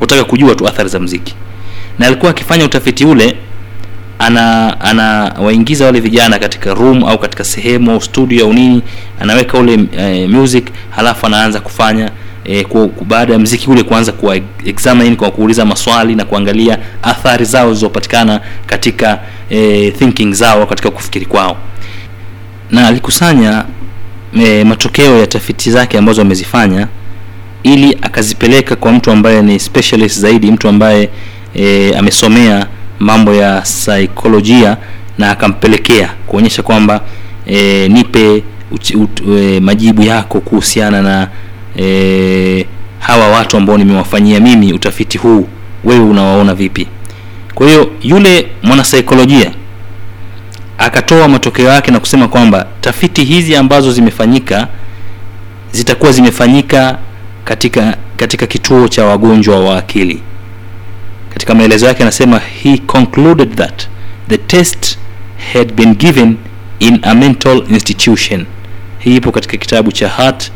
Utaka 0.01 0.25
kujua 0.25 0.55
tu 0.55 0.69
athari 0.69 0.89
za 0.89 1.01
mziki, 1.01 1.35
na 1.99 2.07
alikuwa 2.07 2.31
akifanya 2.31 2.65
utafiti 2.65 3.05
ule 3.05 3.37
ana 4.21 4.77
anawaingiza 4.81 5.85
wale 5.85 6.01
vijana 6.01 6.39
katika 6.39 6.75
room 6.75 7.05
au 7.05 7.19
katika 7.19 7.45
sehemu 7.45 7.91
au 7.91 8.01
studio 8.01 8.45
au 8.47 8.53
nini, 8.53 8.83
anaweka 9.21 9.59
ule 9.59 9.79
e, 9.99 10.27
music 10.27 10.67
halafu 10.91 11.27
anaanza 11.27 11.61
kufanya 11.61 12.11
e, 12.45 12.67
baada 13.07 13.33
ya 13.33 13.39
mziki 13.39 13.71
ule 13.71 13.83
kuanza 13.83 14.13
kuwa 14.13 14.37
examine 14.65 15.17
kwa 15.17 15.31
kuuliza 15.31 15.65
maswali 15.65 16.15
na 16.15 16.25
kuangalia 16.25 16.79
athari 17.03 17.45
zao 17.45 17.67
zilizopatikana 17.69 18.41
katika 18.67 19.21
e, 19.51 19.91
thinking 19.91 20.33
zao 20.35 20.67
katika 20.67 20.91
kufikiri 20.91 21.27
kwao, 21.27 21.57
na 22.71 22.87
alikusanya 22.87 23.65
e, 24.45 24.65
matokeo 24.65 25.19
ya 25.19 25.27
tafiti 25.27 25.71
zake 25.71 25.99
ambazo 25.99 26.23
amezifanya 26.23 26.89
ili 27.63 27.99
akazipeleka 28.03 28.77
kwa 28.77 28.93
mtu 28.93 29.11
ambaye 29.11 29.43
ni 29.43 29.61
specialist 29.61 30.19
zaidi, 30.21 30.53
mtu 30.53 30.69
ambaye 30.69 31.09
e, 31.55 31.95
amesomea 31.99 32.67
mambo 33.01 33.35
ya 33.35 33.65
saikolojia 33.65 34.77
na 35.19 35.31
akampelekea 35.31 36.09
kuonyesha 36.27 36.63
kwamba 36.63 37.01
e, 37.47 37.89
nipe 37.89 38.43
uchi, 38.71 38.97
ut, 38.97 39.21
e, 39.39 39.61
majibu 39.61 40.03
yako 40.03 40.41
kuhusiana 40.41 41.03
na 41.03 41.29
e, 41.79 42.67
hawa 43.01 43.29
watu 43.29 43.57
ambao 43.57 43.79
nimewafanyia 43.79 44.41
mimi 44.41 44.73
utafiti 44.73 45.19
huu, 45.19 45.49
wewe 45.85 46.05
unawaona 46.05 46.55
vipi? 46.55 46.87
Kwa 47.55 47.67
hiyo 47.69 47.91
yule 48.03 48.47
mwanasaikolojia 48.63 49.51
akatoa 50.79 51.29
matokeo 51.29 51.69
yake 51.69 51.91
na 51.91 52.01
kusema 52.01 52.29
kwamba 52.29 52.67
tafiti 52.81 53.25
hizi 53.25 53.57
ambazo 53.57 53.93
zimefanyika 53.93 54.69
zitakuwa 55.73 56.13
zimefanyika 56.13 56.99
katika 57.45 57.97
katika 58.17 58.47
kituo 58.47 58.89
cha 58.89 59.05
wagonjwa 59.05 59.61
wa 59.61 59.79
akili. 59.79 60.23
Katika 61.33 61.55
maelezo 61.55 61.87
yake 61.87 62.03
anasema 62.03 62.39
he 62.63 62.79
concluded 62.79 63.55
that 63.55 63.89
the 64.29 64.39
test 64.39 64.99
had 65.55 65.73
been 65.75 65.95
given 65.95 66.37
in 66.79 66.99
a 67.03 67.15
mental 67.15 67.63
institution. 67.71 68.47
Hii 68.99 69.17
ipo 69.17 69.33
katika 69.33 69.57
kitabu 69.57 69.93
cha 69.93 70.09
Hart 70.09 70.53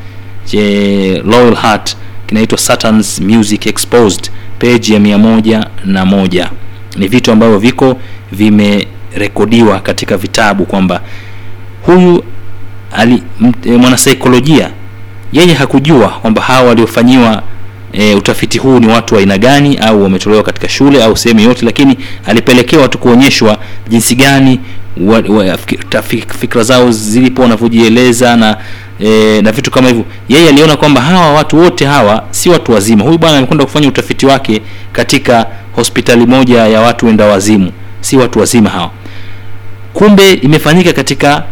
je, 0.53 1.23
Loyal 1.27 1.55
Heart 1.57 1.97
kinaitwa 2.27 2.59
Saturn's 2.59 3.21
Music 3.21 3.67
Exposed, 3.67 4.31
page 4.59 4.95
ya 4.95 5.01
mia 5.01 5.19
moja 5.19 5.67
na 5.85 6.05
moja. 6.05 6.51
Ni 6.97 7.09
vitu 7.09 7.33
ambavyo 7.33 7.59
viko 7.59 8.01
vimerekodiwa 8.33 9.81
katika 9.81 10.17
vitabu 10.17 10.67
kwamba 10.67 11.01
huyu 11.83 12.25
ali 12.93 13.23
mwanasaikolojia 13.79 14.71
yeye 15.33 15.55
hakujua 15.55 16.09
kwamba 16.09 16.43
hawa 16.43 16.69
waliofanyiwa 16.69 17.43
e, 17.99 18.15
utafiti 18.15 18.59
huu 18.59 18.79
ni 18.79 18.87
watu 18.89 19.15
wa 19.15 19.21
aina 19.21 19.39
gani 19.39 19.77
au 19.77 20.03
wametolewa 20.03 20.43
katika 20.43 20.69
shule 20.69 21.05
au 21.05 21.17
sehemu 21.17 21.41
yote, 21.41 21.65
lakini 21.67 21.97
alipelekewa 22.27 22.89
tu 22.89 22.99
kuonyeshwa 22.99 23.59
jinsi 23.89 24.15
gani 24.15 24.61
wa, 25.01 25.23
wa, 25.29 25.59
fikra 26.41 26.63
zao 26.63 26.91
zilipo 26.93 27.43
wanavyojieleza 27.43 28.37
na 28.37 28.57
e, 29.01 29.41
na 29.43 29.53
vitu 29.53 29.71
kama 29.71 29.89
hivyo. 29.89 30.05
Yeye 30.29 30.49
aliona 30.49 30.77
kwamba 30.77 31.01
hawa 31.01 31.33
watu 31.33 31.59
wote 31.59 31.87
hawa 31.87 32.25
si 32.31 32.49
watu 32.51 32.73
wazima. 32.73 33.05
Huyu 33.05 33.19
bwana 33.19 33.39
amekwenda 33.39 33.65
kufanya 33.65 33.89
utafiti 33.89 34.27
wake 34.27 34.63
katika 34.93 35.47
hospitali 35.77 36.27
moja 36.27 36.67
ya 36.67 36.81
watu 36.81 37.07
wenda 37.07 37.25
wazimu, 37.27 37.73
si 38.01 38.17
watu 38.17 38.39
wazima 38.39 38.71
hawa. 38.71 38.91
Kumbe 39.95 40.33
imefanyika 40.33 40.93
katika 40.93 41.43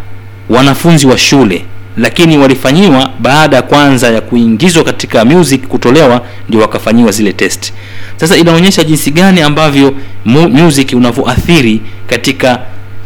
wanafunzi 0.48 1.06
wa 1.06 1.18
shule 1.18 1.64
lakini 1.96 2.38
walifanyiwa 2.38 3.10
baada 3.20 3.56
ya 3.56 3.62
kwanza 3.62 4.10
ya 4.10 4.20
kuingizwa 4.20 4.84
katika 4.84 5.24
music 5.24 5.66
kutolewa, 5.66 6.20
ndio 6.48 6.60
wakafanyiwa 6.60 7.12
zile 7.12 7.32
test. 7.32 7.72
Sasa 8.16 8.36
inaonyesha 8.36 8.84
jinsi 8.84 9.10
gani 9.10 9.40
ambavyo 9.40 9.94
mu, 10.24 10.48
music 10.48 10.92
unavyoathiri 10.96 11.80
katika 12.06 12.60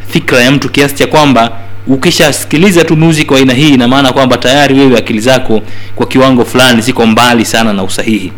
fikra 0.08 0.40
ya 0.40 0.50
mtu 0.52 0.68
kiasi 0.68 0.94
cha 0.94 1.06
kwamba 1.06 1.52
ukishasikiliza 1.86 2.84
tu 2.84 2.96
music 2.96 3.30
wa 3.30 3.38
aina 3.38 3.52
hii, 3.52 3.68
ina 3.68 3.88
maana 3.88 4.12
kwamba 4.12 4.36
tayari 4.36 4.74
wewe 4.78 4.98
akili 4.98 5.20
zako 5.20 5.62
kwa 5.96 6.06
kiwango 6.06 6.44
fulani 6.44 6.82
ziko 6.82 7.06
mbali 7.06 7.44
sana 7.44 7.72
na 7.72 7.82
usahihi. 7.82 8.32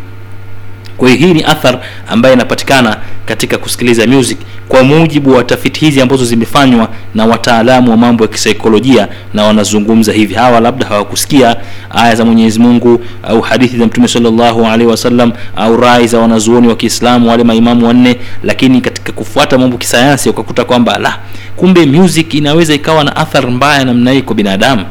Kwa 0.99 1.09
hiyo 1.09 1.27
hii 1.27 1.33
ni 1.33 1.43
athar 1.43 1.79
ambayo 2.07 2.33
inapatikana 2.35 2.97
katika 3.25 3.57
kusikiliza 3.57 4.07
music 4.07 4.37
kwa 4.67 4.83
mujibu 4.83 5.31
wa 5.35 5.43
tafiti 5.43 5.79
hizi 5.79 6.01
ambazo 6.01 6.25
zimefanywa 6.25 6.89
na 7.15 7.25
wataalamu 7.25 7.91
wa 7.91 7.97
mambo 7.97 8.23
ya 8.23 8.27
kisaikolojia, 8.27 9.07
na 9.33 9.43
wanazungumza 9.43 10.13
hivi. 10.13 10.33
Hawa 10.33 10.59
labda 10.59 10.85
hawakusikia 10.87 11.55
aya 11.89 12.15
za 12.15 12.25
Mwenyezi 12.25 12.59
Mungu 12.59 13.01
au 13.23 13.41
hadithi 13.41 13.77
za 13.77 13.85
Mtume 13.85 14.07
sallallahu 14.07 14.65
alaihi 14.65 14.85
wasallam 14.91 15.31
au 15.55 15.77
rai 15.81 16.07
za 16.07 16.19
wanazuoni 16.19 16.67
wa 16.67 16.75
Kiislamu 16.75 17.29
wale 17.29 17.43
maimamu 17.43 17.87
wanne, 17.87 18.15
lakini 18.43 18.81
katika 18.81 19.11
kufuata 19.11 19.57
mambo 19.57 19.77
kisayansi 19.77 20.29
ukakuta 20.29 20.65
kwamba 20.65 20.97
la, 20.97 21.17
kumbe 21.55 21.85
music 21.85 22.33
inaweza 22.33 22.73
ikawa 22.73 23.03
na 23.03 23.15
athar 23.15 23.51
mbaya 23.51 23.85
namna 23.85 24.11
hii 24.11 24.21
kwa 24.21 24.35
binadamu. 24.35 24.85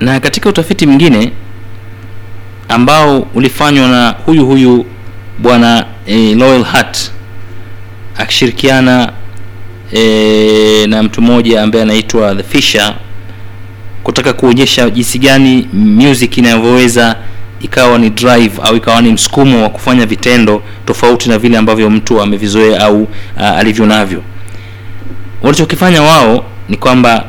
Na 0.00 0.20
katika 0.20 0.48
utafiti 0.48 0.86
mwingine 0.86 1.32
ambao 2.68 3.26
ulifanywa 3.34 3.88
na 3.88 4.14
huyu 4.26 4.46
huyu 4.46 4.86
bwana 5.38 5.84
e, 6.06 6.34
Loyal 6.34 6.64
Hart 6.64 7.10
akishirikiana 8.18 9.12
e, 9.92 10.86
na 10.88 11.02
mtu 11.02 11.22
mmoja 11.22 11.62
ambaye 11.62 11.82
anaitwa 11.82 12.34
The 12.34 12.42
Fisher 12.42 12.94
kutaka 14.02 14.32
kuonyesha 14.32 14.90
jinsi 14.90 15.18
gani 15.18 15.68
music 15.72 16.36
inavyoweza 16.38 17.16
ikawa 17.60 17.98
ni 17.98 18.10
drive 18.10 18.52
au 18.62 18.76
ikawa 18.76 19.02
ni 19.02 19.12
msukumo 19.12 19.62
wa 19.62 19.68
kufanya 19.70 20.06
vitendo 20.06 20.62
tofauti 20.86 21.28
na 21.28 21.38
vile 21.38 21.58
ambavyo 21.58 21.90
mtu 21.90 22.22
amevizoea 22.22 22.80
au 22.80 23.02
uh, 23.02 23.08
alivyo 23.42 23.86
navyo. 23.86 24.22
Walichokifanya 25.42 26.02
wao 26.02 26.44
ni 26.68 26.76
kwamba 26.76 27.24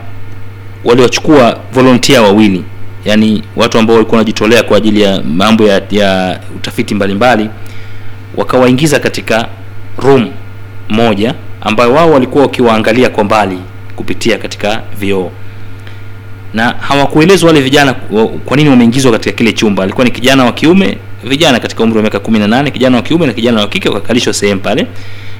waliwachukua 0.83 1.59
volunteer 1.73 2.19
wawili 2.21 2.63
yani 3.05 3.43
watu 3.55 3.79
ambao 3.79 3.95
walikuwa 3.95 4.17
wanajitolea 4.17 4.63
kwa 4.63 4.77
ajili 4.77 5.01
ya 5.01 5.21
mambo 5.23 5.63
ya, 5.67 5.81
ya 5.91 6.39
utafiti 6.55 6.95
mbalimbali 6.95 7.49
wakawaingiza 8.37 8.99
katika 8.99 9.47
room 9.97 10.29
moja 10.89 11.33
ambayo 11.61 11.93
wao 11.93 12.11
walikuwa 12.11 12.43
wakiwaangalia 12.43 13.09
kwa 13.09 13.23
mbali 13.23 13.57
kupitia 13.95 14.37
katika 14.37 14.81
vioo. 14.99 15.31
Na 16.53 16.75
hawakuelezwa 16.79 17.47
wale 17.47 17.61
vijana 17.61 17.95
wa- 18.11 18.27
kwa 18.27 18.57
nini 18.57 18.69
wameingizwa 18.69 19.11
katika 19.11 19.35
kile 19.37 19.53
chumba. 19.53 19.83
Alikuwa 19.83 20.05
ni 20.05 20.11
kijana 20.11 20.45
wa 20.45 20.51
kiume 20.51 20.97
vijana 21.23 21.59
katika 21.59 21.83
umri 21.83 21.95
wa 21.95 22.01
miaka 22.01 22.19
kumi 22.19 22.39
na 22.39 22.47
nane 22.47 22.71
kijana 22.71 22.97
wa 22.97 23.03
kiume 23.03 23.27
na 23.27 23.33
kijana 23.33 23.61
wa 23.61 23.67
kike 23.67 23.89
wakakalishwa 23.89 24.33
sehemu 24.33 24.61
pale. 24.61 24.87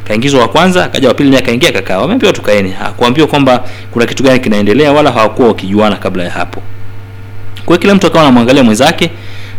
Kaingizwa 0.07 0.41
wa 0.41 0.47
kwanza 0.47 0.86
akaja 0.86 1.07
wa 1.07 1.16
naye 1.20 1.38
akaingia 1.38 1.70
akakaa. 1.70 1.97
Wameambiwa 1.97 2.34
tukaeni. 2.34 2.72
Hakuambiwa 2.72 3.28
kwamba 3.28 3.63
kuna 3.91 4.05
kitu 4.05 4.24
gani 4.24 4.39
kinaendelea 4.39 4.91
wala 4.93 5.11
hawakuwa 5.11 5.47
wakijuana 5.47 5.95
kabla 5.95 6.24
ya 6.24 6.32
hapo 6.32 6.61
kwa 7.66 7.78
kila 7.78 7.95
mtu 7.95 8.07
akawa 8.07 8.24
anamwangalia 8.24 8.63
mwenzake 8.63 9.11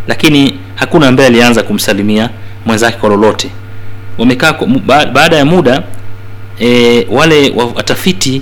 lakini 0.07 0.59
hakuna 0.75 1.07
ambaye 1.07 1.27
alianza 1.29 1.63
kumsalimia 1.63 2.29
mwenzake 2.65 2.97
kwa 2.97 3.09
lolote. 3.09 3.49
Wamekaa 4.17 4.53
baada 5.13 5.35
ya 5.37 5.45
muda 5.45 5.83
e, 6.61 7.07
wale 7.09 7.53
watafiti 7.75 8.41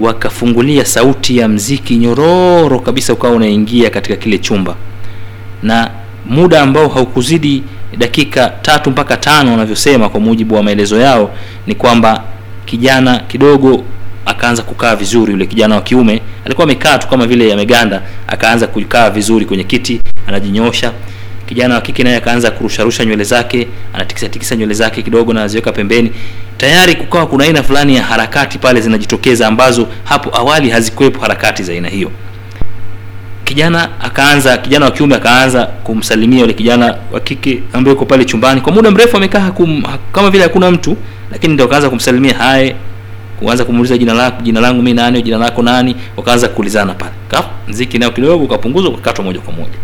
wakafungulia 0.00 0.84
sauti 0.84 1.38
ya 1.38 1.48
mziki 1.48 1.96
nyororo 1.96 2.78
kabisa 2.78 3.12
ukawa 3.12 3.34
unaingia 3.34 3.90
katika 3.90 4.16
kile 4.16 4.38
chumba. 4.38 4.74
Na 5.62 5.90
muda 6.26 6.62
ambao 6.62 6.88
haukuzidi 6.88 7.62
dakika 7.98 8.48
tatu 8.62 8.90
mpaka 8.90 9.16
tano 9.16 9.50
wanavyosema 9.50 10.08
kwa 10.08 10.20
mujibu 10.20 10.54
wa 10.54 10.62
maelezo 10.62 10.98
yao 11.00 11.30
ni 11.66 11.74
kwamba 11.74 12.22
kijana 12.64 13.18
kidogo 13.18 13.84
akaanza 14.26 14.62
kukaa 14.62 14.96
vizuri. 14.96 15.32
Yule 15.32 15.46
kijana 15.46 15.74
wa 15.74 15.80
kiume 15.82 16.22
alikuwa 16.44 16.64
amekaa 16.64 16.98
tu 16.98 17.08
kama 17.08 17.26
vile 17.26 17.52
ameganda 17.52 18.02
akaanza 18.26 18.66
kukaa 18.66 19.10
vizuri 19.10 19.44
kwenye 19.46 19.64
kiti 19.64 20.00
anajinyosha. 20.26 20.92
Kijana 21.46 21.74
wa 21.74 21.80
kike 21.80 22.02
naye 22.02 22.16
akaanza 22.16 22.50
kurusharusha 22.50 23.04
nywele 23.04 23.24
zake 23.24 23.68
anatikisa 23.94 24.28
tikisa 24.28 24.56
nywele 24.56 24.74
zake 24.74 25.02
kidogo 25.02 25.32
na 25.32 25.42
aziweka 25.42 25.72
pembeni. 25.72 26.12
Tayari 26.56 26.94
kukawa 26.94 27.26
kuna 27.26 27.44
aina 27.44 27.62
fulani 27.62 27.96
ya 27.96 28.02
harakati 28.02 28.58
pale 28.58 28.80
zinajitokeza 28.80 29.46
ambazo 29.46 29.88
hapo 30.04 30.36
awali 30.38 30.70
hazikuwepo 30.70 31.20
harakati 31.20 31.62
za 31.62 31.72
aina 31.72 31.88
hiyo. 31.88 32.10
Kijana 33.44 33.88
akaanza 34.00 34.56
kijana 34.58 34.84
wa 34.84 34.90
kiume 34.90 35.14
akaanza 35.14 35.66
kumsalimia 35.66 36.40
yule 36.40 36.52
kijana 36.52 36.94
wa 37.12 37.20
kike 37.20 37.62
ambaye 37.72 37.92
yuko 37.94 38.06
pale 38.06 38.24
chumbani. 38.24 38.60
Kwa 38.60 38.72
muda 38.72 38.90
mrefu 38.90 39.16
amekaa 39.16 39.52
kama 40.12 40.30
vile 40.30 40.42
hakuna 40.42 40.70
mtu 40.70 40.96
lakini 41.32 41.54
ndio 41.54 41.66
akaanza 41.66 41.90
kumsalimia. 41.90 42.34
Haye 42.34 42.76
kuanza 43.42 43.64
kumuuliza 43.64 43.98
jina 43.98 44.14
lako 44.14 44.42
jina 44.42 44.60
langu 44.60 44.82
mimi 44.82 44.94
nani 44.94 45.22
jina 45.22 45.38
lako 45.38 45.62
nani 45.62 45.96
wakaanza 46.16 46.48
kuulizana 46.48 46.94
pale. 46.94 47.12
Mziki 47.68 47.98
nao 47.98 48.10
kidogo 48.10 48.44
ukapunguzwa 48.44 48.90
ukakatwa 48.90 49.24
moja 49.24 49.40
kwa 49.40 49.52
moja. 49.54 49.78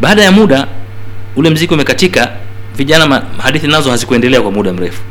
Baada 0.00 0.22
ya 0.22 0.32
muda 0.32 0.66
ule 1.36 1.50
mziki 1.50 1.74
umekatika 1.74 2.30
vijana 2.76 3.22
hadithi 3.38 3.66
nazo 3.66 3.90
hazikuendelea 3.90 4.40
kwa 4.40 4.50
muda 4.50 4.72
mrefu. 4.72 5.02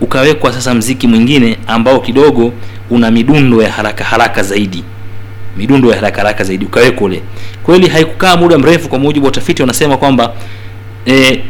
Ukawekwa 0.00 0.52
sasa 0.52 0.74
mziki 0.74 1.06
mwingine 1.06 1.56
ambao 1.66 2.00
kidogo 2.00 2.52
una 2.90 3.10
midundo 3.10 3.62
ya 3.62 3.72
haraka 3.72 4.04
haraka 4.04 4.42
zaidi. 4.42 4.84
Midundo 5.56 5.88
ya 5.88 5.94
haraka 5.94 6.16
haraka 6.16 6.44
zaidi 6.44 6.64
ukawekwa 6.64 7.06
ule. 7.06 7.22
Kweli 7.62 7.88
haikukaa 7.88 8.36
muda 8.36 8.58
mrefu 8.58 8.88
kwa 8.88 8.98
mujibu 8.98 9.26
wa 9.26 9.32
utafiti 9.32 9.62
wanasema 9.62 9.96
kwamba 9.96 10.32
e, 11.06 11.40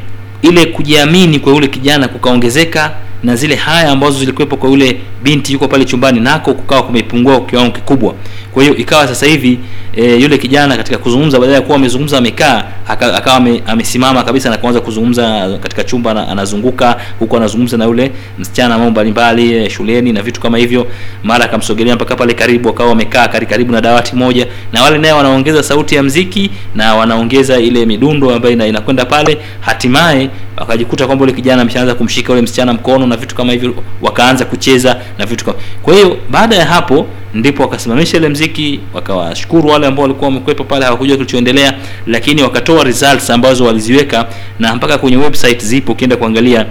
ile 0.42 0.66
kujiamini 0.66 1.38
kwa 1.38 1.52
yule 1.52 1.66
kijana 1.68 2.08
kukaongezeka 2.08 2.92
na 3.22 3.36
zile 3.36 3.54
haya 3.54 3.90
ambazo 3.90 4.18
zilikuwepo 4.18 4.56
kwa 4.56 4.70
yule 4.70 5.00
binti 5.24 5.52
yuko 5.52 5.68
pale 5.68 5.84
chumbani 5.84 6.20
nako 6.20 6.54
kukawa 6.54 6.82
kumepungua 6.82 7.40
kiwango 7.40 7.70
kikubwa. 7.72 8.14
Kwa 8.52 8.62
hiyo 8.62 8.76
ikawa 8.76 9.06
sasa 9.08 9.26
hivi 9.26 9.58
e, 9.96 10.16
yule 10.16 10.38
kijana 10.38 10.76
katika 10.76 10.98
kuzungumza 10.98 11.38
badala 11.38 11.54
ya 11.56 11.62
kuwa 11.62 11.76
amezungumza 11.76 12.18
amekaa 12.18 12.64
akawa 12.88 13.36
amesimama 13.66 14.22
kabisa 14.24 14.50
na 14.50 14.56
kuanza 14.56 14.80
kuzungumza 14.80 15.58
katika 15.62 15.84
chumba 15.84 16.14
na, 16.14 16.28
anazunguka 16.28 16.96
huku 17.18 17.36
anazungumza 17.36 17.76
na 17.76 17.84
yule 17.84 18.10
msichana 18.38 18.74
mambo 18.78 18.90
mbalimbali 18.90 19.52
eh, 19.54 19.70
shuleni 19.70 20.12
na 20.12 20.22
vitu 20.22 20.40
kama 20.40 20.58
hivyo. 20.58 20.86
Mara 21.22 21.44
akamsogelea 21.44 21.94
mpaka 21.94 22.16
pale 22.16 22.34
karibu 22.34 22.68
akawa 22.68 22.88
wamekaa 22.88 23.26
kari- 23.28 23.46
karibu 23.46 23.72
na 23.72 23.80
dawati 23.80 24.16
moja 24.16 24.46
na 24.72 24.82
wale 24.82 24.98
naye 24.98 25.12
wanaongeza 25.14 25.62
sauti 25.62 25.94
ya 25.94 26.02
mziki 26.02 26.50
na 26.74 26.94
wanaongeza 26.94 27.58
ile 27.60 27.86
midundo 27.86 28.34
ambayo 28.34 28.54
ina- 28.54 28.66
inakwenda 28.66 29.04
pale. 29.04 29.38
Hatimaye 29.60 30.30
wakajikuta 30.56 31.06
kwamba 31.06 31.22
yule 31.24 31.32
kijana 31.36 31.62
ameshaanza 31.62 31.94
kumshika 31.94 32.32
yule 32.32 32.42
msichana 32.42 32.72
mkono 32.72 33.06
na 33.06 33.16
vitu 33.16 33.34
kama 33.34 33.52
hivyo 33.52 33.74
wakaanza 34.02 34.44
kucheza 34.44 34.96
na 35.18 35.26
vitu 35.26 35.44
kama 35.44 35.58
kwa 35.82 35.94
hiyo 35.94 36.18
baada 36.30 36.56
ya 36.56 36.66
hapo 36.66 37.06
ndipo 37.34 37.62
wakasimamisha 37.62 38.16
ile 38.16 38.28
mziki 38.28 38.80
wakawashukuru 38.94 39.68
wale 39.68 39.86
ambao 39.86 40.02
walikuwa 40.02 40.28
wamekwepo 40.28 40.64
pale 40.64 40.84
hawakujua 40.84 41.16
kilichoendelea 41.16 41.74
lakini 42.06 42.42
wakatoa 42.42 42.84
results 42.84 43.30
ambazo 43.30 43.64
waliziweka 43.64 44.26
na 44.58 44.74
mpaka 44.76 44.98
kwenye 44.98 45.16
website 45.16 45.64
zipo 45.64 45.92
ukienda 45.92 46.16
kuangalia 46.16 46.66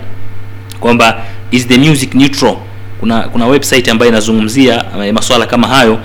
kwamba 0.79 1.21
is 1.51 1.67
the 1.67 1.77
music 1.77 2.13
neutral. 2.15 2.55
Kuna 2.99 3.19
kuna 3.21 3.45
website 3.47 3.89
ambayo 3.89 4.11
inazungumzia 4.11 4.85
eh, 5.03 5.13
masuala 5.13 5.45
kama 5.45 5.67
hayo. 5.67 5.99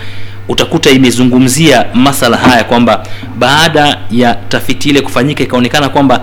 Utakuta 0.49 0.91
imezungumzia 0.91 1.85
masala 1.95 2.37
haya 2.37 2.65
kwamba 2.65 3.07
baada 3.39 3.99
ya 4.11 4.35
tafiti 4.35 4.89
ile 4.91 5.01
kufanyika 5.01 5.43
ikaonekana 5.45 5.89
kwamba 5.89 6.21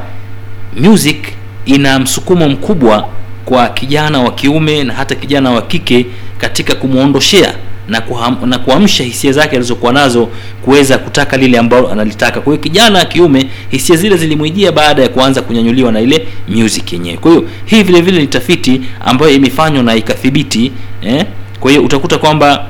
music 0.80 1.18
ina 1.66 2.00
msukumo 2.00 2.50
mkubwa 2.50 3.08
kwa 3.46 3.70
kijana 3.70 4.20
wa 4.20 4.32
kiume 4.32 4.84
na 4.84 4.94
hata 4.94 5.16
kijana 5.16 5.52
wa 5.52 5.62
kike 5.62 6.06
katika 6.38 6.76
kumwondoshea 6.76 7.54
na 7.88 8.02
kuham, 8.02 8.38
na 8.50 8.60
kuamsha 8.60 9.04
hisia 9.04 9.32
zake 9.32 9.56
alizokuwa 9.56 9.94
nazo 9.94 10.30
kuweza 10.62 10.98
kutaka 10.98 11.38
lile 11.38 11.58
ambalo 11.58 11.92
analitaka. 11.92 12.42
Kwa 12.42 12.54
hiyo 12.54 12.64
kijana 12.64 13.00
wa 13.00 13.06
kiume 13.06 13.50
hisia 13.70 13.96
zile 13.96 14.18
zilimwijia 14.18 14.72
baada 14.72 15.02
ya 15.04 15.10
kuanza 15.10 15.42
kunyanyuliwa 15.42 15.92
na 15.92 16.02
ile 16.02 16.28
music 16.48 16.94
yenyewe. 16.94 17.18
Kwa 17.18 17.32
hiyo 17.32 17.44
hii 17.66 17.84
vile 17.84 18.02
vile 18.02 18.20
ni 18.22 18.28
tafiti 18.28 18.82
ambayo 19.06 19.32
imefanywa 19.32 19.84
na 19.84 19.96
ikathibiti 19.96 20.72
eh? 21.02 21.26
kwa 21.60 21.72
hiyo 21.72 21.84
utakuta 21.84 22.18
kwamba 22.18 22.66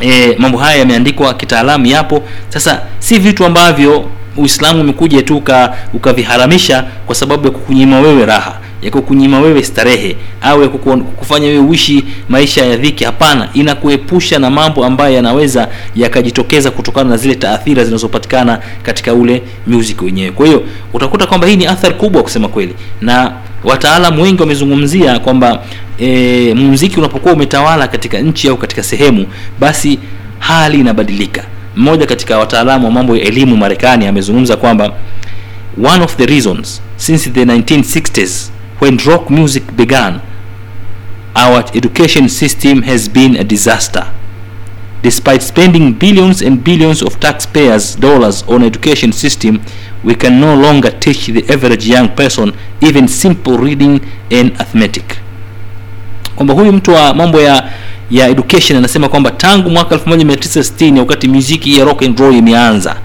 eh, 0.00 0.34
mambo 0.38 0.58
haya 0.58 0.76
yameandikwa 0.78 1.34
kitaalamu 1.34 1.86
yapo. 1.86 2.22
Sasa 2.48 2.82
si 2.98 3.18
vitu 3.18 3.44
ambavyo 3.44 4.08
uislamu 4.36 4.80
umekuja 4.80 5.22
tu 5.22 5.42
ukaviharamisha 5.94 6.84
kwa 7.06 7.14
sababu 7.14 7.44
ya 7.44 7.50
kukunyima 7.50 8.00
wewe 8.00 8.26
raha 8.26 8.58
ya 8.84 8.90
kukunyima 8.90 9.40
wewe 9.40 9.62
starehe 9.62 10.16
au 10.42 10.62
ya 10.62 10.68
kuku- 10.68 10.96
kukufanya 11.04 11.46
wewe 11.46 11.58
uishi 11.58 12.04
maisha 12.28 12.66
ya 12.66 12.76
dhiki. 12.76 13.04
Hapana 13.04 13.48
inakuepusha 13.54 14.38
na 14.38 14.50
mambo 14.50 14.84
ambayo 14.84 15.14
yanaweza 15.14 15.68
yakajitokeza 15.96 16.70
kutokana 16.70 17.10
na 17.10 17.16
zile 17.16 17.34
taathira 17.34 17.84
zinazopatikana 17.84 18.58
katika 18.82 19.14
ule 19.14 19.42
music 19.66 20.02
wenyewe. 20.02 20.30
Kwa 20.30 20.46
hiyo 20.46 20.62
utakuta 20.92 21.26
kwamba 21.26 21.46
hii 21.46 21.56
ni 21.56 21.66
athari 21.66 21.94
kubwa 21.94 22.22
kusema 22.22 22.48
kweli. 22.48 22.74
Na 23.00 23.32
wataalamu 23.64 24.22
wengi 24.22 24.40
wamezungumzia 24.40 25.18
kwamba 25.18 25.62
e, 26.00 26.54
muziki 26.54 26.98
unapokuwa 26.98 27.34
umetawala 27.34 27.88
katika 27.88 28.18
nchi 28.18 28.48
au 28.48 28.56
katika 28.56 28.82
sehemu 28.82 29.26
basi 29.60 29.98
hali 30.38 30.80
inabadilika. 30.80 31.44
Mmoja 31.76 32.06
katika 32.06 32.38
wataalamu 32.38 32.84
wa 32.86 32.92
mambo 32.92 33.16
ya 33.16 33.22
elimu 33.22 33.56
marekani 33.56 34.06
amezungumza 34.06 34.56
kwamba 34.56 34.92
one 35.84 36.04
of 36.04 36.16
the 36.16 36.26
reasons 36.26 36.82
since 36.96 37.30
the 37.30 37.44
1960s 37.44 38.50
when 38.84 38.96
rock 39.06 39.30
music 39.30 39.62
began 39.76 40.20
our 41.34 41.64
education 41.74 42.28
system 42.28 42.82
has 42.82 43.08
been 43.10 43.36
a 43.36 43.44
disaster 43.44 44.06
Despite 45.02 45.42
spending 45.42 45.92
billions 45.92 46.42
and 46.42 46.64
billions 46.64 47.02
of 47.02 47.18
taxpayers' 47.20 47.94
dollars 48.00 48.42
on 48.48 48.62
education 48.62 49.12
system, 49.12 49.60
we 50.02 50.14
can 50.14 50.40
no 50.40 50.54
longer 50.56 50.90
teach 51.00 51.26
the 51.26 51.44
average 51.52 51.86
young 51.86 52.08
person 52.08 52.52
even 52.80 53.06
simple 53.08 53.58
reading 53.58 54.00
and 54.30 54.52
arithmetic. 54.56 55.04
Kwamba 56.36 56.54
huyu 56.54 56.72
mtu 56.72 56.90
wa 56.90 57.14
mambo 57.14 57.40
ya 57.40 57.70
ya 58.10 58.28
education 58.28 58.78
anasema 58.78 59.08
kwamba 59.08 59.30
tangu 59.30 59.70
mwaka 59.70 59.94
1960 59.96 60.98
wakati 60.98 61.28
muziki 61.28 61.78
ya 61.78 61.84
rock 61.84 62.02
and 62.02 62.18
roll 62.20 62.34
imeanza 62.34 62.96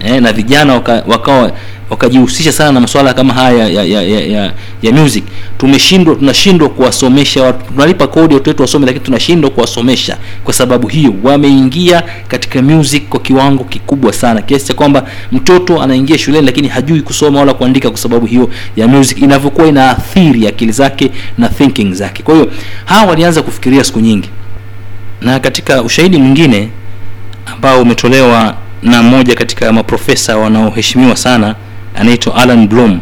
eh, 0.00 0.22
na 0.22 0.32
vijana 0.32 0.74
waka- 0.74 1.04
wakawa 1.06 1.52
wakajihusisha 1.90 2.52
sana 2.52 2.72
na 2.72 2.80
masuala 2.80 3.14
kama 3.14 3.34
haya 3.34 3.68
ya, 3.68 3.82
ya, 3.84 4.02
ya, 4.02 4.20
ya, 4.20 4.52
ya 4.82 4.92
music. 4.92 5.24
Tumeshindwa 5.58 6.14
tunashindwa 6.14 6.68
kuwasomesha 6.68 7.42
watu. 7.42 7.72
Tunalipa 7.72 8.06
kodi 8.06 8.34
watu 8.34 8.50
wetu 8.50 8.62
wasome 8.62 8.86
lakini 8.86 9.04
tunashindwa 9.04 9.50
kuwasomesha. 9.50 10.16
Kwa 10.44 10.54
sababu 10.54 10.88
hiyo 10.88 11.14
wameingia 11.22 12.02
katika 12.28 12.62
music 12.62 13.08
kwa 13.08 13.20
kiwango 13.20 13.64
kikubwa 13.64 14.12
sana. 14.12 14.42
Kiasi 14.42 14.66
cha 14.66 14.74
kwamba 14.74 15.06
mtoto 15.32 15.82
anaingia 15.82 16.18
shuleni 16.18 16.46
lakini 16.46 16.68
hajui 16.68 17.00
kusoma 17.00 17.38
wala 17.40 17.54
kuandika 17.54 17.90
kwa 17.90 17.98
sababu 17.98 18.26
hiyo 18.26 18.50
ya 18.76 18.88
music. 18.88 19.22
Inavyokuwa 19.22 19.66
inaathiri 19.68 20.46
akili 20.48 20.72
zake 20.72 21.10
na 21.38 21.48
thinking 21.48 21.92
zake. 21.94 22.22
Kwa 22.22 22.34
hiyo 22.34 22.50
hawa 22.84 23.04
walianza 23.10 23.42
kufikiria 23.42 23.84
siku 23.84 24.00
nyingi. 24.00 24.28
Na 25.20 25.40
katika 25.40 25.82
ushahidi 25.82 26.18
mwingine 26.18 26.68
ambao 27.46 27.82
umetolewa 27.82 28.56
na 28.82 29.02
mmoja 29.02 29.34
katika 29.34 29.72
maprofesa 29.72 30.36
wanaoheshimiwa 30.36 31.16
sana 31.16 31.54
anaitwa 31.94 32.34
Alan 32.34 32.68
Bloom 32.68 33.00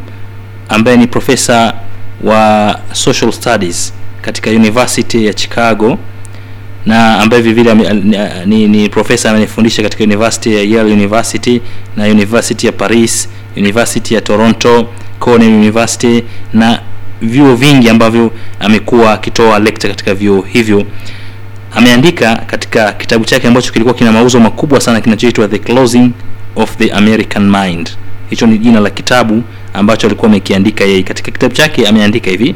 ambaye 0.68 0.96
ni 0.96 1.06
profesa 1.06 1.74
wa 2.22 2.78
social 2.92 3.32
studies 3.32 3.92
katika 4.22 4.50
University 4.50 5.26
ya 5.26 5.32
Chicago 5.32 5.98
na 6.86 7.18
ambaye 7.20 7.42
vile 7.42 7.72
vile 7.74 7.92
ni, 7.94 8.18
ni, 8.46 8.68
ni 8.68 8.88
profesa 8.88 9.30
anayefundisha 9.30 9.82
katika 9.82 10.04
University 10.04 10.54
ya 10.54 10.62
Yale 10.62 10.92
University 10.92 11.60
na 11.96 12.04
University 12.04 12.66
ya 12.66 12.72
Paris, 12.72 13.28
University 13.56 14.14
ya 14.14 14.20
Toronto, 14.20 14.88
Cornell 15.18 15.54
University 15.54 16.24
na 16.52 16.80
vyuo 17.22 17.54
vingi 17.56 17.88
ambavyo 17.88 18.30
amekuwa 18.60 19.12
akitoa 19.12 19.58
lecture 19.58 19.92
katika 19.92 20.14
vyuo 20.14 20.40
hivyo 20.42 20.84
ameandika 21.74 22.36
katika 22.36 22.92
kitabu 22.92 23.24
chake 23.24 23.48
ambacho 23.48 23.72
kilikuwa 23.72 23.94
kina 23.94 24.12
mauzo 24.12 24.40
makubwa 24.40 24.80
sana 24.80 25.00
kinachoitwa 25.00 25.48
The 25.48 25.58
Closing 25.58 26.10
of 26.56 26.76
the 26.76 26.92
American 26.92 27.50
Mind. 27.50 27.90
Hicho 28.32 28.46
ni 28.46 28.58
jina 28.58 28.80
la 28.80 28.90
kitabu 28.90 29.42
ambacho 29.74 30.06
alikuwa 30.06 30.28
amekiandika 30.30 30.84
yeye. 30.84 31.02
Katika 31.02 31.30
kitabu 31.30 31.54
chake 31.54 31.88
ameandika 31.88 32.30
hivi: 32.30 32.54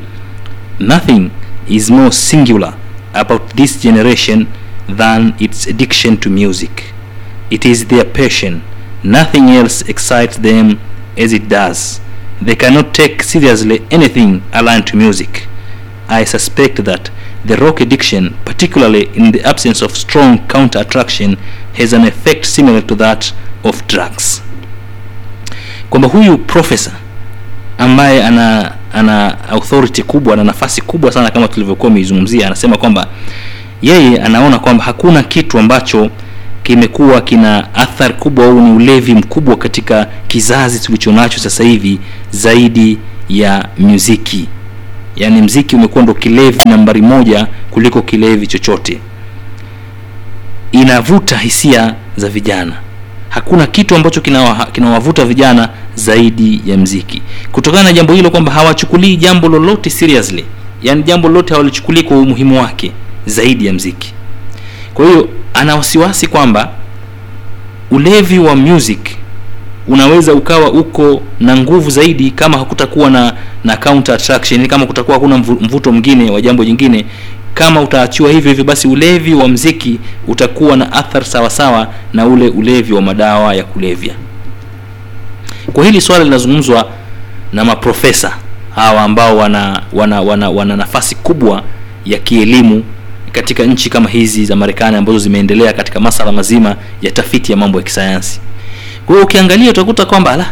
Nothing 0.80 1.30
is 1.68 1.90
more 1.90 2.10
singular 2.12 2.74
about 3.12 3.54
this 3.54 3.82
generation 3.82 4.46
than 4.96 5.32
its 5.38 5.68
addiction 5.68 6.16
to 6.16 6.30
music. 6.30 6.70
It 7.50 7.64
is 7.64 7.86
their 7.86 8.12
passion. 8.12 8.60
Nothing 9.04 9.50
else 9.50 9.84
excites 9.90 10.40
them 10.40 10.76
as 11.24 11.32
it 11.32 11.48
does. 11.48 12.00
They 12.44 12.54
cannot 12.56 12.92
take 12.92 13.22
seriously 13.22 13.82
anything 13.90 14.40
aligned 14.52 14.86
to 14.86 14.96
music. 14.96 15.46
I 16.08 16.24
suspect 16.24 16.84
that 16.84 17.10
the 17.46 17.56
rock 17.56 17.80
addiction, 17.80 18.34
particularly 18.44 19.10
in 19.14 19.32
the 19.32 19.42
absence 19.48 19.84
of 19.84 19.96
strong 19.96 20.38
counter 20.48 20.78
attraction, 20.80 21.36
has 21.74 21.92
an 21.92 22.04
effect 22.06 22.46
similar 22.46 22.80
to 22.82 22.94
that 22.94 23.34
of 23.64 23.86
drugs. 23.86 24.40
Kwamba 25.90 26.08
huyu 26.08 26.38
profesa 26.38 26.90
ambaye 27.78 28.24
ana 28.26 28.72
ana 28.92 29.48
authority 29.50 30.02
kubwa 30.02 30.36
na 30.36 30.44
nafasi 30.44 30.80
kubwa 30.82 31.12
sana 31.12 31.30
kama 31.30 31.48
tulivyokuwa 31.48 31.90
umeizungumzia, 31.90 32.46
anasema 32.46 32.76
kwamba 32.76 33.06
yeye 33.82 34.22
anaona 34.22 34.58
kwamba 34.58 34.84
hakuna 34.84 35.22
kitu 35.22 35.58
ambacho 35.58 36.10
kimekuwa 36.62 37.20
kina 37.20 37.74
athari 37.74 38.14
kubwa 38.14 38.44
au 38.46 38.60
ni 38.60 38.70
ulevi 38.72 39.14
mkubwa 39.14 39.56
katika 39.56 40.06
kizazi 40.28 40.80
tulichonacho 40.80 41.38
sasa 41.40 41.64
hivi 41.64 41.98
zaidi 42.30 42.98
ya 43.28 43.68
muziki. 43.78 44.48
Yaani 45.16 45.42
mziki 45.42 45.76
umekuwa 45.76 46.04
ndo 46.04 46.14
kilevi 46.14 46.58
nambari 46.64 47.02
moja 47.02 47.46
kuliko 47.70 48.02
kilevi 48.02 48.46
chochote. 48.46 49.00
Inavuta 50.72 51.38
hisia 51.38 51.94
za 52.16 52.28
vijana 52.28 52.72
hakuna 53.36 53.66
kitu 53.66 53.96
ambacho 53.96 54.20
kinawavuta 54.20 54.66
kinawavuta 54.72 55.24
vijana 55.24 55.68
zaidi 55.94 56.62
ya 56.66 56.78
mziki. 56.78 57.22
Kutokana 57.52 57.82
na 57.82 57.92
jambo 57.92 58.12
hilo 58.14 58.30
kwamba 58.30 58.52
hawachukulii 58.52 59.16
jambo 59.16 59.48
lolote 59.48 59.90
seriously 59.90 60.44
yaani 60.82 61.02
jambo 61.02 61.28
lolote 61.28 61.54
hawalichukulii 61.54 62.02
kwa 62.02 62.18
umuhimu 62.18 62.60
wake 62.60 62.92
zaidi 63.26 63.66
ya 63.66 63.72
mziki. 63.72 64.12
Kwa 64.94 65.06
hiyo 65.06 65.28
ana 65.54 65.76
wasiwasi 65.76 66.26
kwamba 66.26 66.70
ulevi 67.90 68.38
wa 68.38 68.56
music 68.56 69.00
unaweza 69.88 70.34
ukawa 70.34 70.72
uko 70.72 71.22
na 71.40 71.56
nguvu 71.56 71.90
zaidi 71.90 72.30
kama 72.30 72.58
hakutakuwa 72.58 73.10
na 73.10 73.34
na 73.64 73.76
counter 73.76 74.14
attraction 74.14 74.66
kama 74.66 74.86
kutakuwa 74.86 75.14
hakuna 75.16 75.38
mvuto 75.38 75.92
mwingine 75.92 76.30
wa 76.30 76.40
jambo 76.40 76.64
jingine 76.64 77.04
kama 77.56 77.80
utaachiwa 77.80 78.30
hivyo 78.30 78.50
hivyo 78.50 78.64
basi 78.64 78.88
ulevi 78.88 79.34
wa 79.34 79.48
mziki 79.48 79.98
utakuwa 80.28 80.76
na 80.76 80.92
athari 80.92 81.24
sawasawa 81.24 81.88
na 82.12 82.26
ule 82.26 82.48
ulevi 82.48 82.92
wa 82.92 83.02
madawa 83.02 83.54
ya 83.54 83.64
kulevya 83.64 84.14
kwa 85.72 85.84
hili 85.84 86.00
swala 86.00 86.24
linazungumzwa 86.24 86.88
na 87.52 87.64
maprofesa 87.64 88.36
hawa 88.74 89.02
ambao 89.02 89.36
wana 89.36 89.82
wana, 89.92 90.20
wana, 90.20 90.50
wana 90.50 90.76
nafasi 90.76 91.14
kubwa 91.14 91.62
ya 92.06 92.18
kielimu 92.18 92.84
katika 93.32 93.64
nchi 93.64 93.90
kama 93.90 94.08
hizi 94.10 94.44
za 94.44 94.56
Marekani 94.56 94.96
ambazo 94.96 95.18
zimeendelea 95.18 95.72
katika 95.72 96.00
masala 96.00 96.32
mazima 96.32 96.76
ya 97.02 97.10
tafiti 97.10 97.52
ya 97.52 97.58
mambo 97.58 97.78
ya 97.78 97.84
kisayansi. 97.84 98.40
Kwa 99.06 99.14
hiyo 99.14 99.24
ukiangalia 99.26 99.70
utakuta 99.70 100.04
kwamba 100.06 100.36
la 100.36 100.46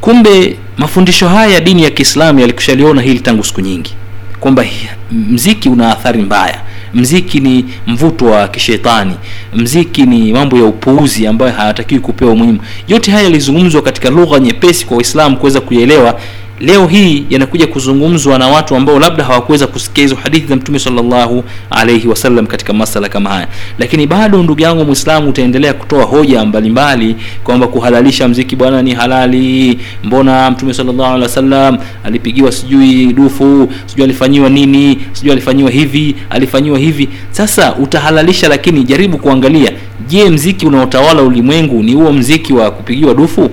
kumbe 0.00 0.56
mafundisho 0.76 1.28
haya 1.28 1.52
ya 1.54 1.60
dini 1.60 1.84
ya 1.84 1.90
Kiislamu 1.90 2.40
yalikushaliona 2.40 3.02
hili 3.02 3.20
tangu 3.20 3.44
siku 3.44 3.60
nyingi, 3.60 3.94
kwamba 4.40 4.64
mziki 5.12 5.68
una 5.68 5.90
athari 5.92 6.22
mbaya, 6.22 6.60
mziki 6.94 7.40
ni 7.40 7.64
mvuto 7.86 8.24
wa 8.26 8.48
kishetani, 8.48 9.14
mziki 9.54 10.02
ni 10.02 10.32
mambo 10.32 10.56
ya 10.58 10.64
upuuzi 10.64 11.26
ambayo 11.26 11.52
hayatakiwi 11.52 12.00
kupewa 12.00 12.32
umuhimu. 12.32 12.58
Yote 12.88 13.10
haya 13.10 13.24
yalizungumzwa 13.24 13.82
katika 13.82 14.10
lugha 14.10 14.38
nyepesi 14.38 14.86
kwa 14.86 14.96
Waislamu 14.96 15.36
kuweza 15.36 15.60
kuielewa. 15.60 16.20
Leo 16.60 16.86
hii 16.86 17.24
yanakuja 17.30 17.66
kuzungumzwa 17.66 18.38
na 18.38 18.48
watu 18.48 18.76
ambao 18.76 18.98
labda 18.98 19.24
hawakuweza 19.24 19.66
kusikia 19.66 20.02
hizo 20.04 20.14
hadithi 20.14 20.46
za 20.46 20.56
Mtume 20.56 20.78
sallallahu 20.78 21.44
alaihi 21.70 22.08
wasallam 22.08 22.46
katika 22.46 22.72
masala 22.72 23.08
kama 23.08 23.30
haya, 23.30 23.48
lakini 23.78 24.06
bado 24.06 24.42
ndugu 24.42 24.60
yangu 24.60 24.84
mwislamu 24.84 25.28
utaendelea 25.30 25.74
kutoa 25.74 26.04
hoja 26.04 26.44
mbalimbali 26.44 27.16
kwamba 27.44 27.66
kuhalalisha 27.68 28.28
mziki 28.28 28.56
bwana 28.56 28.82
ni 28.82 28.94
halali. 28.94 29.78
Mbona 30.04 30.50
Mtume 30.50 30.74
sallallahu 30.74 31.02
alaihi 31.08 31.22
wasallam 31.22 31.78
alipigiwa 32.04 32.52
sijui 32.52 33.12
dufu, 33.12 33.68
sijui 33.86 34.04
alifanyiwa 34.04 34.50
nini, 34.50 34.98
sijui 35.12 35.32
alifanyiwa 35.32 35.70
hivi, 35.70 36.14
alifanyiwa 36.30 36.78
hivi. 36.78 37.08
Sasa 37.30 37.74
utahalalisha, 37.74 38.48
lakini 38.48 38.84
jaribu 38.84 39.18
kuangalia, 39.18 39.72
je, 40.08 40.30
mziki 40.30 40.66
unaotawala 40.66 41.22
ulimwengu 41.22 41.82
ni 41.82 41.92
huo 41.94 42.12
mziki 42.12 42.52
wa 42.52 42.70
kupigiwa 42.70 43.14
dufu? 43.14 43.50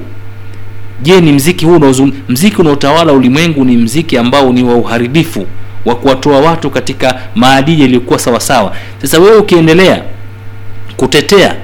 Je 1.06 1.22
ni 1.22 1.32
mziki 1.32 1.66
huu 1.66 1.76
unaozung... 1.76 2.12
mziki 2.30 2.62
unaotawala 2.62 3.14
ulimwengu 3.14 3.66
ni 3.66 3.78
mziki 3.78 4.18
ambao 4.18 4.54
ni 4.54 4.64
wa 4.64 4.76
uharibifu 4.76 5.46
wa 5.86 5.96
kuwatoa 5.96 6.40
watu 6.40 6.70
katika 6.70 7.20
maadili 7.36 7.82
yaliyokuwa 7.82 8.20
sawasawa. 8.20 8.76
Sasa 9.02 9.20
wewe 9.20 9.38
ukiendelea 9.38 10.02
kutetea 10.98 11.56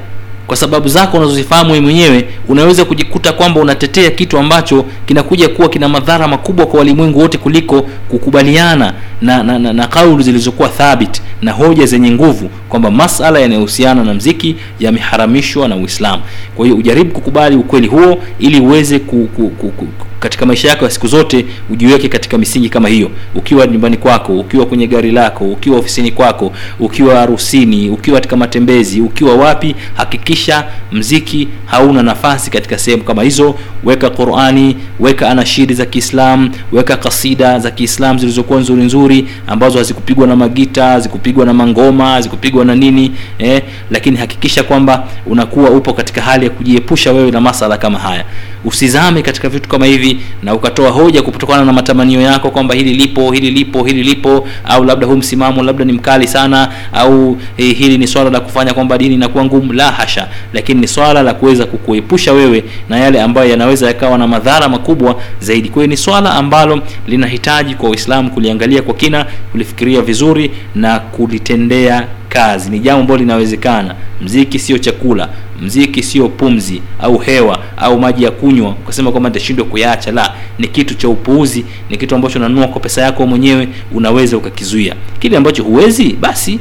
kwa 0.47 0.57
sababu 0.57 0.87
zako 0.87 1.17
unazozifahamu 1.17 1.69
wewe 1.71 1.81
mwenyewe 1.83 2.27
unaweza 2.47 2.85
kujikuta 2.85 3.33
kwamba 3.33 3.59
unatetea 3.61 4.11
kitu 4.11 4.37
ambacho 4.37 4.85
kinakuja 5.05 5.49
kuwa 5.49 5.69
kina 5.69 5.89
madhara 5.89 6.27
makubwa 6.27 6.65
kwa 6.65 6.79
walimwengu 6.79 7.19
wote 7.19 7.37
kuliko 7.37 7.81
kukubaliana 8.09 8.93
na, 9.21 9.43
na, 9.43 9.59
na, 9.59 9.73
na 9.73 9.87
kauli 9.87 10.23
zilizokuwa 10.23 10.69
thabit 10.69 11.21
na 11.41 11.51
hoja 11.51 11.85
zenye 11.85 12.11
nguvu 12.11 12.49
kwamba 12.69 12.91
masala 12.91 13.39
yanayohusiana 13.39 14.03
na 14.03 14.13
mziki 14.13 14.55
yameharamishwa 14.79 15.67
na 15.67 15.75
uislamu. 15.75 16.23
Kwa 16.55 16.65
hiyo 16.65 16.77
ujaribu 16.77 17.11
kukubali 17.11 17.55
ukweli 17.55 17.87
huo 17.87 18.17
ili 18.39 18.59
uweze 18.59 18.99
ku, 18.99 19.29
ku, 19.35 19.49
ku, 19.49 19.69
ku, 19.71 19.87
katika 20.22 20.45
maisha 20.45 20.69
yako 20.69 20.86
ya 20.86 20.91
siku 20.91 21.07
zote 21.07 21.45
ujiweke 21.69 22.09
katika 22.09 22.38
misingi 22.38 22.69
kama 22.69 22.89
hiyo. 22.89 23.11
Ukiwa 23.36 23.67
nyumbani 23.67 23.97
kwako 23.97 24.39
ukiwa 24.39 24.65
kwenye 24.65 24.88
gari 24.88 25.11
lako 25.11 25.45
ukiwa 25.45 25.78
ofisini 25.80 26.11
kwako 26.11 26.53
ukiwa 26.80 27.15
harusini 27.15 27.89
ukiwa 27.89 28.15
katika 28.17 28.38
matembezi 28.38 29.01
ukiwa 29.01 29.36
wapi 29.36 29.76
hakikisha 29.93 30.65
mziki 30.91 31.47
hauna 31.65 32.03
nafasi 32.03 32.51
katika 32.51 32.78
sehemu 32.78 33.03
kama 33.03 33.24
hizo. 33.24 33.55
Weka 33.84 34.09
qurani 34.09 34.78
weka 34.99 35.30
anashidi 35.30 35.74
za 35.74 35.86
kiislam 35.86 36.51
weka 36.72 36.97
kasida 36.97 37.59
za 37.59 37.72
kiislam 37.72 38.19
zilizokuwa 38.19 38.59
nzuri 38.59 38.84
nzuri 38.84 39.28
ambazo 39.47 39.78
hazikupigwa 39.78 40.28
na 40.28 40.36
magita 40.36 40.86
hazikupigwa 40.86 41.45
na 41.45 41.53
mangoma 41.53 42.05
hazikupigwa 42.11 42.65
na 42.65 42.76
nini 42.76 43.11
eh, 43.39 43.61
lakini 43.91 44.17
hakikisha 44.17 44.63
kwamba 44.63 45.07
unakuwa 45.26 45.69
upo 45.69 45.93
katika 45.93 46.22
hali 46.22 46.45
ya 46.45 46.51
kujiepusha 46.51 47.11
wewe 47.11 47.32
na 47.32 47.41
masala 47.41 47.78
kama 47.78 47.99
haya 47.99 48.26
usizame 48.66 49.22
katika 49.22 49.49
vitu 49.49 49.70
kama 49.70 49.86
hivi 49.86 50.18
na 50.43 50.53
ukatoa 50.53 50.89
hoja 50.89 51.22
kutokana 51.22 51.66
na 51.66 51.74
matamanio 51.74 52.22
yako 52.22 52.51
kwamba 52.51 52.76
hili 52.76 52.93
lipo 52.93 53.32
hili 53.32 53.51
lipo 53.51 53.84
hili 53.84 54.03
lipo 54.03 54.47
au 54.66 54.84
labda 54.84 55.07
huu 55.07 55.16
msimamo 55.16 55.64
labda 55.64 55.86
ni 55.86 55.93
mkali 55.93 56.28
sana 56.28 56.72
au 56.93 57.38
eh, 57.57 57.78
hili 57.78 57.97
ni 57.97 58.07
swala 58.07 58.30
la 58.30 58.39
kufanya 58.39 58.74
kwamba 58.74 58.97
dini 58.97 59.16
inakuwa 59.16 59.45
ngumu. 59.45 59.74
La 59.74 59.91
hasha. 59.91 60.28
Lakini 60.53 60.82
ni 60.82 60.88
swala 60.88 61.24
la 61.24 61.34
kuweza 61.34 61.66
kukuepusha 61.66 62.34
wewe 62.34 62.64
na 62.89 62.97
yale 62.97 63.22
ambayo 63.22 63.49
yanaweza 63.49 63.88
yakawa 63.88 64.18
na 64.18 64.28
madhara 64.28 64.70
makubwa 64.70 65.16
zaidi. 65.39 65.70
Kwa 65.70 65.88
ni 65.88 65.97
swala 65.97 66.34
ambalo 66.34 66.82
linahitaji 67.07 67.76
kwa 67.76 67.89
waislamu 67.89 68.32
kuliangalia 68.32 68.82
kwa 68.82 68.93
kina 68.93 69.26
kulifikiria 69.51 70.01
vizuri 70.01 70.51
na 70.76 70.99
kulitendea 70.99 72.07
kazi. 72.30 72.70
Ni 72.70 72.80
jambo 72.80 73.01
ambalo 73.01 73.20
linawezekana. 73.20 73.95
Mziki 74.22 74.59
sio 74.59 74.78
chakula 74.78 75.30
mziki 75.62 76.03
sio 76.03 76.30
pumzi 76.30 76.82
au 76.99 77.18
hewa 77.18 77.59
au 77.78 77.99
maji 77.99 78.24
ya 78.24 78.32
kunywa 78.32 78.70
ukasema 78.70 79.12
kwamba 79.12 79.30
nitashindwa 79.30 79.66
kuyaacha. 79.66 80.12
La 80.12 80.34
ni 80.59 80.68
kitu 80.68 80.93
cha 80.95 81.09
upuuzi 81.09 81.66
ni 81.89 81.97
kitu 81.97 82.16
ambacho 82.16 82.39
unanunua 82.39 82.68
kwa 82.68 82.82
pesa 82.82 83.01
yako 83.01 83.28
mwenyewe 83.28 83.68
unaweza 83.91 84.38
ukakizuia. 84.38 84.95
Kile 85.20 85.38
ambacho 85.38 85.64
huwezi 85.64 86.14
basi. 86.14 86.59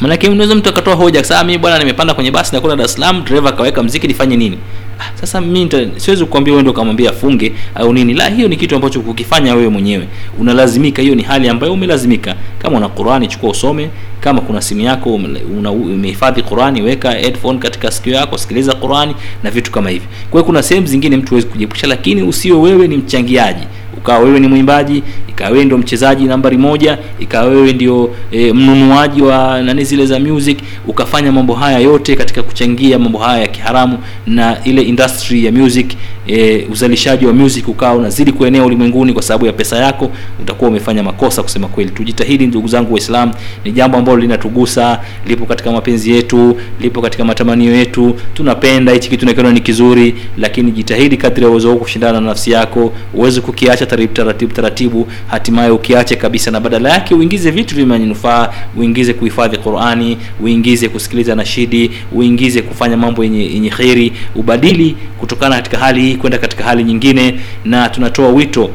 Manake 0.00 0.28
unaweza 0.28 0.54
mtu 0.54 0.68
akatoa 0.68 0.94
hoja 0.94 1.24
sasa 1.24 1.44
mimi 1.44 1.58
bwana 1.58 1.78
nimepanda 1.78 2.14
kwenye 2.14 2.30
basi 2.30 2.56
na 2.56 2.76
Dar 2.76 2.88
Salaam 2.88 3.24
driver 3.24 3.48
akaweka 3.48 3.82
mziki 3.82 4.06
nifanye 4.08 4.36
nini? 4.36 4.58
Ah, 5.00 5.10
sasa 5.20 5.40
mimi 5.40 5.90
siwezi 5.96 6.24
kukwambia 6.24 6.54
wewe 6.54 6.68
ukamwambia 6.70 7.10
afunge 7.10 7.52
au 7.74 7.92
nini. 7.92 8.14
La 8.14 8.28
hiyo 8.28 8.48
ni 8.48 8.56
kitu 8.56 8.76
ambacho 8.76 9.00
kukifanya 9.00 9.54
wewe 9.54 9.68
mwenyewe. 9.68 10.08
Unalazimika 10.38 11.02
hiyo 11.02 11.14
ni 11.14 11.22
hali 11.22 11.48
ambayo 11.48 11.72
umelazimika. 11.72 12.34
Kama 12.62 12.76
una 12.78 12.88
Qurani 12.88 13.28
chukua 13.28 13.50
usome 13.50 13.90
kama 14.28 14.40
kuna 14.40 14.60
simu 14.62 14.80
yako 14.80 15.14
umehifadhi 15.14 16.42
Qurani 16.42 16.82
weka 16.82 17.10
headphone 17.10 17.58
katika 17.58 17.90
sikio 17.90 18.14
yako 18.14 18.38
sikiliza 18.38 18.74
Qurani 18.74 19.14
na 19.42 19.50
vitu 19.50 19.70
kama 19.72 19.90
hivi. 19.90 20.06
Kwa 20.30 20.40
hiyo 20.40 20.44
kuna 20.44 20.62
sehemu 20.62 20.86
zingine 20.86 21.16
mtu 21.16 21.28
huwezi 21.30 21.46
kujiepusha 21.46 21.86
lakini 21.86 22.22
usiwe 22.22 22.58
wewe 22.58 22.88
ni 22.88 22.96
mchangiaji. 22.96 23.62
Ukawa 23.96 24.18
wewe 24.18 24.40
ni 24.40 24.48
mwimbaji 24.48 25.02
ikawa 25.38 25.50
wewe 25.50 25.64
ndio 25.64 25.78
mchezaji 25.78 26.24
nambari 26.24 26.58
moja 26.58 26.98
ikawa 27.20 27.44
wewe 27.48 27.72
ndio 27.72 28.10
e, 28.32 28.52
mnunuaji 28.52 29.22
wa 29.22 29.62
nani 29.62 29.84
zile 29.84 30.06
za 30.06 30.20
music 30.20 30.58
ukafanya 30.86 31.32
mambo 31.32 31.54
haya 31.54 31.78
yote 31.78 32.16
katika 32.16 32.42
kuchangia 32.42 32.98
mambo 32.98 33.18
haya 33.18 33.40
ya 33.42 33.46
kiharamu 33.48 33.98
na 34.26 34.64
ile 34.64 34.82
industry 34.82 35.44
ya 35.44 35.52
music 35.52 35.92
e, 36.26 36.66
uzalishaji 36.72 37.26
wa 37.26 37.32
music 37.32 37.68
ukawa 37.68 37.94
unazidi 37.94 38.32
kuenea 38.32 38.64
ulimwenguni 38.64 39.12
kwa 39.12 39.22
sababu 39.22 39.46
ya 39.46 39.52
pesa 39.52 39.76
yako 39.76 40.10
utakuwa 40.42 40.70
umefanya 40.70 41.02
makosa 41.02 41.42
kusema 41.42 41.68
kweli. 41.68 41.90
Tujitahidi 41.90 42.46
ndugu 42.46 42.68
zangu 42.68 42.92
waislamu 42.92 43.32
ni 43.64 43.72
jambo 43.72 43.98
ambalo 43.98 44.18
linatugusa 44.18 45.00
lipo 45.26 45.46
katika 45.46 45.72
mapenzi 45.72 46.10
yetu 46.10 46.56
lipo 46.80 47.02
katika 47.02 47.24
matamanio 47.24 47.74
yetu. 47.76 48.14
Tunapenda 48.34 48.92
hichi 48.92 49.10
kitu 49.10 49.26
nakiona 49.26 49.52
ni 49.52 49.60
kizuri 49.60 50.14
lakini 50.38 50.70
jitahidi 50.72 51.16
kadri 51.16 51.44
ya 51.44 51.50
uwezo 51.50 51.76
kushindana 51.76 52.20
na 52.20 52.26
nafsi 52.26 52.50
yako. 52.50 52.92
Uweze 53.14 53.40
kukiacha 53.40 53.86
taratibu 53.86 54.52
taratibu 54.52 55.06
hatimaye 55.28 55.70
ukiache 55.70 56.16
kabisa 56.16 56.50
na 56.50 56.60
badala 56.60 56.88
yake 56.90 57.14
uingize 57.14 57.50
vitu 57.50 57.74
vya 57.76 57.86
manufaa 57.86 58.52
uingize 58.76 59.12
kuhifadhi 59.14 59.56
qurani 59.56 60.18
uingize 60.40 60.88
kusikiliza 60.88 61.34
nashidi 61.34 61.90
uingize 62.12 62.62
kufanya 62.62 62.96
mambo 62.96 63.24
yenye, 63.24 63.44
yenye 63.44 63.70
kheri 63.70 64.12
ubadili 64.34 64.96
kutokana 65.18 65.56
katika 65.56 65.78
hali 65.78 66.00
hii 66.00 66.14
kwenda 66.16 66.38
katika 66.38 66.64
hali 66.64 66.84
nyingine. 66.84 67.40
Na 67.64 67.88
tunatoa 67.88 68.28
wito 68.28 68.70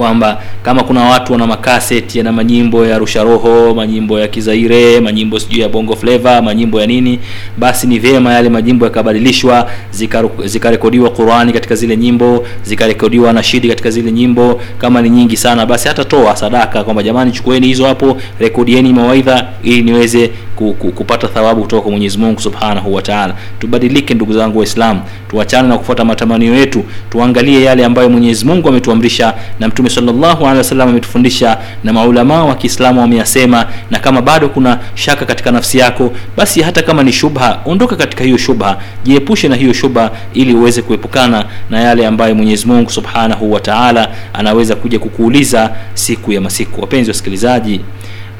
kwamba 0.00 0.42
kama 0.62 0.82
kuna 0.82 1.02
watu 1.04 1.32
wana 1.32 1.46
makaseti 1.46 2.18
yana 2.18 2.32
manyimbo 2.32 2.86
ya 2.86 2.98
rusha 2.98 3.22
roho 3.22 3.74
manyimbo 3.74 4.20
ya 4.20 4.28
kizaire 4.28 5.00
manyimbo 5.00 5.38
sijui 5.40 5.60
ya 5.60 5.68
bongo 5.68 5.96
flava 5.96 6.42
manyimbo 6.42 6.80
ya 6.80 6.86
nini 6.86 7.18
basi 7.58 7.86
ni 7.86 7.98
vyema 7.98 8.32
yale 8.32 8.48
majimbo 8.48 8.84
yakabadilishwa 8.84 9.70
zikarekodiwa 9.90 10.48
zikarekodiwa 10.48 11.10
qurani 11.10 11.52
katika 11.52 11.74
zile 11.74 11.96
nyimbo 11.96 12.46
zikarekodiwa 12.62 13.32
nashidi 13.32 13.68
katika 13.68 13.90
zile 13.90 14.12
nyimbo 14.12 14.60
kama 14.78 15.02
ni 15.02 15.10
nyingi 15.10 15.36
sana 15.36 15.66
basi 15.66 15.88
hata 15.88 16.04
toa 16.04 16.36
sadaka 16.36 16.84
kwamba 16.84 17.02
jamani 17.02 17.32
chukueni 17.32 17.66
hizo 17.66 17.86
hapo 17.86 18.16
rekodieni 18.38 18.92
mawaidha 18.92 19.48
ili 19.62 19.82
niweze 19.82 20.30
kupata 20.68 21.28
thawabu 21.28 21.62
kutoka 21.62 21.82
kwa 21.82 21.90
mwenyezi 21.90 22.18
mungu 22.18 22.40
subhanahu 22.40 22.94
wa 22.94 23.02
taala. 23.02 23.34
Tubadilike 23.58 24.14
ndugu 24.14 24.32
zangu 24.32 24.58
waislamu. 24.58 25.00
Tuachane 25.28 25.68
na 25.68 25.78
kufuata 25.78 26.04
matamanio 26.04 26.54
yetu. 26.54 26.84
Tuangalie 27.10 27.62
yale 27.62 27.84
ambayo 27.84 28.10
mwenyezi 28.10 28.44
mungu 28.44 28.68
ametuamrisha 28.68 29.34
na 29.60 29.68
mtume 29.68 29.90
sallallahu 29.90 30.42
alaihi 30.42 30.58
wasallam 30.58 30.88
ametufundisha 30.88 31.58
na 31.84 31.92
maulamaa 31.92 32.44
wa 32.44 32.54
kiislamu 32.54 33.00
wameyasema 33.00 33.66
na 33.90 33.98
kama 33.98 34.22
bado 34.22 34.48
kuna 34.48 34.78
shaka 34.94 35.24
katika 35.24 35.50
nafsi 35.50 35.78
yako 35.78 36.12
basi 36.36 36.62
hata 36.62 36.82
kama 36.82 37.02
ni 37.02 37.12
shubha 37.12 37.60
ondoka 37.64 37.96
katika 37.96 38.24
hiyo 38.24 38.36
shubha. 38.36 38.76
Jiepushe 39.04 39.48
na 39.48 39.56
hiyo 39.56 39.72
shubha 39.72 40.10
ili 40.34 40.54
uweze 40.54 40.82
kuepukana 40.82 41.44
na 41.70 41.80
yale 41.80 42.06
ambayo 42.06 42.34
mwenyezi 42.34 42.66
mungu 42.66 42.90
subhanahu 42.90 43.52
wa 43.52 43.60
taala 43.60 44.08
anaweza 44.34 44.76
kuja 44.76 44.98
kukuuliza 44.98 45.70
siku 45.94 46.32
ya 46.32 46.40
masiku. 46.40 46.80
Wapenzi 46.80 47.10
wasikilizaji 47.10 47.80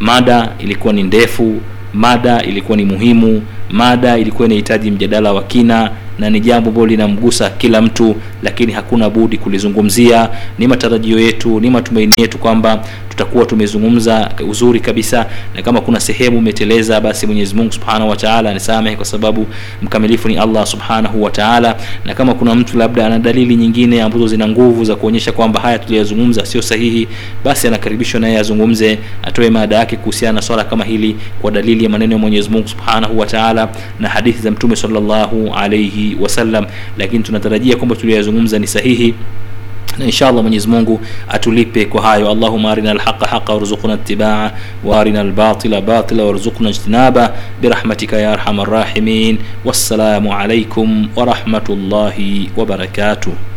mada 0.01 0.49
ilikuwa 0.59 0.93
ni 0.93 1.03
ndefu 1.03 1.61
mada 1.95 2.43
ilikuwa 2.43 2.77
ni 2.77 2.85
muhimu 2.85 3.43
mada 3.71 4.19
ilikuwa 4.19 4.47
inahitaji 4.47 4.91
mjadala 4.91 5.33
wa 5.33 5.43
kina 5.43 5.91
na 6.19 6.31
ni 6.31 6.41
jambo 6.41 6.69
ambalo 6.71 6.87
linamgusa 6.87 7.51
kila 7.51 7.83
mtu 7.83 8.17
lakini 8.43 8.73
hakuna 8.73 9.11
budi 9.11 9.39
kulizungumzia. 9.39 10.29
Ni 10.59 10.67
matarajio 10.67 11.19
yetu 11.21 11.61
ni 11.61 11.71
matumaini 11.71 12.13
yetu 12.17 12.39
kwamba 12.39 12.85
tutakuwa 13.09 13.45
tumezungumza 13.47 14.31
uzuri 14.49 14.81
kabisa 14.81 15.27
na 15.55 15.63
kama 15.63 15.81
kuna 15.81 16.01
sehemu 16.01 16.39
umeteleza 16.39 17.01
basi 17.01 17.27
mwenyezi 17.27 17.55
mungu 17.55 17.73
subhanahu 17.73 18.11
wa 18.11 18.17
taala 18.17 18.51
anisamehe 18.51 18.97
kwa 18.97 19.05
sababu 19.05 19.47
mkamilifu 19.83 20.29
ni 20.29 20.37
allah 20.39 20.67
subhanahu 20.67 21.23
wa 21.23 21.31
taala. 21.31 21.77
Na 22.05 22.15
kama 22.15 22.35
kuna 22.35 22.55
mtu 22.55 22.79
labda 22.79 23.07
ana 23.07 23.19
dalili 23.19 23.57
nyingine 23.57 24.03
ambazo 24.03 24.27
zina 24.27 24.49
nguvu 24.49 24.85
za 24.85 24.97
kuonyesha 24.97 25.33
kwamba 25.33 25.61
haya 25.61 25.79
tuliyazungumza 25.79 26.47
sio 26.47 26.63
sahihi 26.63 27.09
basi 27.45 27.67
anakaribishwa 27.69 28.21
naye 28.21 28.39
azungumze 28.39 28.99
atoe 29.23 29.51
mada 29.51 29.77
yake 29.77 29.97
kuhusiana 29.97 30.33
na 30.33 30.43
swala 30.43 30.65
kama 30.65 30.85
hili 30.85 31.17
kwa 31.43 31.51
dalili 31.51 31.85
ya 31.85 31.91
maneno 31.91 32.13
ya 32.13 32.19
mwenyezi 32.19 32.51
mungu 32.51 32.69
subhanahu 32.69 33.19
wa 33.19 33.27
taala 33.27 33.69
na 34.01 34.09
hadithi 34.09 34.43
za 34.43 34.51
mtume 34.51 34.77
sallallahu 34.77 35.55
alayhi 35.55 36.17
wasallam 36.21 36.67
lakini 36.99 37.23
tunatarajia 37.25 37.77
kwamba 37.77 37.97
tuliyazungumza 38.31 38.59
ni 38.59 38.67
sahihi. 38.67 39.15
Na 39.99 40.05
insha 40.05 40.29
allah 40.29 40.43
mwenyezi 40.43 40.69
mungu 40.69 41.01
atulipe 41.29 41.85
kwa 41.85 42.03
hayo. 42.03 42.31
Allahuma 42.31 42.71
arina 42.71 42.91
alhaqa 42.91 43.27
haqa 43.27 43.53
warzuqna 43.53 43.95
itibaa 43.95 44.51
waarina 44.85 45.21
albatila 45.21 45.81
batila 45.81 46.25
warzuqna 46.25 46.71
ijtinaba. 46.71 47.35
Birahmatika 47.61 48.17
ya 48.17 48.33
arhama 48.33 48.63
arrahimin 48.63 49.39
wassalamu 49.65 50.33
alaikum 50.35 51.09
warahmatullahi 51.17 52.51
wabarakatuh 52.57 53.50